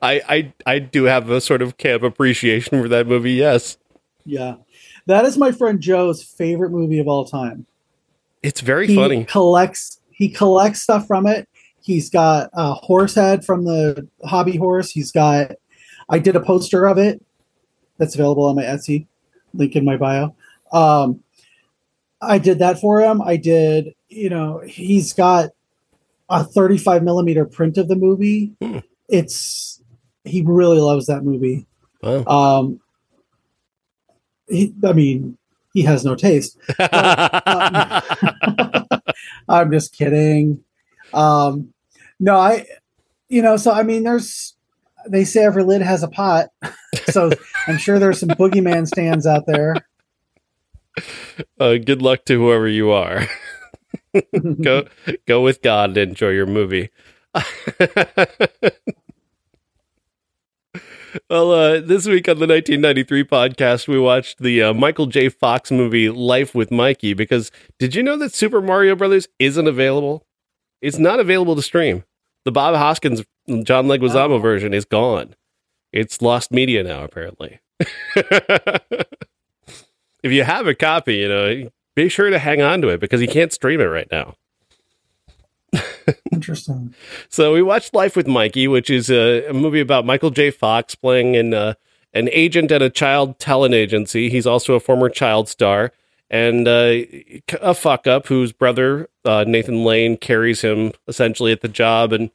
I, 0.00 0.20
I 0.28 0.52
I 0.64 0.78
do 0.78 1.04
have 1.04 1.28
a 1.30 1.40
sort 1.40 1.62
of 1.62 1.76
camp 1.78 2.02
appreciation 2.02 2.80
for 2.80 2.88
that 2.88 3.06
movie 3.06 3.32
yes 3.32 3.76
Yeah. 4.24 4.56
That 5.06 5.24
is 5.24 5.36
my 5.36 5.52
friend 5.52 5.80
Joe's 5.80 6.22
favorite 6.22 6.70
movie 6.70 6.98
of 6.98 7.08
all 7.08 7.24
time. 7.24 7.66
it's 8.42 8.60
very 8.60 8.86
he 8.86 8.94
funny 8.94 9.24
collects 9.24 10.00
he 10.12 10.28
collects 10.28 10.82
stuff 10.82 11.06
from 11.06 11.26
it. 11.26 11.48
He's 11.82 12.08
got 12.10 12.50
a 12.54 12.74
horse 12.74 13.14
head 13.14 13.44
from 13.44 13.64
the 13.64 14.08
hobby 14.24 14.56
horse. 14.56 14.90
He's 14.90 15.12
got 15.12 15.52
I 16.08 16.18
did 16.18 16.36
a 16.36 16.40
poster 16.40 16.86
of 16.86 16.96
it 16.98 17.22
that's 17.98 18.14
available 18.14 18.44
on 18.44 18.56
my 18.56 18.62
Etsy, 18.64 19.06
link 19.54 19.76
in 19.76 19.84
my 19.84 19.96
bio. 19.96 20.34
Um 20.72 21.22
I 22.20 22.38
did 22.38 22.58
that 22.60 22.80
for 22.80 23.00
him. 23.00 23.20
I 23.20 23.36
did, 23.36 23.94
you 24.08 24.30
know, 24.30 24.62
he's 24.66 25.12
got 25.12 25.50
a 26.28 26.44
35 26.44 27.02
millimeter 27.02 27.44
print 27.44 27.78
of 27.78 27.88
the 27.88 27.96
movie. 27.96 28.54
Hmm. 28.60 28.78
It's 29.08 29.82
he 30.24 30.42
really 30.42 30.80
loves 30.80 31.06
that 31.06 31.22
movie. 31.22 31.66
wow. 32.02 32.24
Um 32.24 32.80
he, 34.48 34.74
I 34.84 34.92
mean, 34.92 35.38
he 35.74 35.82
has 35.82 36.04
no 36.04 36.14
taste. 36.14 36.56
I'm 39.48 39.70
just 39.70 39.92
kidding. 39.92 40.62
Um, 41.12 41.72
no, 42.18 42.36
I, 42.36 42.66
you 43.28 43.42
know, 43.42 43.56
so 43.56 43.72
I 43.72 43.82
mean, 43.82 44.04
there's, 44.04 44.54
they 45.08 45.24
say 45.24 45.44
every 45.44 45.64
lid 45.64 45.82
has 45.82 46.02
a 46.02 46.08
pot. 46.08 46.48
So 47.10 47.30
I'm 47.66 47.78
sure 47.78 47.98
there's 47.98 48.20
some 48.20 48.30
boogeyman 48.30 48.86
stands 48.86 49.26
out 49.26 49.46
there. 49.46 49.76
uh, 51.60 51.76
good 51.76 52.02
luck 52.02 52.24
to 52.26 52.38
whoever 52.38 52.68
you 52.68 52.90
are. 52.90 53.26
go 54.62 54.86
go 55.26 55.42
with 55.42 55.62
God 55.62 55.90
and 55.90 55.98
enjoy 55.98 56.30
your 56.30 56.46
movie. 56.46 56.90
well, 61.30 61.52
uh, 61.52 61.80
this 61.80 62.06
week 62.06 62.28
on 62.28 62.38
the 62.38 62.46
1993 62.46 63.24
podcast, 63.24 63.88
we 63.88 63.98
watched 63.98 64.38
the 64.38 64.62
uh, 64.62 64.74
Michael 64.74 65.06
J. 65.06 65.28
Fox 65.28 65.70
movie 65.70 66.08
Life 66.10 66.54
with 66.54 66.70
Mikey. 66.70 67.14
Because 67.14 67.50
did 67.78 67.94
you 67.94 68.02
know 68.02 68.16
that 68.18 68.34
Super 68.34 68.60
Mario 68.62 68.94
Brothers 68.96 69.28
isn't 69.38 69.66
available? 69.66 70.26
It's 70.82 70.98
not 70.98 71.20
available 71.20 71.56
to 71.56 71.62
stream. 71.62 72.04
The 72.44 72.52
Bob 72.52 72.74
Hoskins 72.76 73.22
John 73.64 73.86
Leguizamo 73.86 74.32
Oh. 74.32 74.38
version 74.38 74.72
is 74.74 74.84
gone. 74.84 75.34
It's 75.92 76.20
lost 76.20 76.52
media 76.52 76.82
now, 76.82 77.04
apparently. 77.04 77.60
If 80.26 80.32
you 80.32 80.44
have 80.44 80.66
a 80.66 80.74
copy, 80.74 81.16
you 81.16 81.28
know, 81.28 81.70
be 81.94 82.08
sure 82.08 82.30
to 82.30 82.38
hang 82.38 82.60
on 82.60 82.82
to 82.82 82.88
it 82.88 83.00
because 83.00 83.22
you 83.22 83.28
can't 83.28 83.52
stream 83.52 83.80
it 83.80 83.84
right 83.84 84.08
now. 84.10 84.34
Interesting. 86.32 86.94
So 87.28 87.52
we 87.52 87.62
watched 87.62 87.94
Life 87.94 88.16
with 88.16 88.26
Mikey, 88.26 88.68
which 88.68 88.90
is 88.90 89.10
a, 89.10 89.46
a 89.46 89.52
movie 89.52 89.80
about 89.80 90.04
Michael 90.04 90.30
J. 90.30 90.50
Fox 90.50 90.94
playing 90.94 91.34
in 91.34 91.54
uh, 91.54 91.74
an 92.12 92.28
agent 92.32 92.70
at 92.72 92.82
a 92.82 92.90
child 92.90 93.38
talent 93.38 93.74
agency. 93.74 94.28
He's 94.28 94.46
also 94.46 94.74
a 94.74 94.80
former 94.80 95.08
child 95.08 95.48
star 95.48 95.92
and 96.28 96.66
uh, 96.66 97.02
a 97.60 97.74
fuck 97.74 98.06
up 98.06 98.26
whose 98.26 98.52
brother 98.52 99.08
uh, 99.24 99.44
Nathan 99.46 99.84
Lane 99.84 100.16
carries 100.16 100.62
him 100.62 100.92
essentially 101.06 101.52
at 101.52 101.60
the 101.60 101.68
job, 101.68 102.12
and 102.12 102.30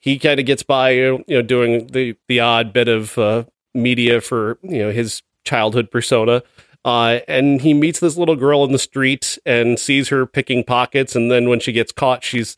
he 0.00 0.18
kind 0.18 0.40
of 0.40 0.46
gets 0.46 0.62
by, 0.62 0.90
you 0.90 1.24
know, 1.28 1.42
doing 1.42 1.86
the 1.88 2.16
the 2.28 2.40
odd 2.40 2.72
bit 2.72 2.88
of 2.88 3.16
uh, 3.18 3.44
media 3.72 4.20
for 4.20 4.58
you 4.62 4.78
know 4.78 4.90
his 4.90 5.22
childhood 5.44 5.90
persona. 5.90 6.42
Uh, 6.86 7.18
and 7.26 7.62
he 7.62 7.74
meets 7.74 7.98
this 7.98 8.16
little 8.16 8.36
girl 8.36 8.62
in 8.64 8.70
the 8.70 8.78
street 8.78 9.38
and 9.44 9.76
sees 9.76 10.08
her 10.08 10.24
picking 10.24 10.62
pockets, 10.62 11.16
and 11.16 11.32
then 11.32 11.48
when 11.48 11.58
she 11.58 11.72
gets 11.72 11.90
caught, 11.90 12.22
she's 12.22 12.56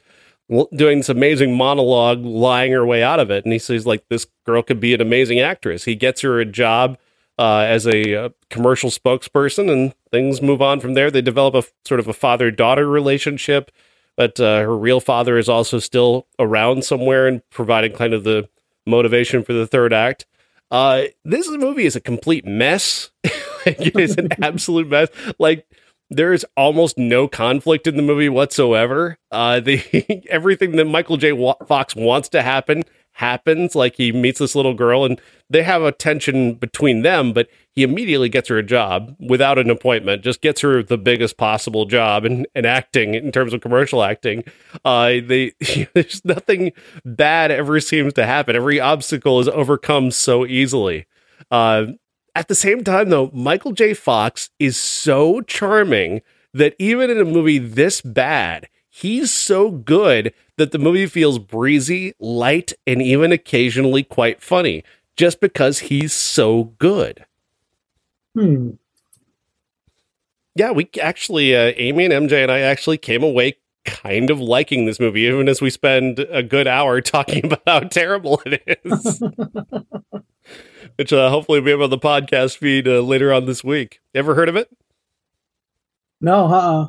doing 0.76 0.99
this 0.99 1.09
amazing 1.09 1.57
monologue, 1.57 2.22
lying 2.22 2.72
her 2.72 2.85
way 2.85 3.03
out 3.03 3.20
of 3.20 3.31
it. 3.31 3.45
And 3.45 3.55
he 3.55 3.59
says, 3.59 3.87
like, 3.87 4.07
this 4.11 4.26
girl 4.45 4.62
could 4.62 4.81
be 4.81 4.93
an 4.93 5.01
amazing 5.01 5.41
actress. 5.41 5.85
He 5.85 5.95
gets 5.95 6.20
her 6.20 6.41
a 6.41 6.45
job 6.45 6.99
uh, 7.39 7.64
as 7.66 7.87
a 7.87 8.14
uh, 8.14 8.29
commercial 8.51 8.91
spokesperson, 8.91 9.70
and 9.72 9.95
things 10.11 10.43
move 10.43 10.61
on 10.61 10.81
from 10.81 10.93
there. 10.93 11.11
They 11.11 11.22
develop 11.22 11.55
a 11.55 11.64
sort 11.87 11.99
of 11.99 12.07
a 12.07 12.12
father 12.12 12.51
daughter 12.51 12.87
relationship, 12.87 13.70
but 14.14 14.39
uh, 14.39 14.61
her 14.61 14.76
real 14.76 15.01
father 15.01 15.39
is 15.39 15.49
also 15.49 15.79
still 15.79 16.26
around 16.39 16.85
somewhere 16.85 17.26
and 17.26 17.41
providing 17.49 17.93
kind 17.93 18.12
of 18.12 18.24
the 18.24 18.49
motivation 18.87 19.43
for 19.43 19.55
the 19.55 19.66
third 19.66 19.95
act. 19.95 20.26
Uh, 20.70 21.05
this 21.24 21.49
movie 21.49 21.87
is 21.87 21.97
a 21.97 22.01
complete 22.01 22.45
mess. 22.45 23.11
like, 23.66 23.80
it 23.80 23.98
is 23.98 24.16
an 24.16 24.28
absolute 24.42 24.88
mess. 24.88 25.09
Like, 25.38 25.66
There's 26.11 26.44
almost 26.56 26.98
no 26.98 27.28
conflict 27.28 27.86
in 27.86 27.96
the 27.96 28.02
movie 28.02 28.28
whatsoever. 28.28 29.18
Uh, 29.30 29.61
the 29.61 30.22
everything 30.30 30.72
that 30.76 30.86
Michael 30.86 31.16
J. 31.18 31.32
Fox 31.66 31.94
wants 31.96 32.28
to 32.30 32.42
happen 32.42 32.84
happens. 33.12 33.74
Like 33.74 33.96
he 33.96 34.12
meets 34.12 34.38
this 34.38 34.54
little 34.54 34.74
girl, 34.74 35.04
and 35.04 35.20
they 35.50 35.62
have 35.64 35.82
a 35.82 35.92
tension 35.92 36.54
between 36.54 37.02
them, 37.02 37.32
but 37.32 37.48
he 37.74 37.82
immediately 37.82 38.28
gets 38.28 38.48
her 38.48 38.59
a 38.59 38.62
job 38.62 39.14
without 39.20 39.59
an 39.59 39.70
appointment. 39.70 40.22
Just 40.22 40.40
gets 40.40 40.61
her 40.62 40.82
the 40.82 40.98
biggest 40.98 41.36
possible 41.36 41.84
job 41.84 42.24
in, 42.24 42.46
in 42.54 42.64
acting 42.64 43.14
in 43.14 43.30
terms 43.32 43.52
of 43.52 43.61
commercial 43.61 44.02
acting. 44.02 44.44
Uh, 44.84 45.14
they 45.26 45.52
there's 45.94 46.24
nothing 46.24 46.72
bad 47.04 47.50
ever 47.50 47.80
seems 47.80 48.14
to 48.14 48.24
happen. 48.24 48.56
Every 48.56 48.80
obstacle 48.80 49.40
is 49.40 49.48
overcome 49.48 50.11
so 50.11 50.46
easily. 50.46 51.06
Uh, 51.50 51.86
at 52.35 52.49
the 52.49 52.55
same 52.55 52.85
time, 52.85 53.11
though, 53.11 53.31
Michael 53.33 53.72
J. 53.72 53.95
Fox 53.95 54.51
is 54.59 54.76
so 54.76 55.41
charming 55.43 56.22
that 56.55 56.74
even 56.79 57.11
in 57.11 57.20
a 57.20 57.24
movie 57.24 57.59
this 57.59 58.01
bad, 58.01 58.68
he's 58.89 59.33
so 59.33 59.70
good 59.70 60.33
that 60.57 60.72
the 60.72 60.79
movie 60.79 61.07
feels 61.07 61.39
breezy, 61.39 62.12
light, 62.18 62.72
and 62.87 63.01
even 63.01 63.33
occasionally 63.33 64.03
quite 64.03 64.43
funny 64.43 64.85
just 65.16 65.41
because 65.41 65.81
he's 65.81 66.12
so 66.12 66.64
good. 66.79 67.24
Hmm. 68.35 68.70
Yeah, 70.55 70.70
we 70.72 70.89
actually, 71.01 71.55
uh, 71.55 71.72
Amy 71.76 72.07
and 72.07 72.29
MJ 72.29 72.43
and 72.43 72.51
I 72.51 72.61
actually 72.61 72.99
came 72.99 73.22
away 73.22 73.57
kind 73.85 74.31
of 74.31 74.41
liking 74.41 74.87
this 74.87 75.01
movie, 75.01 75.22
even 75.22 75.49
as 75.49 75.61
we 75.61 75.70
spend 75.70 76.18
a 76.18 76.43
good 76.43 76.66
hour 76.66 77.01
talking 77.03 77.45
about 77.47 77.62
how 77.66 77.81
terrible 77.81 78.43
it 78.47 78.81
is. 78.85 79.22
which 80.99 81.12
uh, 81.12 81.30
hopefully 81.30 81.61
will 81.61 81.78
be 81.78 81.82
on 81.84 81.90
the 81.90 81.96
podcast 81.96 82.57
feed 82.57 82.88
uh, 82.88 83.01
later 83.01 83.32
on 83.32 83.46
this 83.46 83.62
week. 83.62 84.01
Ever 84.16 84.34
heard 84.34 84.49
of 84.49 84.57
it? 84.57 84.68
No, 86.20 86.46
uh-uh. 86.46 86.88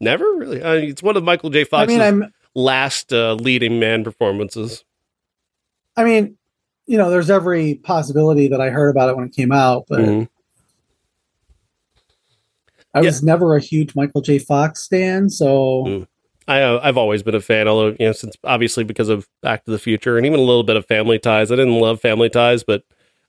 Never 0.00 0.24
really. 0.24 0.64
I 0.64 0.80
mean, 0.80 0.88
it's 0.88 1.02
one 1.02 1.14
of 1.18 1.22
Michael 1.22 1.50
J. 1.50 1.64
Fox's 1.64 1.98
I 1.98 2.10
mean, 2.10 2.32
last 2.54 3.12
uh, 3.12 3.34
leading 3.34 3.78
man 3.78 4.02
performances. 4.02 4.82
I 5.94 6.04
mean, 6.04 6.38
you 6.86 6.96
know, 6.96 7.10
there's 7.10 7.28
every 7.28 7.74
possibility 7.74 8.48
that 8.48 8.62
I 8.62 8.70
heard 8.70 8.88
about 8.88 9.10
it 9.10 9.16
when 9.16 9.26
it 9.26 9.34
came 9.34 9.52
out, 9.52 9.84
but 9.90 10.00
mm-hmm. 10.00 10.24
I 12.94 13.00
yeah. 13.00 13.06
was 13.06 13.22
never 13.22 13.54
a 13.56 13.60
huge 13.60 13.94
Michael 13.94 14.22
J. 14.22 14.38
Fox 14.38 14.88
fan, 14.88 15.28
so. 15.28 15.84
Mm. 15.86 16.06
I, 16.48 16.62
uh, 16.62 16.80
I've 16.82 16.96
always 16.96 17.22
been 17.22 17.34
a 17.34 17.40
fan, 17.40 17.68
although 17.68 17.94
you 18.00 18.06
know, 18.06 18.12
since 18.12 18.36
obviously 18.42 18.84
because 18.84 19.10
of 19.10 19.28
Back 19.42 19.66
to 19.66 19.70
the 19.70 19.78
Future 19.78 20.16
and 20.16 20.24
even 20.24 20.40
a 20.40 20.42
little 20.42 20.64
bit 20.64 20.76
of 20.76 20.86
Family 20.86 21.18
Ties. 21.18 21.52
I 21.52 21.56
didn't 21.56 21.78
love 21.78 22.00
Family 22.00 22.30
Ties, 22.30 22.64
but 22.64 22.82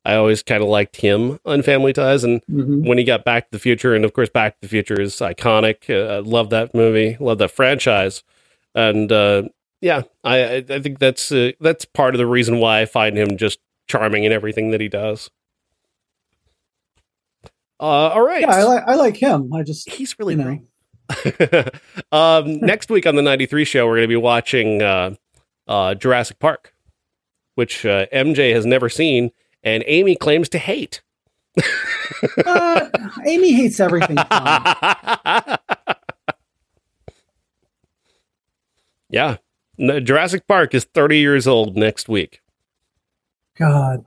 I 0.04 0.16
always 0.16 0.42
kind 0.42 0.64
of 0.64 0.70
liked 0.70 0.98
him 0.98 1.40
on 1.46 1.62
Family 1.62 1.94
Ties, 1.94 2.24
and 2.24 2.42
mm-hmm. 2.48 2.88
when 2.88 2.98
he 2.98 3.04
got 3.04 3.24
Back 3.24 3.46
to 3.46 3.52
the 3.52 3.60
Future, 3.60 3.94
and 3.94 4.04
of 4.04 4.14
course 4.14 4.30
Back 4.30 4.56
to 4.56 4.62
the 4.62 4.68
Future 4.68 5.00
is 5.00 5.16
iconic. 5.18 5.90
Uh, 5.90 6.16
I 6.16 6.20
love 6.20 6.50
that 6.50 6.74
movie, 6.74 7.18
love 7.20 7.38
that 7.38 7.52
franchise, 7.52 8.24
and 8.74 9.12
uh, 9.12 9.44
yeah, 9.80 10.04
I 10.24 10.66
I 10.68 10.80
think 10.80 10.98
that's 10.98 11.32
uh, 11.32 11.52
that's 11.60 11.86
part 11.86 12.16
of 12.16 12.20
the 12.20 12.26
reason 12.26 12.58
why 12.58 12.82
I 12.82 12.86
find 12.86 13.18
him 13.18 13.38
just 13.38 13.60
charming 13.88 14.24
in 14.24 14.32
everything 14.32 14.72
that 14.72 14.82
he 14.82 14.88
does. 14.88 15.30
Uh, 17.80 18.10
all 18.10 18.26
right, 18.26 18.42
yeah, 18.42 18.56
I 18.56 18.64
like 18.64 18.84
I 18.88 18.96
like 18.96 19.18
him. 19.18 19.54
I 19.54 19.62
just 19.62 19.88
he's 19.90 20.18
really 20.18 20.36
you 20.36 20.44
know. 20.44 21.64
um, 22.12 22.60
next 22.60 22.90
week 22.90 23.06
on 23.06 23.16
the 23.16 23.22
'93 23.22 23.66
show, 23.66 23.86
we're 23.86 23.98
going 23.98 24.04
to 24.04 24.08
be 24.08 24.16
watching 24.16 24.82
uh, 24.82 25.14
uh, 25.68 25.94
Jurassic 25.94 26.40
Park, 26.40 26.74
which 27.54 27.84
MJ 27.84 28.54
has 28.54 28.66
never 28.66 28.90
seen 28.90 29.32
and 29.64 29.84
Amy 29.88 30.16
claims 30.16 30.50
to 30.50 30.58
hate. 30.58 31.02
uh, 32.46 32.90
Amy 33.26 33.54
hates 33.54 33.80
everything. 33.80 34.18
yeah. 39.10 39.38
Jurassic 39.80 40.48
Park 40.48 40.74
is 40.74 40.86
30 40.86 41.18
years 41.18 41.48
old 41.48 41.76
next 41.76 42.08
week. 42.08 42.42
God. 43.58 44.06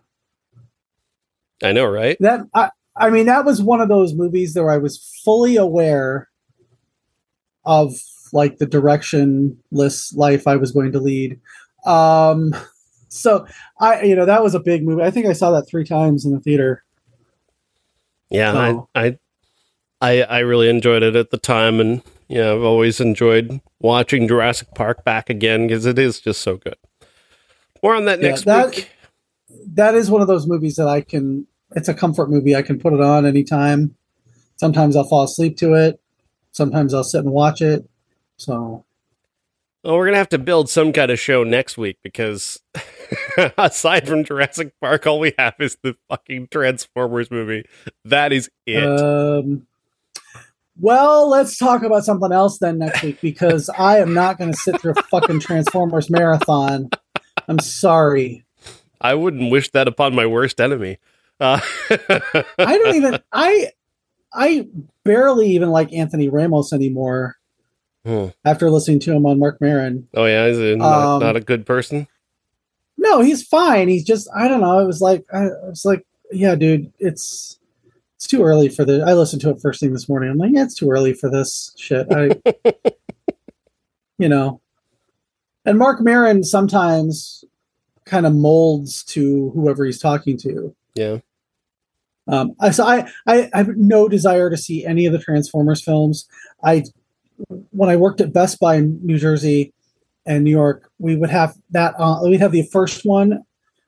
I 1.63 1.73
know, 1.73 1.87
right? 1.87 2.17
That 2.21 2.43
I, 2.55 2.71
I 2.97 3.11
mean 3.11 3.27
that 3.27 3.45
was 3.45 3.63
one 3.63 3.81
of 3.81 3.89
those 3.89 4.15
movies 4.15 4.55
where 4.57 4.71
I 4.71 4.79
was 4.79 4.99
fully 5.25 5.57
aware 5.57 6.29
of 7.65 7.95
like 8.33 8.59
the 8.59 8.67
directionless 8.67 10.17
life 10.17 10.47
I 10.47 10.57
was 10.57 10.73
going 10.73 10.93
to 10.93 11.01
lead. 11.01 11.41
Um 11.87 12.55
so 13.15 13.47
I, 13.79 14.03
you 14.03 14.17
know, 14.17 14.27
that 14.27 14.43
was 14.43 14.55
a 14.55 14.61
big 14.61 14.85
movie. 14.85 15.03
I 15.03 15.11
think 15.11 15.27
I 15.27 15.33
saw 15.33 15.51
that 15.53 15.69
three 15.69 15.85
times 15.85 16.25
in 16.25 16.33
the 16.33 16.41
theater. 16.41 16.85
Yeah, 18.31 18.53
so. 18.53 18.89
I, 18.95 19.07
I, 19.07 19.19
I, 20.01 20.23
I 20.23 20.39
really 20.41 20.69
enjoyed 20.69 21.03
it 21.03 21.17
at 21.17 21.31
the 21.31 21.39
time, 21.39 21.81
and 21.81 22.03
yeah, 22.29 22.53
I've 22.53 22.63
always 22.63 23.01
enjoyed 23.01 23.61
watching 23.81 24.27
Jurassic 24.27 24.69
Park 24.75 25.05
back 25.05 25.31
again 25.31 25.67
because 25.67 25.87
it 25.87 25.99
is 25.99 26.21
just 26.21 26.43
so 26.43 26.57
good. 26.57 26.77
More 27.83 27.95
on 27.95 28.07
that 28.07 28.21
yeah, 28.21 28.29
next 28.29 28.45
that, 28.45 28.75
week. 28.75 28.91
That 29.75 29.95
is 29.95 30.11
one 30.11 30.23
of 30.23 30.29
those 30.29 30.47
movies 30.47 30.77
that 30.77 30.89
I 30.89 31.01
can. 31.01 31.47
It's 31.77 31.89
a 31.89 31.95
comfort 31.95 32.31
movie. 32.31 32.57
I 32.57 32.63
can 32.63 32.79
put 32.79 32.93
it 32.93 33.01
on 33.01 33.27
anytime. 33.27 33.95
Sometimes 34.57 34.97
I'll 34.97 35.05
fall 35.05 35.25
asleep 35.25 35.57
to 35.59 35.75
it. 35.75 36.01
Sometimes 36.53 36.95
I'll 36.95 37.05
sit 37.05 37.25
and 37.25 37.33
watch 37.33 37.61
it. 37.61 37.89
So 38.37 38.85
well, 39.85 39.97
we're 39.97 40.07
gonna 40.07 40.17
have 40.17 40.31
to 40.31 40.39
build 40.39 40.71
some 40.71 40.93
kind 40.93 41.11
of 41.11 41.19
show 41.19 41.45
next 41.45 41.77
week 41.77 41.99
because 42.03 42.63
aside 43.59 44.09
from 44.09 44.25
Jurassic 44.25 44.73
Park, 44.81 45.07
all 45.07 45.21
we 45.21 45.35
have 45.39 45.55
is 45.61 45.77
the 45.83 45.95
fucking 46.09 46.49
Transformers 46.51 47.31
movie. 47.31 47.65
That 48.05 48.33
is 48.33 48.51
it. 48.67 48.83
Um, 48.83 49.67
well, 50.81 51.29
let's 51.29 51.57
talk 51.59 51.83
about 51.83 52.05
something 52.05 52.33
else 52.33 52.59
then 52.59 52.79
next 52.79 53.03
week 53.03 53.21
because 53.21 53.69
I 53.69 53.99
am 53.99 54.15
not 54.15 54.39
going 54.39 54.53
to 54.53 54.57
sit 54.57 54.81
through 54.81 54.95
a 54.97 55.03
fucking 55.05 55.41
Transformers 55.41 56.11
marathon. 56.11 56.89
I'm 57.47 57.61
sorry. 57.61 58.45
I 59.01 59.15
wouldn't 59.15 59.53
wish 59.53 59.71
that 59.73 59.87
upon 59.87 60.15
my 60.15 60.27
worst 60.27 60.61
enemy. 60.61 60.99
Uh- 61.39 61.61
I 61.91 62.45
don't 62.59 62.97
even. 62.97 63.19
I 63.33 63.71
I 64.33 64.67
barely 65.05 65.49
even 65.51 65.71
like 65.71 65.93
Anthony 65.93 66.29
Ramos 66.29 66.73
anymore. 66.73 67.37
Hmm. 68.05 68.27
After 68.45 68.71
listening 68.71 69.01
to 69.01 69.13
him 69.13 69.25
on 69.25 69.39
Marc 69.39 69.61
Maron. 69.61 70.09
Oh 70.15 70.27
yeah, 70.27 70.45
is 70.47 70.59
he 70.59 70.77
not, 70.77 71.15
um, 71.17 71.21
not, 71.21 71.37
a 71.37 71.41
good 71.41 71.65
person? 71.65 72.07
No, 72.99 73.21
he's 73.21 73.43
fine. 73.43 73.89
He's 73.89 74.05
just 74.05 74.29
I 74.37 74.47
don't 74.47 74.61
know. 74.61 74.79
It 74.79 74.87
was 74.87 75.01
like 75.01 75.25
I 75.33 75.45
was 75.63 75.85
like, 75.85 76.07
yeah, 76.31 76.55
dude, 76.55 76.93
it's 76.99 77.59
it's 78.17 78.27
too 78.27 78.43
early 78.43 78.69
for 78.69 78.85
the. 78.85 79.03
I 79.07 79.15
listened 79.15 79.43
to 79.43 79.51
it 79.51 79.61
first 79.61 79.81
thing 79.81 79.93
this 79.93 80.09
morning. 80.09 80.31
I'm 80.31 80.39
like, 80.39 80.53
yeah, 80.53 80.65
it's 80.65 80.75
too 80.75 80.91
early 80.91 81.15
for 81.15 81.31
this 81.31 81.75
shit. 81.79 82.07
I, 82.11 82.31
you 84.19 84.29
know, 84.29 84.61
and 85.65 85.79
Marc 85.79 86.01
Maron 86.01 86.45
sometimes 86.45 87.45
kind 88.05 88.27
of 88.27 88.35
molds 88.35 89.03
to 89.05 89.51
whoever 89.51 89.85
he's 89.85 89.99
talking 89.99 90.37
to. 90.39 90.75
Yeah. 90.95 91.19
Um, 92.27 92.55
I, 92.61 92.71
so 92.71 92.85
I, 92.87 93.09
I, 93.27 93.51
I 93.53 93.59
have 93.59 93.77
no 93.77 94.09
desire 94.09 94.49
to 94.51 94.57
see 94.57 94.85
any 94.85 95.07
of 95.07 95.13
the 95.13 95.19
Transformers 95.19 95.83
films. 95.83 96.27
I 96.63 96.85
when 97.71 97.91
I 97.91 97.97
worked 97.97 98.21
at 98.21 98.33
Best 98.33 98.61
Buy 98.61 98.77
in 98.77 98.99
New 99.03 99.19
Jersey 99.19 99.73
and 100.27 100.45
New 100.45 100.51
York, 100.51 100.91
we 100.99 101.17
would 101.17 101.31
have 101.31 101.57
that. 101.71 101.95
Uh, 101.99 102.21
we'd 102.23 102.41
have 102.41 102.53
the 102.53 102.69
first 102.73 103.05
one, 103.05 103.43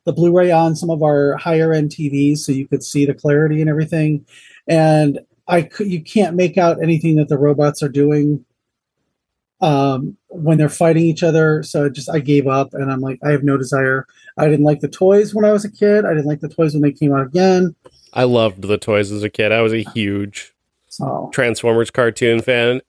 the 0.05 0.13
Blu-ray 0.13 0.51
on 0.51 0.77
some 0.77 0.91
of 0.91 1.03
our 1.03 1.37
higher 1.37 1.73
end 1.73 1.91
TVs, 1.91 2.39
so 2.39 2.53
you 2.53 2.69
could 2.69 2.83
see 2.83 3.07
the 3.07 3.15
clarity 3.15 3.61
and 3.61 3.71
everything. 3.71 4.27
And 4.67 5.21
I 5.49 5.63
could, 5.63 5.91
you 5.91 6.03
can't 6.03 6.37
make 6.37 6.59
out 6.59 6.83
anything 6.83 7.17
that 7.17 7.29
the 7.29 7.39
robots 7.39 7.83
are 7.83 7.89
doing 7.89 8.45
um, 9.61 10.17
when 10.29 10.59
they're 10.59 10.69
fighting 10.69 11.05
each 11.05 11.23
other. 11.23 11.63
So 11.63 11.89
just 11.89 12.11
I 12.11 12.19
gave 12.19 12.47
up, 12.47 12.75
and 12.75 12.91
I'm 12.91 13.01
like, 13.01 13.19
I 13.25 13.31
have 13.31 13.45
no 13.45 13.57
desire. 13.57 14.07
I 14.37 14.49
didn't 14.49 14.67
like 14.67 14.81
the 14.81 14.89
toys 14.89 15.35
when 15.35 15.45
I 15.45 15.53
was 15.53 15.65
a 15.65 15.71
kid. 15.71 16.05
I 16.05 16.11
didn't 16.11 16.27
like 16.27 16.41
the 16.41 16.49
toys 16.49 16.75
when 16.75 16.83
they 16.83 16.93
came 16.93 17.15
out 17.15 17.27
again. 17.27 17.75
I 18.13 18.25
loved 18.25 18.63
the 18.63 18.79
toys 18.79 19.13
as 19.13 19.23
a 19.23 19.31
kid. 19.31 19.53
I 19.53 19.63
was 19.63 19.73
a 19.73 19.83
huge 19.95 20.55
so. 20.89 21.31
Transformers 21.33 21.91
cartoon 21.91 22.41
fan 22.41 22.81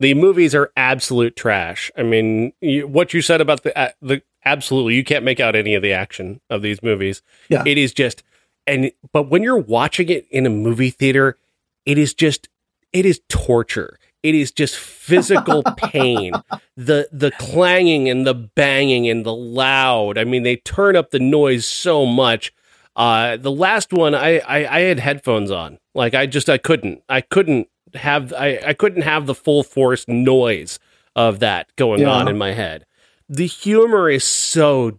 the 0.00 0.14
movies 0.14 0.54
are 0.54 0.72
absolute 0.76 1.36
trash. 1.36 1.90
I 1.96 2.02
mean, 2.02 2.52
you, 2.60 2.86
what 2.86 3.14
you 3.14 3.22
said 3.22 3.40
about 3.40 3.62
the 3.62 3.76
uh, 3.78 3.90
the 4.02 4.22
absolutely, 4.44 4.94
you 4.94 5.04
can't 5.04 5.24
make 5.24 5.40
out 5.40 5.56
any 5.56 5.74
of 5.74 5.82
the 5.82 5.92
action 5.92 6.40
of 6.50 6.62
these 6.62 6.82
movies. 6.82 7.22
Yeah, 7.48 7.62
it 7.66 7.78
is 7.78 7.92
just 7.92 8.22
and 8.66 8.90
but 9.12 9.24
when 9.24 9.42
you're 9.42 9.56
watching 9.56 10.08
it 10.08 10.26
in 10.30 10.46
a 10.46 10.50
movie 10.50 10.90
theater, 10.90 11.38
it 11.84 11.98
is 11.98 12.14
just 12.14 12.48
it 12.92 13.06
is 13.06 13.20
torture. 13.28 13.98
It 14.22 14.34
is 14.34 14.50
just 14.50 14.76
physical 14.76 15.62
pain. 15.76 16.32
The 16.76 17.08
the 17.12 17.30
clanging 17.32 18.08
and 18.08 18.26
the 18.26 18.34
banging 18.34 19.08
and 19.08 19.24
the 19.24 19.34
loud. 19.34 20.18
I 20.18 20.24
mean, 20.24 20.42
they 20.42 20.56
turn 20.56 20.96
up 20.96 21.10
the 21.10 21.20
noise 21.20 21.66
so 21.66 22.04
much. 22.04 22.52
Uh, 22.96 23.36
the 23.36 23.52
last 23.52 23.92
one, 23.92 24.14
I, 24.14 24.38
I 24.38 24.78
I 24.78 24.80
had 24.80 24.98
headphones 24.98 25.50
on. 25.50 25.78
Like 25.94 26.14
I 26.14 26.26
just 26.26 26.48
I 26.48 26.58
couldn't 26.58 27.02
I 27.08 27.20
couldn't 27.20 27.68
have 27.94 28.32
I, 28.32 28.58
I 28.66 28.72
couldn't 28.72 29.02
have 29.02 29.26
the 29.26 29.34
full 29.34 29.62
force 29.62 30.06
noise 30.08 30.78
of 31.14 31.38
that 31.40 31.68
going 31.76 32.00
yeah. 32.00 32.10
on 32.10 32.28
in 32.28 32.38
my 32.38 32.52
head. 32.52 32.86
The 33.28 33.46
humor 33.46 34.08
is 34.08 34.24
so 34.24 34.98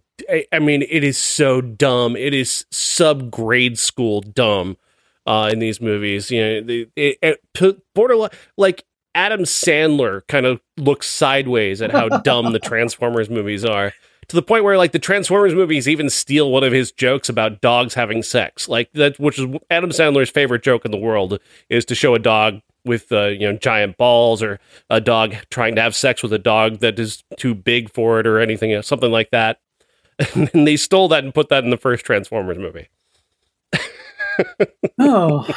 I, 0.52 0.60
mean 0.60 0.84
it 0.84 1.04
is 1.04 1.18
so 1.18 1.62
dumb. 1.62 2.16
It 2.16 2.34
is 2.34 2.66
sub 2.72 3.32
grade 3.32 3.78
school 3.80 4.22
dumb 4.22 4.78
uh, 5.26 5.50
in 5.52 5.60
these 5.60 5.82
movies. 5.82 6.30
You 6.32 6.42
know, 6.42 6.74
it, 6.74 6.90
it, 6.96 7.18
it 7.22 7.84
borderline 7.94 8.32
like 8.58 8.84
Adam 9.16 9.42
Sandler 9.42 10.22
kind 10.28 10.46
of 10.46 10.62
looks 10.78 11.08
sideways 11.08 11.82
at 11.82 11.92
how 11.92 12.10
dumb 12.10 12.52
the 12.52 12.60
Transformers 12.64 13.30
movies 13.30 13.66
are. 13.66 13.94
To 14.30 14.36
the 14.36 14.42
point 14.42 14.66
where 14.66 14.78
like 14.78 14.92
the 14.92 15.00
Transformers 15.00 15.56
movies 15.56 15.88
even 15.88 16.10
steal 16.10 16.52
one 16.52 16.64
of 16.64 16.74
his 16.74 16.92
jokes 16.92 17.30
about 17.30 17.62
dogs 17.62 17.94
having 17.94 18.22
sex. 18.24 18.68
Like 18.68 18.92
that 18.94 19.18
which 19.20 19.40
is 19.40 19.46
Adam 19.70 19.92
Sandler's 19.92 20.30
favorite 20.30 20.64
joke 20.64 20.84
in 20.84 20.92
the 20.92 20.98
world 20.98 21.40
is 21.70 21.86
to 21.86 21.96
show 21.96 22.14
a 22.14 22.20
dog 22.20 22.62
with 22.84 23.12
uh, 23.12 23.28
you 23.28 23.52
know 23.52 23.58
giant 23.58 23.98
balls 23.98 24.44
or 24.44 24.60
a 24.90 25.00
dog 25.00 25.36
trying 25.50 25.76
to 25.76 25.82
have 25.82 25.96
sex 25.96 26.22
with 26.22 26.34
a 26.34 26.40
dog 26.40 26.80
that 26.80 27.00
is 27.00 27.24
too 27.38 27.56
big 27.56 27.90
for 27.92 28.20
it 28.20 28.28
or 28.28 28.40
anything 28.40 28.82
something 28.82 29.12
like 29.12 29.30
that. 29.32 29.60
And 30.36 30.68
they 30.68 30.78
stole 30.78 31.08
that 31.10 31.24
and 31.24 31.34
put 31.34 31.50
that 31.50 31.64
in 31.64 31.70
the 31.70 31.78
first 31.78 32.04
Transformers 32.06 32.58
movie. 32.58 32.90
Oh, 35.00 35.48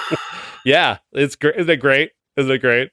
Yeah, 0.64 0.98
it's 1.12 1.36
great. 1.36 1.56
Isn't 1.56 1.70
it 1.70 1.76
great? 1.78 2.12
Isn't 2.36 2.50
it 2.50 2.58
great? 2.58 2.90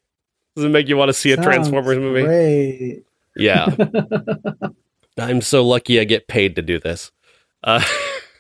Does 0.56 0.66
it 0.66 0.70
make 0.70 0.88
you 0.88 0.98
want 0.98 1.10
to 1.10 1.14
see 1.14 1.32
a 1.32 1.36
sounds 1.36 1.46
Transformers 1.46 1.98
movie? 1.98 2.24
Great. 2.24 3.04
Yeah. 3.36 3.68
I'm 5.18 5.42
so 5.42 5.66
lucky 5.66 6.00
I 6.00 6.04
get 6.04 6.28
paid 6.28 6.56
to 6.56 6.62
do 6.62 6.80
this. 6.80 7.12
Uh, 7.64 7.84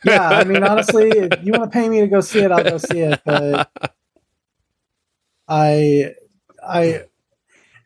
Yeah, 0.06 0.28
I 0.28 0.44
mean, 0.44 0.64
honestly, 0.64 1.10
if 1.10 1.44
you 1.44 1.52
want 1.52 1.66
to 1.66 1.70
pay 1.70 1.90
me 1.90 2.02
to 2.02 2.08
go 2.08 2.22
see 2.22 2.40
it, 2.40 2.52
I'll 2.52 2.64
go 2.64 2.78
see 2.78 3.00
it. 3.00 3.20
But 3.26 3.70
I, 5.48 6.14
I, 6.66 7.04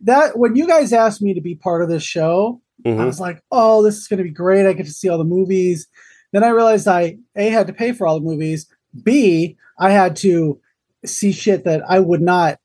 that 0.02 0.38
when 0.38 0.56
you 0.56 0.68
guys 0.68 0.94
asked 0.94 1.22
me 1.22 1.34
to 1.34 1.42
be 1.42 1.56
part 1.56 1.82
of 1.82 1.90
this 1.90 2.04
show, 2.04 2.62
I 2.86 2.90
mhm. 2.90 3.06
was 3.06 3.20
like, 3.20 3.42
oh, 3.52 3.84
this 3.84 3.98
is 3.98 4.08
going 4.08 4.18
to 4.18 4.24
be 4.24 4.32
great. 4.32 4.66
I 4.66 4.74
get 4.74 4.86
to 4.86 4.92
see 4.92 5.10
all 5.10 5.18
the 5.18 5.24
movies. 5.24 5.88
Then 6.32 6.44
I 6.44 6.50
realized 6.50 6.88
I 6.88 7.18
a 7.36 7.50
had 7.50 7.68
to 7.68 7.74
pay 7.74 7.92
for 7.92 8.08
all 8.08 8.20
the 8.20 8.26
movies. 8.26 8.68
B 9.04 9.58
I 9.78 9.92
had 9.92 10.16
to 10.18 10.60
see 11.06 11.32
shit 11.32 11.64
that 11.64 11.82
I 11.90 12.00
would 12.00 12.22
not 12.22 12.60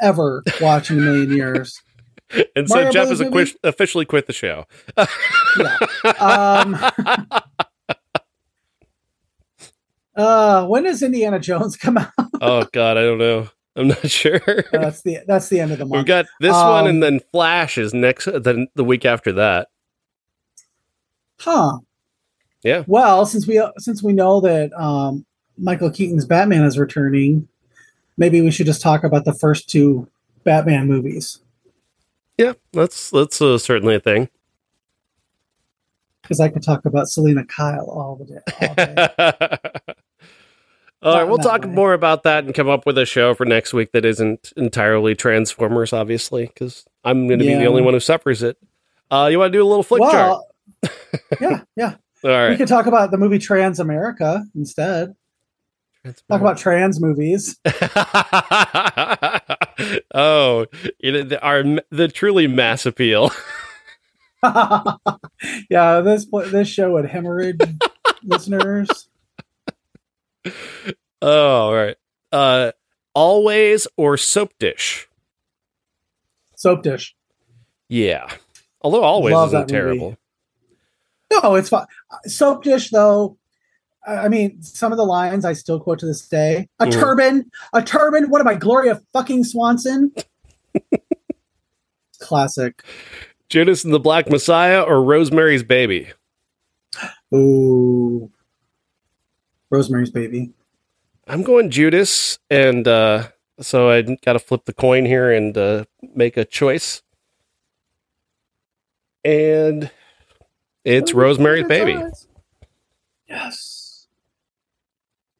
ever 0.00 0.42
watch 0.60 0.90
in 0.90 0.98
a 0.98 1.00
million 1.00 1.32
years. 1.32 1.80
And 2.56 2.68
so 2.68 2.76
Mario 2.76 2.90
Jeff 2.90 3.08
Brothers 3.08 3.50
has 3.50 3.56
officially 3.62 4.04
quit 4.04 4.26
the 4.26 4.32
show. 4.32 4.66
Yeah. 4.96 5.06
Um, 6.18 6.76
uh, 10.16 10.66
when 10.66 10.84
does 10.84 11.02
Indiana 11.02 11.38
Jones 11.38 11.76
come 11.76 11.98
out? 11.98 12.12
oh 12.40 12.66
God, 12.72 12.96
I 12.96 13.02
don't 13.02 13.18
know. 13.18 13.48
I'm 13.74 13.88
not 13.88 14.10
sure. 14.10 14.40
that's 14.70 15.02
the 15.02 15.20
that's 15.26 15.48
the 15.48 15.60
end 15.60 15.72
of 15.72 15.78
the 15.78 15.86
month. 15.86 16.00
We've 16.00 16.06
got 16.06 16.26
this 16.40 16.52
one, 16.52 16.84
Um, 16.84 16.86
and 16.86 17.02
then 17.02 17.20
Flash 17.32 17.78
is 17.78 17.94
next. 17.94 18.28
Then 18.42 18.68
the 18.74 18.84
week 18.84 19.04
after 19.04 19.32
that. 19.32 19.68
Huh. 21.38 21.78
Yeah. 22.62 22.84
Well, 22.86 23.26
since 23.26 23.46
we 23.46 23.62
since 23.78 24.02
we 24.02 24.12
know 24.12 24.40
that 24.40 24.72
um, 24.74 25.24
Michael 25.56 25.90
Keaton's 25.90 26.26
Batman 26.26 26.64
is 26.64 26.78
returning, 26.78 27.48
maybe 28.16 28.42
we 28.42 28.50
should 28.50 28.66
just 28.66 28.82
talk 28.82 29.04
about 29.04 29.24
the 29.24 29.34
first 29.34 29.70
two 29.70 30.06
Batman 30.44 30.86
movies 30.86 31.40
Yeah, 32.42 32.54
that's 32.72 33.10
that's 33.10 33.40
uh, 33.40 33.56
certainly 33.58 33.94
a 33.94 34.00
thing. 34.00 34.28
because 36.22 36.40
I 36.40 36.48
could 36.48 36.62
talk 36.62 36.84
about 36.86 37.08
Selina 37.08 37.44
Kyle 37.44 37.88
all 37.88 38.16
the 38.16 38.24
day. 38.24 38.40
All 38.60 38.74
day. 38.74 39.94
All 41.02 41.16
right, 41.16 41.24
we'll 41.24 41.38
talk 41.38 41.64
way. 41.64 41.70
more 41.70 41.94
about 41.94 42.22
that 42.22 42.44
and 42.44 42.54
come 42.54 42.68
up 42.68 42.86
with 42.86 42.96
a 42.96 43.04
show 43.04 43.34
for 43.34 43.44
next 43.44 43.72
week 43.72 43.90
that 43.90 44.04
isn't 44.04 44.52
entirely 44.56 45.16
Transformers, 45.16 45.92
obviously, 45.92 46.46
because 46.46 46.84
I'm 47.02 47.26
going 47.26 47.40
to 47.40 47.44
be 47.44 47.54
the 47.54 47.66
only 47.66 47.82
one 47.82 47.92
who 47.92 47.98
suffers 47.98 48.44
it. 48.44 48.56
Uh, 49.10 49.28
you 49.28 49.40
want 49.40 49.52
to 49.52 49.58
do 49.58 49.64
a 49.64 49.66
little 49.66 49.82
flick 49.82 50.00
chart? 50.00 50.44
yeah, 51.40 51.62
yeah. 51.74 51.96
All 52.24 52.48
We 52.50 52.56
could 52.56 52.68
talk 52.68 52.86
about 52.86 53.10
the 53.10 53.18
movie 53.18 53.40
Trans 53.40 53.80
America 53.80 54.44
instead. 54.54 55.16
Talk 56.04 56.40
about 56.40 56.56
trans 56.56 57.00
movies. 57.00 57.58
oh, 60.14 60.66
you 60.98 61.12
know, 61.12 61.22
the, 61.22 61.40
our 61.42 61.62
the 61.90 62.08
truly 62.08 62.46
mass 62.46 62.86
appeal. 62.86 63.30
yeah, 65.70 66.00
this 66.00 66.26
this 66.50 66.68
show 66.68 66.92
would 66.92 67.06
hemorrhage 67.06 67.60
listeners. 68.24 69.08
Oh, 71.20 71.66
all 71.66 71.74
right. 71.74 71.96
Uh, 72.32 72.72
always 73.14 73.86
or 73.96 74.16
soap 74.16 74.52
dish? 74.58 75.08
Soap 76.56 76.82
dish. 76.82 77.14
Yeah. 77.88 78.28
Although 78.80 79.02
always 79.02 79.32
Love 79.32 79.50
isn't 79.50 79.68
that 79.68 79.72
movie. 79.72 79.98
terrible. 79.98 80.16
No, 81.32 81.54
it's 81.54 81.68
fine. 81.68 81.86
Soap 82.26 82.64
dish, 82.64 82.90
though. 82.90 83.38
I 84.06 84.28
mean, 84.28 84.60
some 84.62 84.90
of 84.92 84.98
the 84.98 85.04
lines 85.04 85.44
I 85.44 85.52
still 85.52 85.78
quote 85.78 85.98
to 86.00 86.06
this 86.06 86.26
day. 86.28 86.68
A 86.80 86.86
Mhm. 86.86 86.92
turban, 86.92 87.50
a 87.72 87.82
turban. 87.82 88.30
What 88.30 88.40
am 88.40 88.48
I, 88.48 88.54
Gloria 88.54 89.00
fucking 89.12 89.44
Swanson? 89.44 90.12
Classic. 92.20 92.82
Judas 93.48 93.84
and 93.84 93.92
the 93.92 94.00
Black 94.00 94.28
Messiah 94.30 94.82
or 94.82 95.02
Rosemary's 95.02 95.62
Baby? 95.62 96.08
Ooh, 97.34 98.30
Rosemary's 99.70 100.10
Baby. 100.10 100.52
I'm 101.26 101.42
going 101.42 101.70
Judas, 101.70 102.38
and 102.50 102.86
uh, 102.88 103.28
so 103.60 103.90
I 103.90 104.02
got 104.02 104.32
to 104.34 104.38
flip 104.38 104.64
the 104.64 104.72
coin 104.72 105.04
here 105.04 105.30
and 105.30 105.56
uh, 105.56 105.84
make 106.14 106.36
a 106.36 106.44
choice. 106.44 107.02
And 109.24 109.90
it's 110.84 111.14
Rosemary's 111.14 111.66
Baby. 111.68 112.02
Yes. 113.28 113.78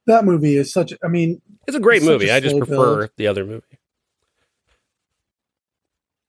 That 0.05 0.25
movie 0.25 0.55
is 0.57 0.71
such. 0.73 0.93
I 1.03 1.07
mean, 1.07 1.41
It's 1.67 1.77
a 1.77 1.79
great 1.79 1.97
It's 1.97 2.05
movie. 2.05 2.29
a 2.29 2.35
I 2.35 2.39
just 2.39 2.57
prefer 2.57 2.97
build. 3.01 3.09
the 3.17 3.27
other 3.27 3.45
movie. 3.45 3.63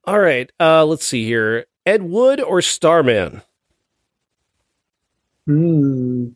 All 0.05 0.19
right, 0.19 0.51
uh, 0.59 0.85
let's 0.85 1.05
see 1.05 1.25
here. 1.25 1.65
Ed 1.85 2.03
Wood 2.03 2.39
or 2.39 2.61
Starman? 2.61 3.41
hmm. 5.45 6.27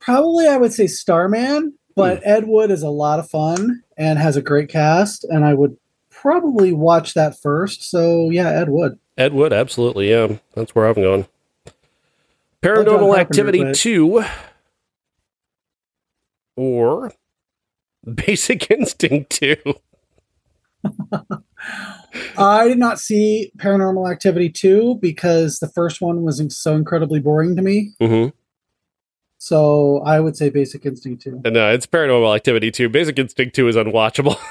Probably, 0.00 0.46
I 0.46 0.56
would 0.56 0.72
say 0.72 0.86
Starman, 0.86 1.74
but 1.96 2.20
Ed 2.24 2.46
Wood 2.46 2.70
is 2.70 2.82
a 2.82 2.88
lot 2.90 3.18
of 3.18 3.28
fun 3.28 3.82
and 3.96 4.18
has 4.18 4.36
a 4.36 4.42
great 4.42 4.68
cast, 4.68 5.24
and 5.24 5.44
I 5.44 5.54
would 5.54 5.76
probably 6.10 6.72
watch 6.72 7.14
that 7.14 7.40
first. 7.40 7.90
So 7.90 8.30
yeah, 8.30 8.48
Ed 8.50 8.68
Wood. 8.68 8.98
Ed 9.18 9.32
Wood, 9.32 9.52
absolutely. 9.52 10.10
Yeah, 10.10 10.36
that's 10.54 10.74
where 10.74 10.86
I'm 10.86 10.94
going. 10.94 11.26
Paranormal 12.66 13.14
Carpenter, 13.14 13.20
Activity 13.20 13.64
but- 13.64 13.74
2 13.76 14.24
or 16.56 17.12
Basic 18.14 18.70
Instinct 18.70 19.30
2. 19.30 19.56
I 22.38 22.68
did 22.68 22.78
not 22.78 22.98
see 22.98 23.52
Paranormal 23.58 24.10
Activity 24.10 24.48
2 24.48 24.98
because 25.00 25.58
the 25.58 25.68
first 25.68 26.00
one 26.00 26.22
was 26.22 26.42
so 26.56 26.74
incredibly 26.74 27.20
boring 27.20 27.56
to 27.56 27.62
me. 27.62 27.92
Mm-hmm. 28.00 28.30
So 29.38 30.00
I 30.04 30.20
would 30.20 30.36
say 30.36 30.48
Basic 30.48 30.86
Instinct 30.86 31.22
2. 31.22 31.42
No, 31.50 31.70
it's 31.72 31.86
Paranormal 31.86 32.34
Activity 32.34 32.70
2. 32.70 32.88
Basic 32.88 33.18
Instinct 33.18 33.54
2 33.54 33.68
is 33.68 33.76
unwatchable. 33.76 34.38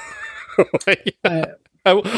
Like, 0.86 1.14
I, 1.22 1.44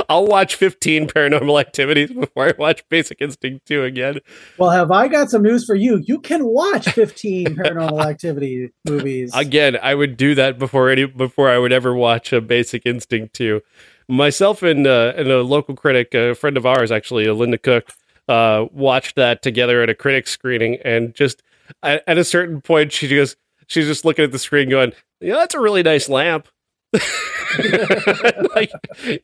I'll 0.09 0.27
watch 0.27 0.55
15 0.55 1.09
Paranormal 1.09 1.61
Activities 1.69 2.11
before 2.11 2.49
I 2.49 2.55
watch 2.59 2.83
Basic 2.89 3.21
Instinct 3.21 3.67
2 3.67 3.85
again. 3.85 4.21
well, 4.59 4.71
have 4.71 4.91
I 4.91 5.09
got 5.09 5.31
some 5.31 5.43
news 5.43 5.65
for 5.65 5.75
you? 5.75 6.03
You 6.05 6.21
can 6.21 6.45
watch 6.47 6.89
15 6.93 7.49
Paranormal 7.49 8.05
Activity 8.05 8.71
movies. 8.89 9.31
Again, 9.35 9.77
I 9.83 9.95
would 9.95 10.17
do 10.17 10.35
that 10.35 10.59
before 10.59 10.89
any 10.91 11.05
before 11.05 11.51
I 11.51 11.59
would 11.59 11.73
ever 11.73 11.95
watch 11.95 12.33
a 12.33 12.41
Basic 12.41 12.87
Instinct 12.87 13.35
2. 13.35 13.61
Myself 14.09 14.63
and 14.63 14.87
uh, 14.87 15.13
and 15.17 15.29
a 15.29 15.43
local 15.43 15.75
critic, 15.77 16.15
a 16.15 16.35
friend 16.35 16.57
of 16.57 16.65
ours 16.65 16.91
actually, 16.91 17.29
uh, 17.29 17.35
Linda 17.35 17.59
Cook, 17.59 17.91
uh, 18.27 18.65
watched 18.73 19.17
that 19.17 19.43
together 19.43 19.83
at 19.83 19.91
a 19.91 19.95
critic 19.95 20.27
screening, 20.27 20.79
and 20.83 21.15
just 21.15 21.43
at, 21.83 22.03
at 22.07 22.17
a 22.17 22.25
certain 22.25 22.63
point, 22.63 22.93
she 22.93 23.09
goes, 23.15 23.37
she's 23.67 23.87
just 23.87 24.07
looking 24.07 24.25
at 24.25 24.33
the 24.33 24.39
screen, 24.39 24.71
going, 24.71 24.93
"Yeah, 25.21 25.35
that's 25.35 25.55
a 25.55 25.61
really 25.61 25.83
nice 25.83 26.09
lamp." 26.09 26.49
like, 28.55 28.71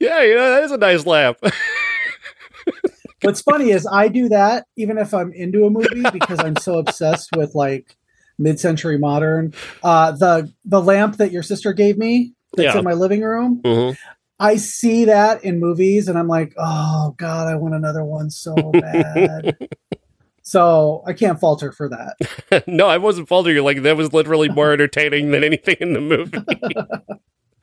yeah, 0.01 0.23
you 0.23 0.35
know, 0.35 0.51
that 0.55 0.63
is 0.65 0.71
a 0.73 0.77
nice 0.79 1.07
lamp. 1.07 1.39
What's 3.23 3.41
funny 3.41 3.71
is 3.71 3.87
I 3.91 4.09
do 4.09 4.29
that 4.29 4.67
even 4.77 4.99
if 4.99 5.15
I'm 5.15 5.33
into 5.33 5.65
a 5.65 5.71
movie 5.71 6.05
because 6.13 6.39
I'm 6.41 6.57
so 6.57 6.79
obsessed 6.79 7.31
with 7.37 7.55
like 7.55 7.97
mid-century 8.39 8.99
modern. 8.99 9.55
Uh, 9.83 10.13
the 10.13 10.53
the 10.65 10.83
lamp 10.83 11.17
that 11.17 11.33
your 11.33 11.43
sister 11.43 11.73
gave 11.73 11.97
me 11.97 12.35
that's 12.55 12.75
Yeah. 12.75 12.79
in 12.79 12.85
my 12.85 12.93
living 12.93 13.23
room. 13.23 13.61
Mhm. 13.65 13.97
I 14.39 14.57
see 14.57 15.07
that 15.07 15.43
in 15.45 15.59
movies 15.61 16.09
and 16.09 16.19
I'm 16.19 16.29
like, 16.29 16.53
oh 16.59 17.15
god, 17.17 17.47
I 17.47 17.55
want 17.55 17.75
another 17.75 18.05
one 18.05 18.31
so 18.31 18.55
bad. 18.73 19.57
so 20.43 21.03
I 21.07 21.13
can't 21.15 21.41
falter 21.41 21.73
for 21.73 21.89
that. 21.89 22.65
no, 22.67 22.87
I 22.89 22.99
wasn't 22.99 23.29
faltering. 23.29 23.63
Like 23.65 23.83
that 23.85 23.97
was 23.97 24.13
literally 24.13 24.49
more 24.51 24.73
entertaining 24.73 25.31
than 25.31 25.43
anything 25.45 25.77
in 25.81 25.93
the 25.95 26.01
movie. 26.01 26.39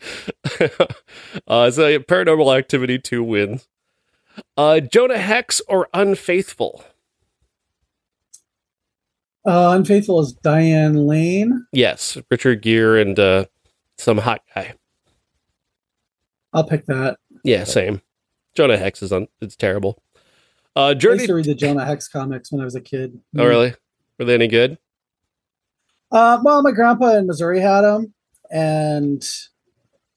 uh, 1.48 1.72
so 1.72 2.00
Paranormal 2.00 2.58
Activity 2.58 3.00
two 3.00 3.24
wins. 3.24 3.68
Uh, 4.58 4.80
Jonah 4.80 5.18
Hex 5.18 5.62
or 5.68 5.88
Unfaithful? 5.94 6.84
Uh, 9.46 9.74
Unfaithful 9.76 10.20
is 10.20 10.34
Diane 10.34 11.08
Lane. 11.08 11.66
Yes, 11.72 12.18
Richard 12.30 12.62
Gere 12.62 13.02
and 13.02 13.18
uh, 13.20 13.46
some 13.98 14.20
hot 14.20 14.42
guy. 14.54 14.76
I'll 16.54 16.64
pick 16.64 16.86
that. 16.86 17.18
Yeah, 17.44 17.64
same. 17.64 18.02
Jonah 18.56 18.78
Hex 18.78 19.02
is 19.02 19.12
on. 19.12 19.28
It's 19.42 19.56
terrible. 19.56 20.02
Uh, 20.76 20.88
I 20.88 20.92
used 20.92 21.26
to 21.26 21.34
read 21.34 21.46
the 21.46 21.56
Jonah 21.56 21.86
Hex 21.86 22.08
comics 22.08 22.52
when 22.52 22.62
I 22.62 22.66
was 22.66 22.76
a 22.76 22.82
kid. 22.82 23.20
Oh, 23.38 23.46
really? 23.46 23.74
Were 24.18 24.26
they 24.26 24.36
any 24.36 24.48
good? 24.48 24.78
Uh, 26.12 26.40
well, 26.44 26.62
my 26.62 26.72
grandpa 26.72 27.16
in 27.16 27.28
Missouri 27.28 27.60
had 27.60 27.82
them, 27.82 28.14
and 28.52 29.28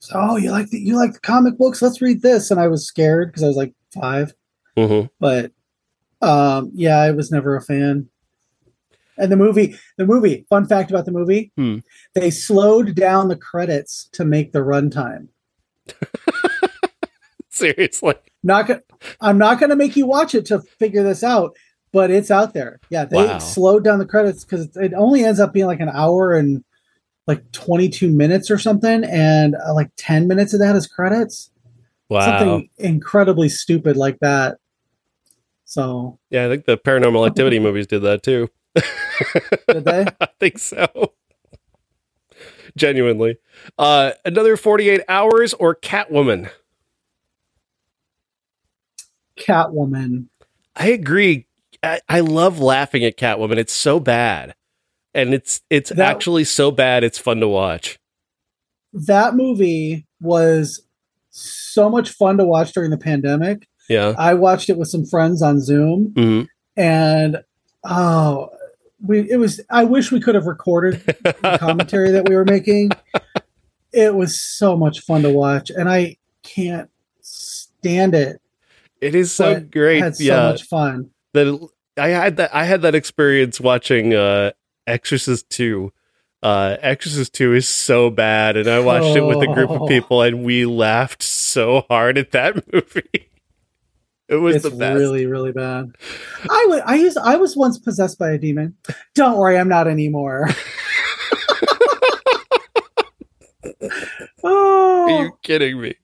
so, 0.04 0.14
oh, 0.16 0.36
you 0.36 0.50
like 0.50 0.68
the 0.70 0.78
you 0.78 0.96
like 0.96 1.14
the 1.14 1.20
comic 1.20 1.56
books? 1.58 1.80
Let's 1.82 2.02
read 2.02 2.22
this. 2.22 2.50
And 2.50 2.60
I 2.60 2.68
was 2.68 2.86
scared 2.86 3.28
because 3.28 3.42
I 3.42 3.46
was 3.48 3.56
like 3.56 3.74
five, 3.92 4.34
Mm-hmm. 4.76 5.06
but 5.20 5.52
um, 6.20 6.70
yeah, 6.74 6.98
I 6.98 7.10
was 7.12 7.30
never 7.30 7.56
a 7.56 7.62
fan. 7.62 8.08
And 9.16 9.30
the 9.30 9.36
movie, 9.36 9.76
the 9.96 10.04
movie. 10.06 10.44
Fun 10.50 10.66
fact 10.66 10.90
about 10.90 11.04
the 11.04 11.12
movie: 11.12 11.52
Hmm. 11.56 11.78
they 12.14 12.30
slowed 12.30 12.94
down 12.94 13.28
the 13.28 13.36
credits 13.36 14.08
to 14.12 14.24
make 14.24 14.52
the 14.52 14.58
runtime. 14.58 15.28
Seriously. 17.50 18.14
Not 18.42 18.66
gonna, 18.66 18.82
I'm 19.20 19.38
not 19.38 19.60
going 19.60 19.70
to 19.70 19.76
make 19.76 19.96
you 19.96 20.06
watch 20.06 20.34
it 20.34 20.46
to 20.46 20.60
figure 20.60 21.02
this 21.04 21.22
out, 21.22 21.56
but 21.92 22.10
it's 22.10 22.30
out 22.30 22.52
there. 22.52 22.80
Yeah, 22.90 23.04
they 23.04 23.16
Wow. 23.26 23.38
slowed 23.38 23.84
down 23.84 24.00
the 24.00 24.06
credits 24.06 24.44
because 24.44 24.76
it 24.76 24.92
only 24.94 25.24
ends 25.24 25.38
up 25.40 25.52
being 25.52 25.66
like 25.66 25.80
an 25.80 25.88
hour 25.88 26.32
and 26.34 26.64
like 27.26 27.50
22 27.52 28.10
minutes 28.10 28.50
or 28.50 28.58
something, 28.58 29.04
and 29.04 29.54
uh, 29.56 29.74
like 29.74 29.90
10 29.96 30.28
minutes 30.28 30.52
of 30.52 30.60
that 30.60 30.76
is 30.76 30.86
credits. 30.86 31.50
Wow. 32.08 32.38
Something 32.38 32.68
incredibly 32.78 33.48
stupid 33.48 33.96
like 33.96 34.18
that. 34.20 34.58
So 35.64 36.18
Yeah, 36.30 36.46
I 36.46 36.48
think 36.48 36.66
the 36.66 36.76
Paranormal 36.76 37.26
Activity 37.28 37.58
movies 37.58 37.86
did 37.86 38.02
that 38.02 38.22
too. 38.22 38.48
did 38.74 39.84
they? 39.84 40.06
I 40.20 40.28
think 40.38 40.58
so. 40.58 41.14
Genuinely. 42.76 43.36
Uh, 43.78 44.12
another 44.24 44.56
48 44.56 45.02
hours 45.08 45.54
or 45.54 45.74
Catwoman. 45.74 46.50
Catwoman. 49.36 50.26
I 50.76 50.88
agree. 50.88 51.46
I, 51.82 52.00
I 52.08 52.20
love 52.20 52.58
laughing 52.60 53.04
at 53.04 53.16
Catwoman. 53.16 53.58
It's 53.58 53.72
so 53.72 54.00
bad. 54.00 54.54
And 55.14 55.32
it's 55.34 55.60
it's 55.70 55.90
That- 55.90 55.98
actually 56.16 56.44
so 56.44 56.70
bad 56.70 57.04
it's 57.04 57.18
fun 57.18 57.40
to 57.40 57.48
watch. 57.48 57.98
That 58.92 59.34
movie 59.34 60.06
was 60.20 60.82
so 61.30 61.90
much 61.90 62.10
fun 62.10 62.38
to 62.38 62.44
watch 62.44 62.72
during 62.72 62.90
the 62.90 62.98
pandemic. 62.98 63.66
Yeah. 63.88 64.14
I 64.16 64.34
watched 64.34 64.70
it 64.70 64.76
with 64.78 64.88
some 64.88 65.04
friends 65.04 65.42
on 65.42 65.60
Zoom. 65.60 66.12
hmm 66.16 66.42
and 66.76 67.38
oh 67.84 68.50
we 69.06 69.30
it 69.30 69.36
was 69.36 69.60
i 69.70 69.84
wish 69.84 70.10
we 70.10 70.18
could 70.18 70.34
have 70.34 70.46
recorded 70.46 71.00
the 71.06 71.56
commentary 71.60 72.10
that 72.10 72.28
we 72.28 72.34
were 72.34 72.44
making 72.44 72.90
it 73.92 74.12
was 74.12 74.40
so 74.40 74.76
much 74.76 74.98
fun 75.02 75.22
to 75.22 75.30
watch 75.30 75.70
and 75.70 75.88
i 75.88 76.16
can't 76.42 76.90
stand 77.20 78.12
it 78.12 78.40
It 79.00 79.14
is 79.14 79.30
so 79.30 79.60
great. 79.60 80.02
had 80.02 80.16
so 80.16 80.24
yeah. 80.24 80.48
much 80.50 80.64
fun 80.64 81.10
that 81.32 81.46
I 81.96 82.08
had 82.08 82.38
that 82.38 82.52
I 82.52 82.64
had 82.64 82.82
that 82.82 82.96
experience 82.96 83.60
watching 83.60 84.12
uh 84.14 84.50
Exorcist 84.86 85.48
2. 85.50 85.92
Uh 86.42 86.76
Exorcist 86.80 87.32
2 87.34 87.54
is 87.54 87.68
so 87.68 88.10
bad 88.10 88.56
and 88.56 88.68
I 88.68 88.80
watched 88.80 89.16
it 89.16 89.22
with 89.22 89.42
a 89.42 89.46
group 89.52 89.70
of 89.70 89.82
Oh. 89.82 89.86
people 89.88 90.22
and 90.22 90.44
we 90.44 90.66
laughed 90.66 91.22
so 91.22 91.84
hard 91.88 92.18
at 92.18 92.32
that 92.32 92.54
movie. 92.72 93.30
It 94.28 94.36
was 94.36 94.56
it's 94.56 94.64
the 94.64 94.70
best. 94.70 94.98
really 94.98 95.26
really 95.26 95.52
bad 95.52 95.94
i 96.48 96.66
was 96.70 96.80
i 96.86 96.94
used 96.94 97.18
i 97.18 97.36
was 97.36 97.54
once 97.58 97.78
possessed 97.78 98.18
by 98.18 98.30
a 98.30 98.38
demon 98.38 98.74
don't 99.14 99.36
worry 99.36 99.58
i'm 99.58 99.68
not 99.68 99.86
anymore 99.86 100.48
Are 103.82 103.90
oh 104.44 105.22
you 105.22 105.32
kidding 105.42 105.80
me? 105.80 105.94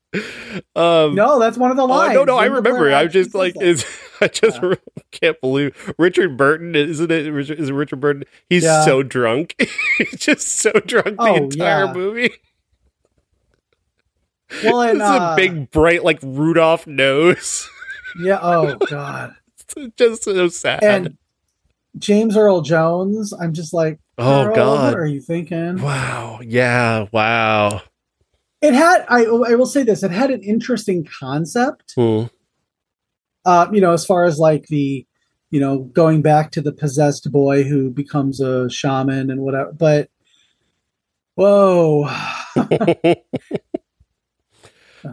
Um 0.74 1.14
no 1.14 1.38
that's 1.38 1.56
one 1.56 1.70
of 1.70 1.76
the 1.76 1.84
oh, 1.84 1.86
lines 1.86 2.14
no, 2.14 2.24
no, 2.24 2.36
I 2.36 2.46
remember. 2.46 2.92
I 2.92 3.06
just 3.06 3.34
like 3.34 3.54
is 3.62 3.84
I 4.20 4.26
just 4.28 4.60
Yeah. 4.62 4.74
can't 5.12 5.40
believe 5.40 5.94
Richard 5.98 6.36
Burton 6.36 6.74
isn't 6.74 7.10
it? 7.12 7.30
Richard- 7.30 7.60
it 7.60 7.72
Richard 7.72 8.00
Burton? 8.00 8.24
He's 8.48 8.64
Yeah. 8.64 8.84
so 8.84 9.02
drunk. 9.04 9.54
He's 9.98 10.18
just 10.18 10.48
so 10.48 10.72
drunk 10.72 11.16
the 11.16 11.22
Oh, 11.22 11.34
entire 11.36 11.84
yeah. 11.86 11.92
movie. 11.92 12.30
well 14.64 14.82
and 14.82 15.00
it's 15.00 15.08
uh, 15.08 15.30
a 15.32 15.36
big, 15.36 15.70
bright, 15.70 16.02
like 16.04 16.18
Rudolph 16.22 16.86
nose. 16.86 17.68
yeah 18.20 18.40
oh 18.42 18.74
god 18.88 19.34
It's 19.76 19.94
just 19.96 20.24
so 20.24 20.48
sad. 20.48 20.82
and 20.82 21.16
James 21.98 22.36
Earl 22.36 22.60
Jones, 22.60 23.32
I'm 23.32 23.52
just 23.52 23.72
like, 23.72 23.98
oh 24.16 24.54
God! 24.54 24.92
what 24.92 24.98
are 25.00 25.06
you 25.06 25.20
thinking? 25.20 25.82
Wow. 25.82 26.38
Yeah. 26.40 27.06
Wow. 27.10 27.82
It 28.62 28.74
had, 28.74 29.06
I, 29.08 29.24
I 29.24 29.54
will 29.54 29.66
say 29.66 29.82
this, 29.82 30.02
it 30.02 30.10
had 30.10 30.30
an 30.30 30.42
interesting 30.42 31.06
concept. 31.18 31.94
Hmm. 31.96 32.24
Uh, 33.44 33.68
you 33.72 33.80
know, 33.80 33.92
as 33.92 34.04
far 34.04 34.24
as 34.24 34.38
like 34.38 34.66
the, 34.66 35.06
you 35.50 35.60
know, 35.60 35.78
going 35.78 36.20
back 36.20 36.50
to 36.52 36.60
the 36.60 36.72
possessed 36.72 37.32
boy 37.32 37.64
who 37.64 37.90
becomes 37.90 38.40
a 38.40 38.68
shaman 38.68 39.30
and 39.30 39.40
whatever. 39.40 39.72
But 39.72 40.10
whoa, 41.36 42.04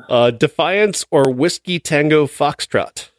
uh, 0.09 0.31
Defiance 0.31 1.05
or 1.09 1.31
Whiskey 1.31 1.79
Tango 1.79 2.27
Foxtrot. 2.27 3.09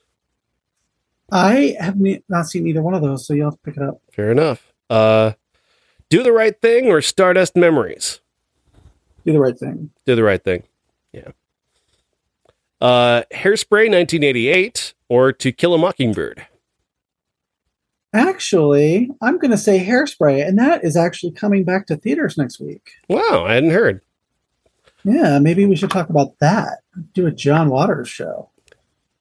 I 1.30 1.76
have 1.80 1.98
ne- 1.98 2.22
not 2.28 2.46
seen 2.46 2.66
either 2.66 2.82
one 2.82 2.94
of 2.94 3.02
those, 3.02 3.26
so 3.26 3.34
you'll 3.34 3.50
have 3.50 3.54
to 3.54 3.60
pick 3.64 3.76
it 3.76 3.82
up. 3.82 4.00
Fair 4.12 4.30
enough. 4.30 4.72
Uh, 4.88 5.32
Do 6.10 6.22
the 6.22 6.32
Right 6.32 6.58
Thing 6.60 6.86
or 6.86 7.00
Stardust 7.02 7.56
Memories. 7.56 8.20
Do 9.28 9.32
the 9.34 9.40
right 9.40 9.58
thing. 9.58 9.90
Do 10.06 10.14
the 10.16 10.22
right 10.22 10.42
thing. 10.42 10.62
Yeah. 11.12 11.28
Uh, 12.80 13.24
Hairspray 13.30 13.90
1988 13.90 14.94
or 15.10 15.32
To 15.32 15.52
Kill 15.52 15.74
a 15.74 15.78
Mockingbird. 15.78 16.46
Actually, 18.14 19.10
I'm 19.20 19.36
going 19.36 19.50
to 19.50 19.58
say 19.58 19.84
Hairspray, 19.84 20.46
and 20.48 20.58
that 20.58 20.82
is 20.82 20.96
actually 20.96 21.32
coming 21.32 21.64
back 21.64 21.86
to 21.88 21.96
theaters 21.96 22.38
next 22.38 22.58
week. 22.58 22.92
Wow, 23.10 23.44
I 23.46 23.52
hadn't 23.54 23.72
heard. 23.72 24.00
Yeah, 25.04 25.38
maybe 25.40 25.66
we 25.66 25.76
should 25.76 25.90
talk 25.90 26.08
about 26.08 26.38
that. 26.38 26.78
Do 27.12 27.26
a 27.26 27.30
John 27.30 27.68
Waters 27.68 28.08
show. 28.08 28.48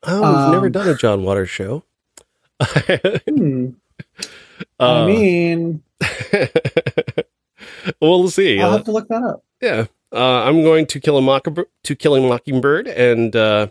Oh, 0.04 0.22
we've 0.46 0.54
never 0.54 0.68
Um, 0.68 0.72
done 0.72 0.88
a 0.88 0.96
John 0.96 1.24
Waters 1.24 1.50
show. 1.50 1.84
Hmm. 3.28 3.72
Uh, 4.80 5.04
I 5.04 5.06
mean, 5.06 5.84
we'll 8.02 8.30
see. 8.30 8.60
I'll 8.62 8.70
Uh, 8.70 8.78
have 8.78 8.86
to 8.86 8.92
look 8.92 9.08
that 9.10 9.22
up. 9.24 9.44
yeah, 9.62 9.86
uh, 10.14 10.44
I'm 10.44 10.64
going 10.64 10.86
to 10.88 11.00
kill 11.00 11.18
a 11.18 11.22
mockingbird. 11.22 11.68
To 11.84 11.96
kill 11.96 12.16
a 12.16 12.22
mockingbird, 12.22 12.88
and 12.88 13.36
uh, 13.36 13.68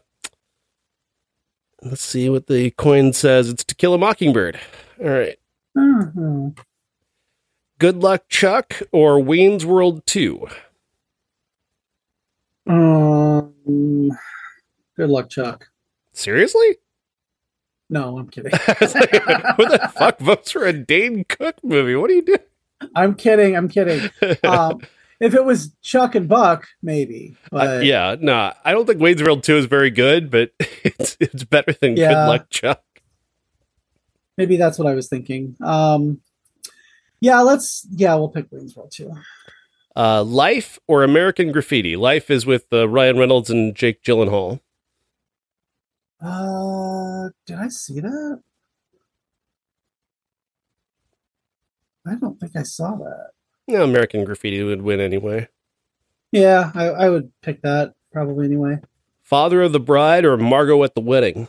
let's 1.82 2.02
see 2.02 2.28
what 2.28 2.46
the 2.46 2.70
coin 2.72 3.12
says. 3.12 3.48
It's 3.48 3.64
to 3.64 3.74
kill 3.74 3.94
a 3.94 3.98
mockingbird. 3.98 4.58
All 5.00 5.08
right. 5.10 5.38
Mhm. 5.76 6.58
Good 7.78 7.96
luck, 8.02 8.28
Chuck, 8.28 8.80
or 8.92 9.20
Wayne's 9.20 9.66
World 9.66 10.06
Two. 10.06 10.46
Um, 12.66 13.52
good 14.96 15.10
luck, 15.10 15.28
Chuck. 15.28 15.68
Seriously? 16.12 16.78
No, 17.88 18.18
I'm 18.18 18.28
kidding. 18.28 18.50
Like, 18.80 19.22
Who 19.56 19.68
the 19.68 19.90
fuck 19.96 20.18
votes 20.18 20.50
for 20.50 20.64
a 20.64 20.72
Dane 20.72 21.24
Cook 21.28 21.56
movie? 21.62 21.94
What 21.94 22.10
are 22.10 22.14
you 22.14 22.22
doing? 22.22 22.38
I'm 22.94 23.14
kidding. 23.14 23.56
I'm 23.56 23.68
kidding. 23.68 24.10
Um, 24.44 24.80
if 25.20 25.34
it 25.34 25.44
was 25.44 25.72
Chuck 25.82 26.14
and 26.14 26.28
Buck, 26.28 26.66
maybe. 26.82 27.36
But 27.50 27.78
Uh, 27.78 27.80
yeah, 27.80 28.16
no, 28.20 28.52
I 28.64 28.72
don't 28.72 28.86
think 28.86 29.00
Wayne's 29.00 29.22
World 29.22 29.42
Two 29.44 29.56
is 29.56 29.66
very 29.66 29.90
good, 29.90 30.30
but 30.30 30.52
it's 30.58 31.16
it's 31.20 31.44
better 31.44 31.72
than 31.72 31.94
Good 31.94 32.10
Luck, 32.12 32.48
Chuck. 32.50 32.82
maybe 34.36 34.56
that's 34.56 34.78
what 34.78 34.88
I 34.88 34.94
was 34.94 35.08
thinking. 35.08 35.56
Um, 35.62 36.20
yeah, 37.20 37.40
let's. 37.40 37.86
Yeah, 37.90 38.14
we'll 38.16 38.28
pick 38.28 38.46
Wayne's 38.50 38.76
World 38.76 38.92
too. 38.92 39.12
Uh, 39.96 40.22
Life 40.22 40.78
or 40.86 41.02
American 41.02 41.52
Graffiti. 41.52 41.96
Life 41.96 42.30
is 42.30 42.44
with 42.44 42.66
uh, 42.72 42.86
Ryan 42.86 43.16
Reynolds 43.18 43.48
and 43.48 43.74
Jake 43.74 44.02
Gyllenhaal. 44.02 44.60
Uh, 46.20 47.30
did 47.46 47.58
I 47.58 47.68
see 47.68 48.00
that? 48.00 48.40
I 52.06 52.14
don't 52.16 52.38
think 52.38 52.52
I 52.56 52.62
saw 52.62 52.94
that. 52.96 53.30
No, 53.68 53.82
American 53.82 54.24
Graffiti 54.24 54.62
would 54.62 54.82
win 54.82 55.00
anyway. 55.00 55.48
Yeah, 56.32 56.70
I, 56.74 56.84
I 56.86 57.08
would 57.08 57.32
pick 57.42 57.62
that 57.62 57.94
probably 58.12 58.46
anyway. 58.46 58.78
Father 59.22 59.62
of 59.62 59.72
the 59.72 59.80
Bride 59.80 60.24
or 60.24 60.36
Margot 60.36 60.82
at 60.84 60.94
the 60.94 61.00
Wedding. 61.00 61.48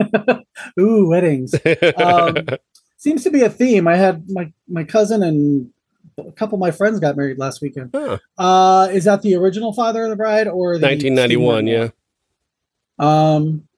Ooh, 0.78 1.08
weddings. 1.08 1.54
Um, 1.96 2.46
Seems 2.96 3.22
to 3.24 3.30
be 3.30 3.42
a 3.42 3.50
theme. 3.50 3.86
I 3.86 3.96
had 3.96 4.28
my 4.30 4.52
my 4.66 4.84
cousin 4.84 5.22
and 5.22 5.70
a 6.18 6.32
couple 6.32 6.56
of 6.56 6.60
my 6.60 6.70
friends 6.70 7.00
got 7.00 7.16
married 7.16 7.38
last 7.38 7.60
weekend. 7.60 7.90
Huh. 7.94 8.18
Uh, 8.38 8.88
is 8.92 9.04
that 9.04 9.22
the 9.22 9.34
original 9.34 9.72
Father 9.72 10.04
of 10.04 10.10
the 10.10 10.16
Bride 10.16 10.48
or 10.48 10.78
the 10.78 10.86
1991, 10.86 11.66
yeah. 11.66 11.74
Steve 11.74 11.92
Martin 11.92 11.92
one? 12.96 13.08
Um, 13.08 13.68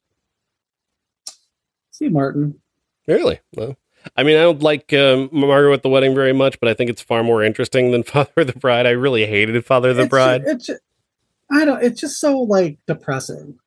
Steve 1.90 2.12
Martin. 2.12 2.60
Really? 3.08 3.40
Well, 3.54 3.76
I 4.16 4.22
mean, 4.22 4.36
I 4.36 4.42
don't 4.42 4.62
like 4.62 4.92
um, 4.92 5.28
Margot 5.32 5.72
at 5.72 5.82
the 5.82 5.88
Wedding 5.88 6.14
very 6.14 6.32
much, 6.32 6.60
but 6.60 6.68
I 6.68 6.74
think 6.74 6.90
it's 6.90 7.02
far 7.02 7.22
more 7.22 7.42
interesting 7.42 7.90
than 7.90 8.02
Father 8.04 8.30
of 8.36 8.46
the 8.46 8.58
Bride. 8.58 8.86
I 8.86 8.90
really 8.90 9.26
hated 9.26 9.64
Father 9.64 9.90
of 9.90 9.96
the 9.96 10.02
It's- 10.02 10.10
Bride. 10.10 10.42
It's, 10.46 10.70
I 11.50 11.64
don't. 11.64 11.82
It's 11.82 12.00
just 12.00 12.20
so 12.20 12.40
like 12.40 12.78
depressing. 12.86 13.58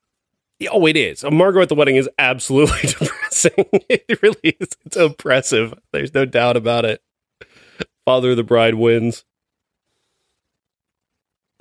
Oh, 0.70 0.86
it 0.86 0.98
is. 0.98 1.24
A 1.24 1.32
Margot 1.32 1.62
at 1.62 1.70
the 1.70 1.76
Wedding 1.76 1.96
is 1.96 2.10
absolutely 2.20 2.82
depressing. 3.00 3.54
it 3.88 4.22
really 4.22 4.56
is. 4.60 4.70
It's 4.86 4.98
oppressive. 4.98 5.74
There's 5.94 6.14
no 6.14 6.26
doubt 6.26 6.58
about 6.58 6.84
it. 6.84 7.02
Father 8.06 8.32
of 8.32 8.38
the 8.38 8.44
Bride 8.44 8.76
wins. 8.76 9.24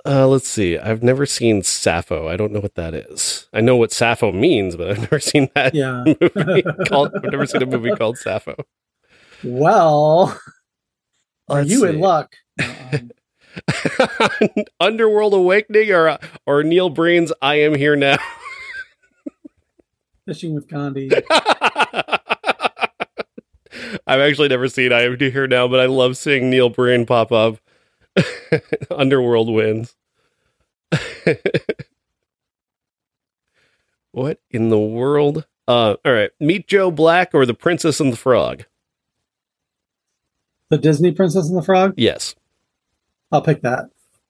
Uh, 0.05 0.27
let's 0.27 0.47
see. 0.47 0.77
I've 0.77 1.03
never 1.03 1.25
seen 1.25 1.61
Sappho. 1.61 2.27
I 2.29 2.37
don't 2.37 2.53
know 2.53 2.61
what 2.61 2.75
that 2.75 2.93
is. 2.93 3.47
I 3.53 3.59
know 3.61 3.75
what 3.75 3.91
Sappho 3.91 4.31
means, 4.31 4.75
but 4.75 4.89
I've 4.91 4.99
never 4.99 5.19
seen 5.19 5.49
that 5.55 5.75
Yeah. 5.75 6.03
movie 6.35 6.63
called. 6.87 7.11
I've 7.15 7.23
never 7.31 7.45
seen 7.45 7.61
a 7.63 7.65
movie 7.65 7.91
called 7.95 8.17
Sappho. 8.17 8.55
well, 9.43 10.39
are 11.49 11.59
Let's 11.59 11.69
you 11.71 11.85
in 11.85 11.99
luck? 11.99 12.35
Um, 12.61 13.11
Underworld 14.79 15.33
Awakening 15.33 15.91
or 15.91 16.17
or 16.45 16.63
Neil 16.63 16.89
Breen's 16.89 17.33
I 17.41 17.55
Am 17.55 17.75
Here 17.75 17.95
Now. 17.95 18.17
fishing 20.25 20.53
with 20.53 20.67
Gandhi. 20.67 21.09
I've 24.07 24.19
actually 24.21 24.47
never 24.49 24.67
seen 24.67 24.91
I 24.93 25.01
Am 25.01 25.17
Here 25.19 25.47
Now, 25.47 25.67
but 25.67 25.79
I 25.79 25.85
love 25.87 26.15
seeing 26.17 26.49
Neil 26.49 26.69
Breen 26.69 27.05
pop 27.05 27.31
up. 27.31 27.57
Underworld 28.91 29.49
wins. 29.53 29.95
what 34.11 34.39
in 34.49 34.69
the 34.69 34.79
world? 34.79 35.45
Uh, 35.67 35.95
all 36.03 36.13
right. 36.13 36.31
Meet 36.39 36.67
Joe 36.67 36.91
Black 36.91 37.33
or 37.33 37.45
The 37.45 37.53
Princess 37.53 37.99
and 37.99 38.11
the 38.13 38.17
Frog? 38.17 38.65
The 40.69 40.77
Disney 40.77 41.11
Princess 41.11 41.47
and 41.49 41.57
the 41.57 41.63
Frog. 41.63 41.93
Yes, 41.97 42.35
I'll 43.31 43.41
pick 43.41 43.61
that. 43.63 43.85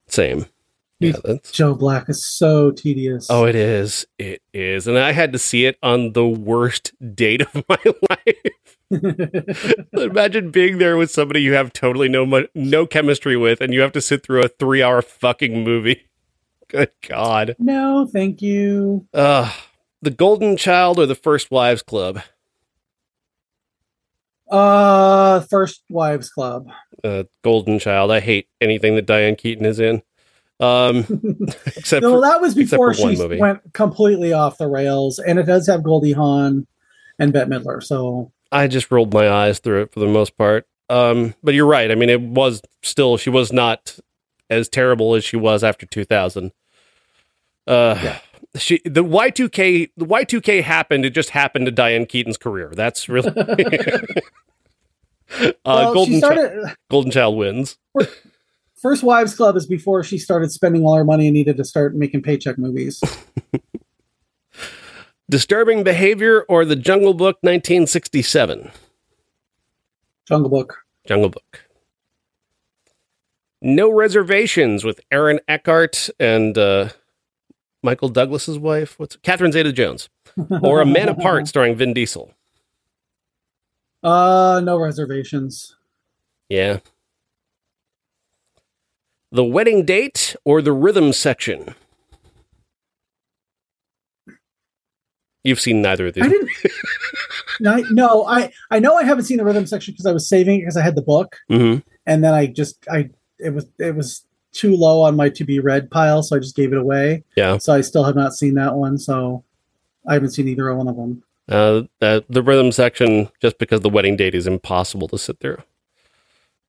same. 0.08 0.46
Yeah, 0.98 1.16
that's 1.24 1.50
Joe 1.50 1.74
Black 1.74 2.10
is 2.10 2.22
so 2.24 2.70
tedious. 2.72 3.26
Oh, 3.30 3.44
it 3.46 3.54
is. 3.54 4.06
It 4.18 4.42
is. 4.52 4.86
And 4.86 4.98
I 4.98 5.12
had 5.12 5.32
to 5.32 5.38
see 5.38 5.64
it 5.64 5.78
on 5.82 6.12
the 6.12 6.26
worst 6.26 6.92
date 7.14 7.40
of 7.40 7.64
my 7.68 7.78
life. 8.10 8.76
Imagine 9.92 10.50
being 10.50 10.78
there 10.78 10.96
with 10.96 11.10
somebody 11.10 11.42
you 11.42 11.52
have 11.52 11.72
totally 11.72 12.08
no 12.08 12.26
mu- 12.26 12.48
no 12.54 12.86
chemistry 12.86 13.36
with, 13.36 13.60
and 13.60 13.72
you 13.72 13.80
have 13.80 13.92
to 13.92 14.00
sit 14.00 14.24
through 14.24 14.42
a 14.42 14.48
three 14.48 14.82
hour 14.82 15.00
fucking 15.00 15.62
movie. 15.62 16.06
Good 16.68 16.90
God. 17.06 17.56
no, 17.58 18.08
thank 18.12 18.42
you. 18.42 19.06
Uh, 19.12 19.52
the 20.02 20.10
Golden 20.10 20.56
Child 20.56 20.98
or 20.98 21.06
the 21.06 21.14
First 21.14 21.50
Wives 21.50 21.82
Club? 21.82 22.20
Uh, 24.50 25.40
First 25.40 25.82
Wives 25.88 26.30
Club. 26.30 26.68
Uh, 27.04 27.24
Golden 27.42 27.78
Child. 27.78 28.10
I 28.10 28.20
hate 28.20 28.48
anything 28.60 28.96
that 28.96 29.06
Diane 29.06 29.36
Keaton 29.36 29.64
is 29.66 29.78
in. 29.78 30.02
Um, 30.58 30.98
except 31.66 32.02
no, 32.02 32.14
for, 32.14 32.20
that 32.20 32.40
was 32.40 32.54
before 32.54 32.92
she 32.92 33.16
went 33.38 33.60
completely 33.72 34.32
off 34.32 34.58
the 34.58 34.68
rails, 34.68 35.18
and 35.18 35.38
it 35.38 35.44
does 35.44 35.66
have 35.66 35.82
Goldie 35.82 36.12
Hawn 36.12 36.66
and 37.18 37.32
Bette 37.32 37.50
Midler. 37.50 37.82
So 37.82 38.30
I 38.52 38.66
just 38.66 38.90
rolled 38.90 39.12
my 39.12 39.30
eyes 39.30 39.58
through 39.58 39.82
it 39.82 39.92
for 39.92 40.00
the 40.00 40.08
most 40.08 40.36
part. 40.36 40.66
Um, 40.88 41.34
but 41.42 41.54
you're 41.54 41.66
right. 41.66 41.90
I 41.90 41.94
mean, 41.94 42.10
it 42.10 42.20
was 42.20 42.62
still 42.82 43.16
she 43.16 43.30
was 43.30 43.52
not 43.52 43.98
as 44.48 44.68
terrible 44.68 45.14
as 45.14 45.24
she 45.24 45.36
was 45.36 45.62
after 45.62 45.86
2000. 45.86 46.52
Uh, 47.66 47.98
Yeah. 48.02 48.18
she 48.56 48.80
the 48.84 49.04
Y2K 49.04 49.90
the 49.96 50.06
Y2K 50.06 50.62
happened. 50.62 51.04
It 51.04 51.10
just 51.10 51.30
happened 51.30 51.66
to 51.66 51.72
Diane 51.72 52.06
Keaton's 52.06 52.36
career. 52.36 52.72
That's 52.74 53.08
really. 53.08 53.30
uh, 53.40 53.98
well, 55.64 55.94
Golden 55.94 56.18
started. 56.18 56.74
Golden 56.90 57.12
Child 57.12 57.36
wins. 57.36 57.78
First 58.74 59.02
Wives 59.02 59.34
Club 59.36 59.56
is 59.56 59.66
before 59.66 60.02
she 60.02 60.18
started 60.18 60.50
spending 60.50 60.84
all 60.84 60.96
her 60.96 61.04
money 61.04 61.26
and 61.26 61.34
needed 61.34 61.56
to 61.58 61.64
start 61.64 61.94
making 61.94 62.22
paycheck 62.22 62.58
movies. 62.58 63.00
Disturbing 65.30 65.84
Behavior 65.84 66.42
or 66.48 66.64
The 66.64 66.74
Jungle 66.74 67.14
Book 67.14 67.36
1967. 67.42 68.72
Jungle 70.26 70.50
Book. 70.50 70.78
Jungle 71.06 71.28
Book. 71.30 71.66
No 73.62 73.92
Reservations 73.92 74.82
with 74.82 75.00
Aaron 75.12 75.38
Eckhart 75.46 76.10
and 76.18 76.58
uh, 76.58 76.88
Michael 77.80 78.08
Douglas's 78.08 78.58
wife. 78.58 78.98
What's 78.98 79.16
Catherine 79.16 79.52
Zeta 79.52 79.72
Jones? 79.72 80.08
Or 80.62 80.80
A 80.80 80.86
Man 80.86 81.08
Apart 81.08 81.46
starring 81.48 81.76
Vin 81.76 81.92
Diesel. 81.92 82.32
Uh, 84.02 84.60
no 84.64 84.78
reservations. 84.78 85.76
Yeah. 86.48 86.78
The 89.30 89.44
Wedding 89.44 89.84
Date 89.84 90.34
or 90.44 90.62
The 90.62 90.72
Rhythm 90.72 91.12
Section? 91.12 91.74
You've 95.44 95.60
seen 95.60 95.80
neither 95.82 96.06
of 96.08 96.14
these. 96.14 96.24
I 96.24 96.28
didn't. 96.28 96.50
no, 97.60 97.72
I- 97.74 97.84
no, 97.90 98.26
I 98.26 98.52
I 98.70 98.78
know 98.78 98.96
I 98.96 99.04
haven't 99.04 99.24
seen 99.24 99.38
the 99.38 99.44
rhythm 99.44 99.66
section 99.66 99.92
because 99.92 100.06
I 100.06 100.12
was 100.12 100.28
saving 100.28 100.58
it 100.58 100.62
because 100.62 100.76
I 100.76 100.82
had 100.82 100.94
the 100.96 101.02
book, 101.02 101.36
hmm 101.48 101.76
and 102.06 102.22
then 102.24 102.34
I 102.34 102.46
just 102.46 102.86
I 102.90 103.10
it 103.38 103.50
was 103.54 103.66
it 103.78 103.94
was 103.94 104.24
too 104.52 104.74
low 104.76 105.02
on 105.02 105.16
my 105.16 105.28
to 105.30 105.44
be 105.44 105.60
read 105.60 105.90
pile, 105.90 106.22
so 106.22 106.36
I 106.36 106.40
just 106.40 106.56
gave 106.56 106.72
it 106.72 106.78
away. 106.78 107.24
Yeah. 107.36 107.58
So 107.58 107.72
I 107.72 107.80
still 107.82 108.04
have 108.04 108.16
not 108.16 108.34
seen 108.34 108.54
that 108.54 108.74
one. 108.74 108.98
So 108.98 109.44
I 110.06 110.14
haven't 110.14 110.30
seen 110.30 110.48
either 110.48 110.74
one 110.74 110.88
of 110.88 110.96
them. 110.96 111.22
Uh, 111.48 111.82
uh, 112.00 112.20
the 112.28 112.42
rhythm 112.42 112.70
section, 112.72 113.28
just 113.40 113.58
because 113.58 113.80
the 113.80 113.88
wedding 113.88 114.16
date 114.16 114.34
is 114.34 114.46
impossible 114.46 115.08
to 115.08 115.18
sit 115.18 115.38
through. 115.40 115.58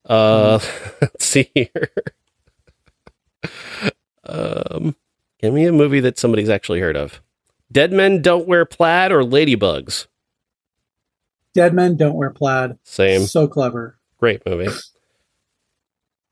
Uh, 0.05 0.59
let's 1.01 1.25
see 1.25 1.49
here. 1.53 1.91
um, 4.25 4.95
give 5.39 5.53
me 5.53 5.65
a 5.65 5.71
movie 5.71 5.99
that 5.99 6.17
somebody's 6.17 6.49
actually 6.49 6.79
heard 6.79 6.97
of. 6.97 7.21
Dead 7.71 7.91
Men 7.91 8.21
Don't 8.21 8.47
Wear 8.47 8.65
Plaid 8.65 9.11
or 9.11 9.23
Ladybugs. 9.23 10.07
Dead 11.53 11.73
men 11.73 11.97
don't 11.97 12.15
wear 12.15 12.29
plaid. 12.29 12.77
Same. 12.83 13.25
So 13.25 13.47
clever. 13.47 13.97
Great 14.17 14.45
movie. 14.45 14.71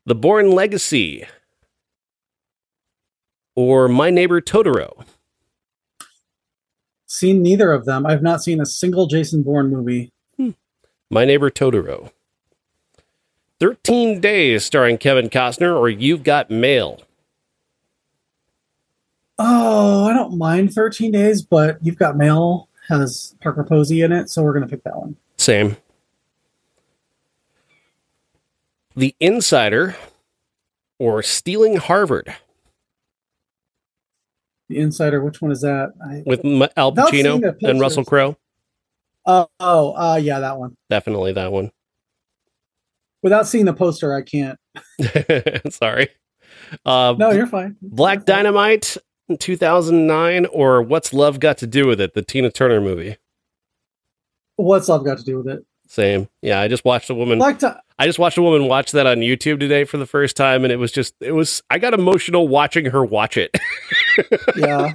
The 0.05 0.15
Bourne 0.15 0.51
Legacy 0.51 1.25
or 3.55 3.89
My 3.89 4.09
Neighbor 4.09 4.39
Totoro. 4.39 5.03
Seen 7.05 7.41
neither 7.41 7.71
of 7.71 7.85
them. 7.85 8.05
I've 8.05 8.21
not 8.21 8.41
seen 8.41 8.61
a 8.61 8.65
single 8.65 9.07
Jason 9.07 9.43
Bourne 9.43 9.69
movie. 9.69 10.11
Hmm. 10.37 10.51
My 11.09 11.25
Neighbor 11.25 11.49
Totoro. 11.49 12.11
13 13.59 14.21
Days 14.21 14.63
starring 14.63 14.97
Kevin 14.97 15.29
Costner 15.29 15.75
or 15.77 15.89
You've 15.89 16.23
Got 16.23 16.49
Mail. 16.49 17.01
Oh, 19.41 20.05
I 20.05 20.13
don't 20.13 20.37
mind 20.37 20.73
13 20.73 21.11
days, 21.13 21.41
but 21.41 21.77
you've 21.81 21.97
got 21.97 22.17
mail 22.17 22.67
has 22.89 23.35
Parker 23.41 23.63
Posey 23.63 24.01
in 24.01 24.11
it, 24.11 24.29
so 24.29 24.41
we're 24.43 24.53
gonna 24.53 24.67
pick 24.67 24.83
that 24.83 24.97
one. 24.97 25.15
Same. 25.37 25.77
The 28.95 29.15
Insider 29.19 29.95
or 30.97 31.23
Stealing 31.23 31.77
Harvard 31.77 32.35
The 34.67 34.79
Insider, 34.79 35.23
which 35.23 35.41
one 35.41 35.51
is 35.51 35.61
that? 35.61 35.93
I, 36.05 36.23
with 36.25 36.43
M- 36.43 36.67
Al 36.75 36.93
Pacino 36.93 37.55
and. 37.63 37.79
Russell 37.79 38.03
Crowe. 38.03 38.35
oh, 39.25 39.47
oh, 39.59 39.93
uh, 39.93 40.19
yeah, 40.21 40.39
that 40.39 40.57
one. 40.57 40.75
Definitely 40.89 41.31
that 41.33 41.51
one. 41.51 41.71
Without 43.21 43.47
seeing 43.47 43.65
the 43.65 43.73
poster, 43.73 44.13
I 44.13 44.21
can't. 44.23 44.57
Sorry. 45.73 46.09
Uh, 46.85 47.15
No, 47.17 47.31
you're 47.31 47.47
fine. 47.47 47.77
Black. 47.81 48.25
Dynamite 48.25 48.97
2009 49.37 50.45
or 50.47 50.81
What's 50.81 51.13
Love 51.13 51.39
Got 51.39 51.57
to 51.59 51.67
Do 51.67 51.87
with 51.87 52.01
It, 52.01 52.13
the 52.13 52.21
Tina 52.21 52.49
Turner 52.49 52.81
movie. 52.81 53.17
What's 54.55 54.89
love 54.89 55.05
got 55.05 55.17
to 55.19 55.23
do 55.23 55.37
with 55.37 55.47
it? 55.47 55.65
Same. 55.87 56.27
Yeah, 56.41 56.59
I 56.59 56.67
just 56.67 56.83
watched 56.85 57.09
a 57.09 57.15
woman 57.15 57.39
Black 57.39 57.59
Di- 57.59 57.79
I 57.97 58.05
just 58.05 58.19
watched 58.19 58.37
a 58.37 58.41
woman 58.41 58.67
watch 58.67 58.91
that 58.91 59.07
on 59.07 59.17
YouTube 59.17 59.59
today 59.59 59.85
for 59.85 59.97
the 59.97 60.05
first 60.05 60.35
time 60.37 60.63
and 60.63 60.71
it 60.71 60.75
was 60.75 60.91
just 60.91 61.15
it 61.21 61.31
was 61.31 61.63
I 61.69 61.79
got 61.79 61.93
emotional 61.93 62.47
watching 62.47 62.85
her 62.85 63.03
watch 63.03 63.37
it. 63.37 63.57
yeah. 64.57 64.93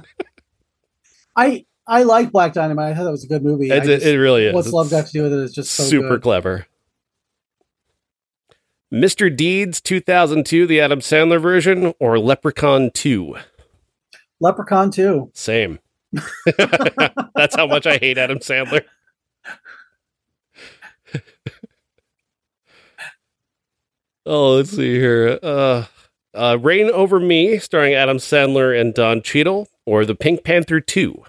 I 1.35 1.65
I 1.87 2.03
like 2.03 2.31
Black 2.31 2.53
Dynamite. 2.53 2.93
I 2.93 2.95
thought 2.95 3.05
that 3.05 3.11
was 3.11 3.23
a 3.23 3.27
good 3.27 3.43
movie. 3.43 3.69
Just- 3.69 4.05
it 4.05 4.19
really 4.19 4.45
is. 4.45 4.53
What's 4.53 4.71
love 4.71 4.89
got 4.89 5.07
to 5.07 5.11
do 5.11 5.23
with 5.23 5.33
it 5.33 5.39
is 5.39 5.53
just 5.53 5.71
so 5.71 5.83
super 5.83 6.09
good. 6.09 6.21
clever. 6.21 6.67
Mr. 8.93 9.35
Deeds 9.35 9.81
2002, 9.81 10.67
the 10.67 10.79
Adam 10.79 10.99
Sandler 10.99 11.41
version, 11.41 11.93
or 11.99 12.17
Leprechaun 12.17 12.91
2? 12.91 13.35
Leprechaun 14.45 14.91
too. 14.91 15.31
Same. 15.33 15.79
That's 17.35 17.55
how 17.55 17.65
much 17.65 17.87
I 17.87 17.97
hate 17.97 18.19
Adam 18.19 18.37
Sandler. 18.37 18.83
oh, 24.25 24.55
let's 24.55 24.69
see 24.69 24.99
here. 24.99 25.39
Uh, 25.41 25.85
uh, 26.35 26.59
Reign 26.61 26.91
Over 26.91 27.19
Me, 27.19 27.57
starring 27.57 27.95
Adam 27.95 28.17
Sandler 28.17 28.79
and 28.79 28.93
Don 28.93 29.23
Cheadle, 29.23 29.67
or 29.85 30.05
The 30.05 30.13
Pink 30.13 30.43
Panther 30.43 30.79
2? 30.79 31.23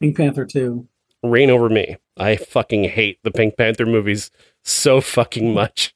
Pink 0.00 0.16
Panther 0.16 0.44
two. 0.44 0.88
Reign 1.22 1.50
Over 1.50 1.68
Me. 1.68 1.96
I 2.16 2.34
fucking 2.34 2.84
hate 2.84 3.20
the 3.22 3.30
Pink 3.30 3.56
Panther 3.56 3.86
movies 3.86 4.32
so 4.64 5.00
fucking 5.00 5.54
much. 5.54 5.94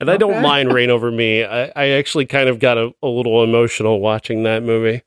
And 0.00 0.10
I 0.10 0.16
don't 0.16 0.42
mind 0.42 0.72
Reign 0.72 0.90
Over 0.90 1.10
Me. 1.10 1.44
I, 1.44 1.72
I 1.74 1.88
actually 1.90 2.26
kind 2.26 2.48
of 2.48 2.58
got 2.58 2.78
a, 2.78 2.92
a 3.02 3.08
little 3.08 3.42
emotional 3.42 4.00
watching 4.00 4.42
that 4.44 4.62
movie. 4.62 5.02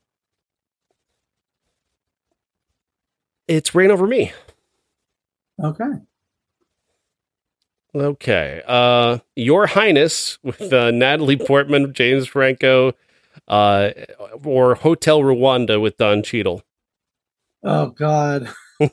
It's 3.48 3.74
Reign 3.74 3.90
Over 3.90 4.06
Me. 4.06 4.32
Okay. 5.62 5.84
Okay. 7.94 8.62
Uh, 8.66 9.18
Your 9.34 9.66
Highness 9.66 10.38
with 10.42 10.72
uh, 10.72 10.90
Natalie 10.90 11.38
Portman, 11.38 11.94
James 11.94 12.26
Franco, 12.26 12.92
uh, 13.48 13.90
or 14.44 14.74
Hotel 14.74 15.20
Rwanda 15.20 15.80
with 15.80 15.96
Don 15.96 16.22
Cheadle. 16.22 16.62
Oh 17.62 17.86
God. 17.86 18.50
do, 18.80 18.88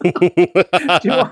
I, 1.11 1.31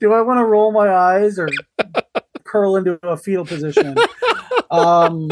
do 0.00 0.12
I 0.12 0.22
want 0.22 0.38
to 0.38 0.44
roll 0.44 0.72
my 0.72 0.88
eyes 0.88 1.38
or 1.38 1.48
curl 2.52 2.76
into 2.76 2.98
a 3.02 3.16
fetal 3.16 3.44
position? 3.44 3.96
Um, 4.70 5.28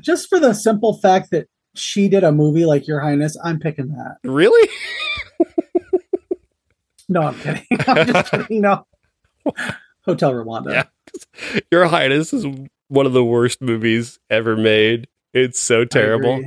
just 0.00 0.28
for 0.28 0.38
the 0.38 0.52
simple 0.52 0.94
fact 0.98 1.32
that 1.32 1.48
she 1.74 2.08
did 2.08 2.22
a 2.22 2.30
movie 2.30 2.64
like 2.64 2.86
Your 2.86 3.00
Highness, 3.00 3.36
I'm 3.42 3.58
picking 3.58 3.88
that. 3.88 4.18
Really? 4.22 4.68
no, 7.08 7.22
I'm 7.22 7.34
kidding. 7.40 7.66
I'm 7.88 8.06
just 8.06 8.30
kidding. 8.30 8.60
No. 8.60 8.86
Hotel 10.04 10.32
Rwanda. 10.32 10.72
Yeah. 10.72 11.60
Your 11.72 11.86
Highness 11.86 12.32
is 12.32 12.46
one 12.86 13.06
of 13.06 13.14
the 13.14 13.24
worst 13.24 13.60
movies 13.60 14.20
ever 14.30 14.56
made. 14.56 15.08
It's 15.34 15.58
so 15.58 15.84
terrible. 15.84 16.40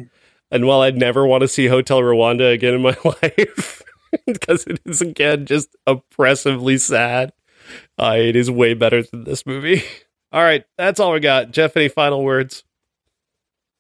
And 0.52 0.66
while 0.68 0.82
I'd 0.82 0.96
never 0.96 1.26
want 1.26 1.42
to 1.42 1.50
see 1.50 1.68
Hotel 1.68 2.00
Rwanda 2.00 2.54
again 2.54 2.76
in 2.76 2.82
my 2.82 2.96
life, 3.04 3.82
because 4.26 4.64
it 4.68 4.80
is 4.86 5.02
again 5.02 5.46
just 5.46 5.76
oppressively 5.86 6.78
sad, 6.78 7.34
uh, 8.00 8.16
it 8.18 8.36
is 8.36 8.50
way 8.50 8.74
better 8.74 9.04
than 9.04 9.24
this 9.24 9.46
movie. 9.46 9.84
All 10.32 10.44
right, 10.44 10.66
that's 10.78 11.00
all 11.00 11.14
we 11.14 11.22
got. 11.22 11.52
Jeff, 11.52 11.78
any 11.78 11.88
final 11.88 12.22
words? 12.22 12.66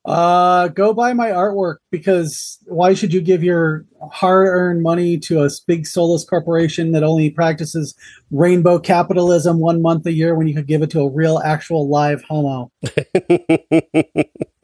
Uh, 0.06 0.68
go 0.70 0.94
buy 0.94 1.12
my 1.14 1.30
artwork 1.30 1.78
because 1.91 2.60
why 2.66 2.94
should 2.94 3.12
you 3.12 3.20
give 3.20 3.44
your 3.44 3.86
hard-earned 4.12 4.84
money 4.84 5.18
to 5.18 5.44
a 5.44 5.49
big 5.66 5.88
soulless 5.88 6.24
corporation 6.24 6.91
that 6.91 7.03
only 7.03 7.30
practices 7.32 7.95
rainbow 8.30 8.78
capitalism 8.78 9.60
one 9.60 9.82
month 9.82 10.06
a 10.06 10.14
year 10.14 10.36
when 10.36 10.48
you 10.48 10.53
could 10.53 10.68
give 10.68 10.84
it 10.84 10.91
to 10.91 11.02
a 11.02 11.10
real, 11.10 11.40
actual, 11.44 11.90
live 11.90 12.24
homo? 12.24 12.72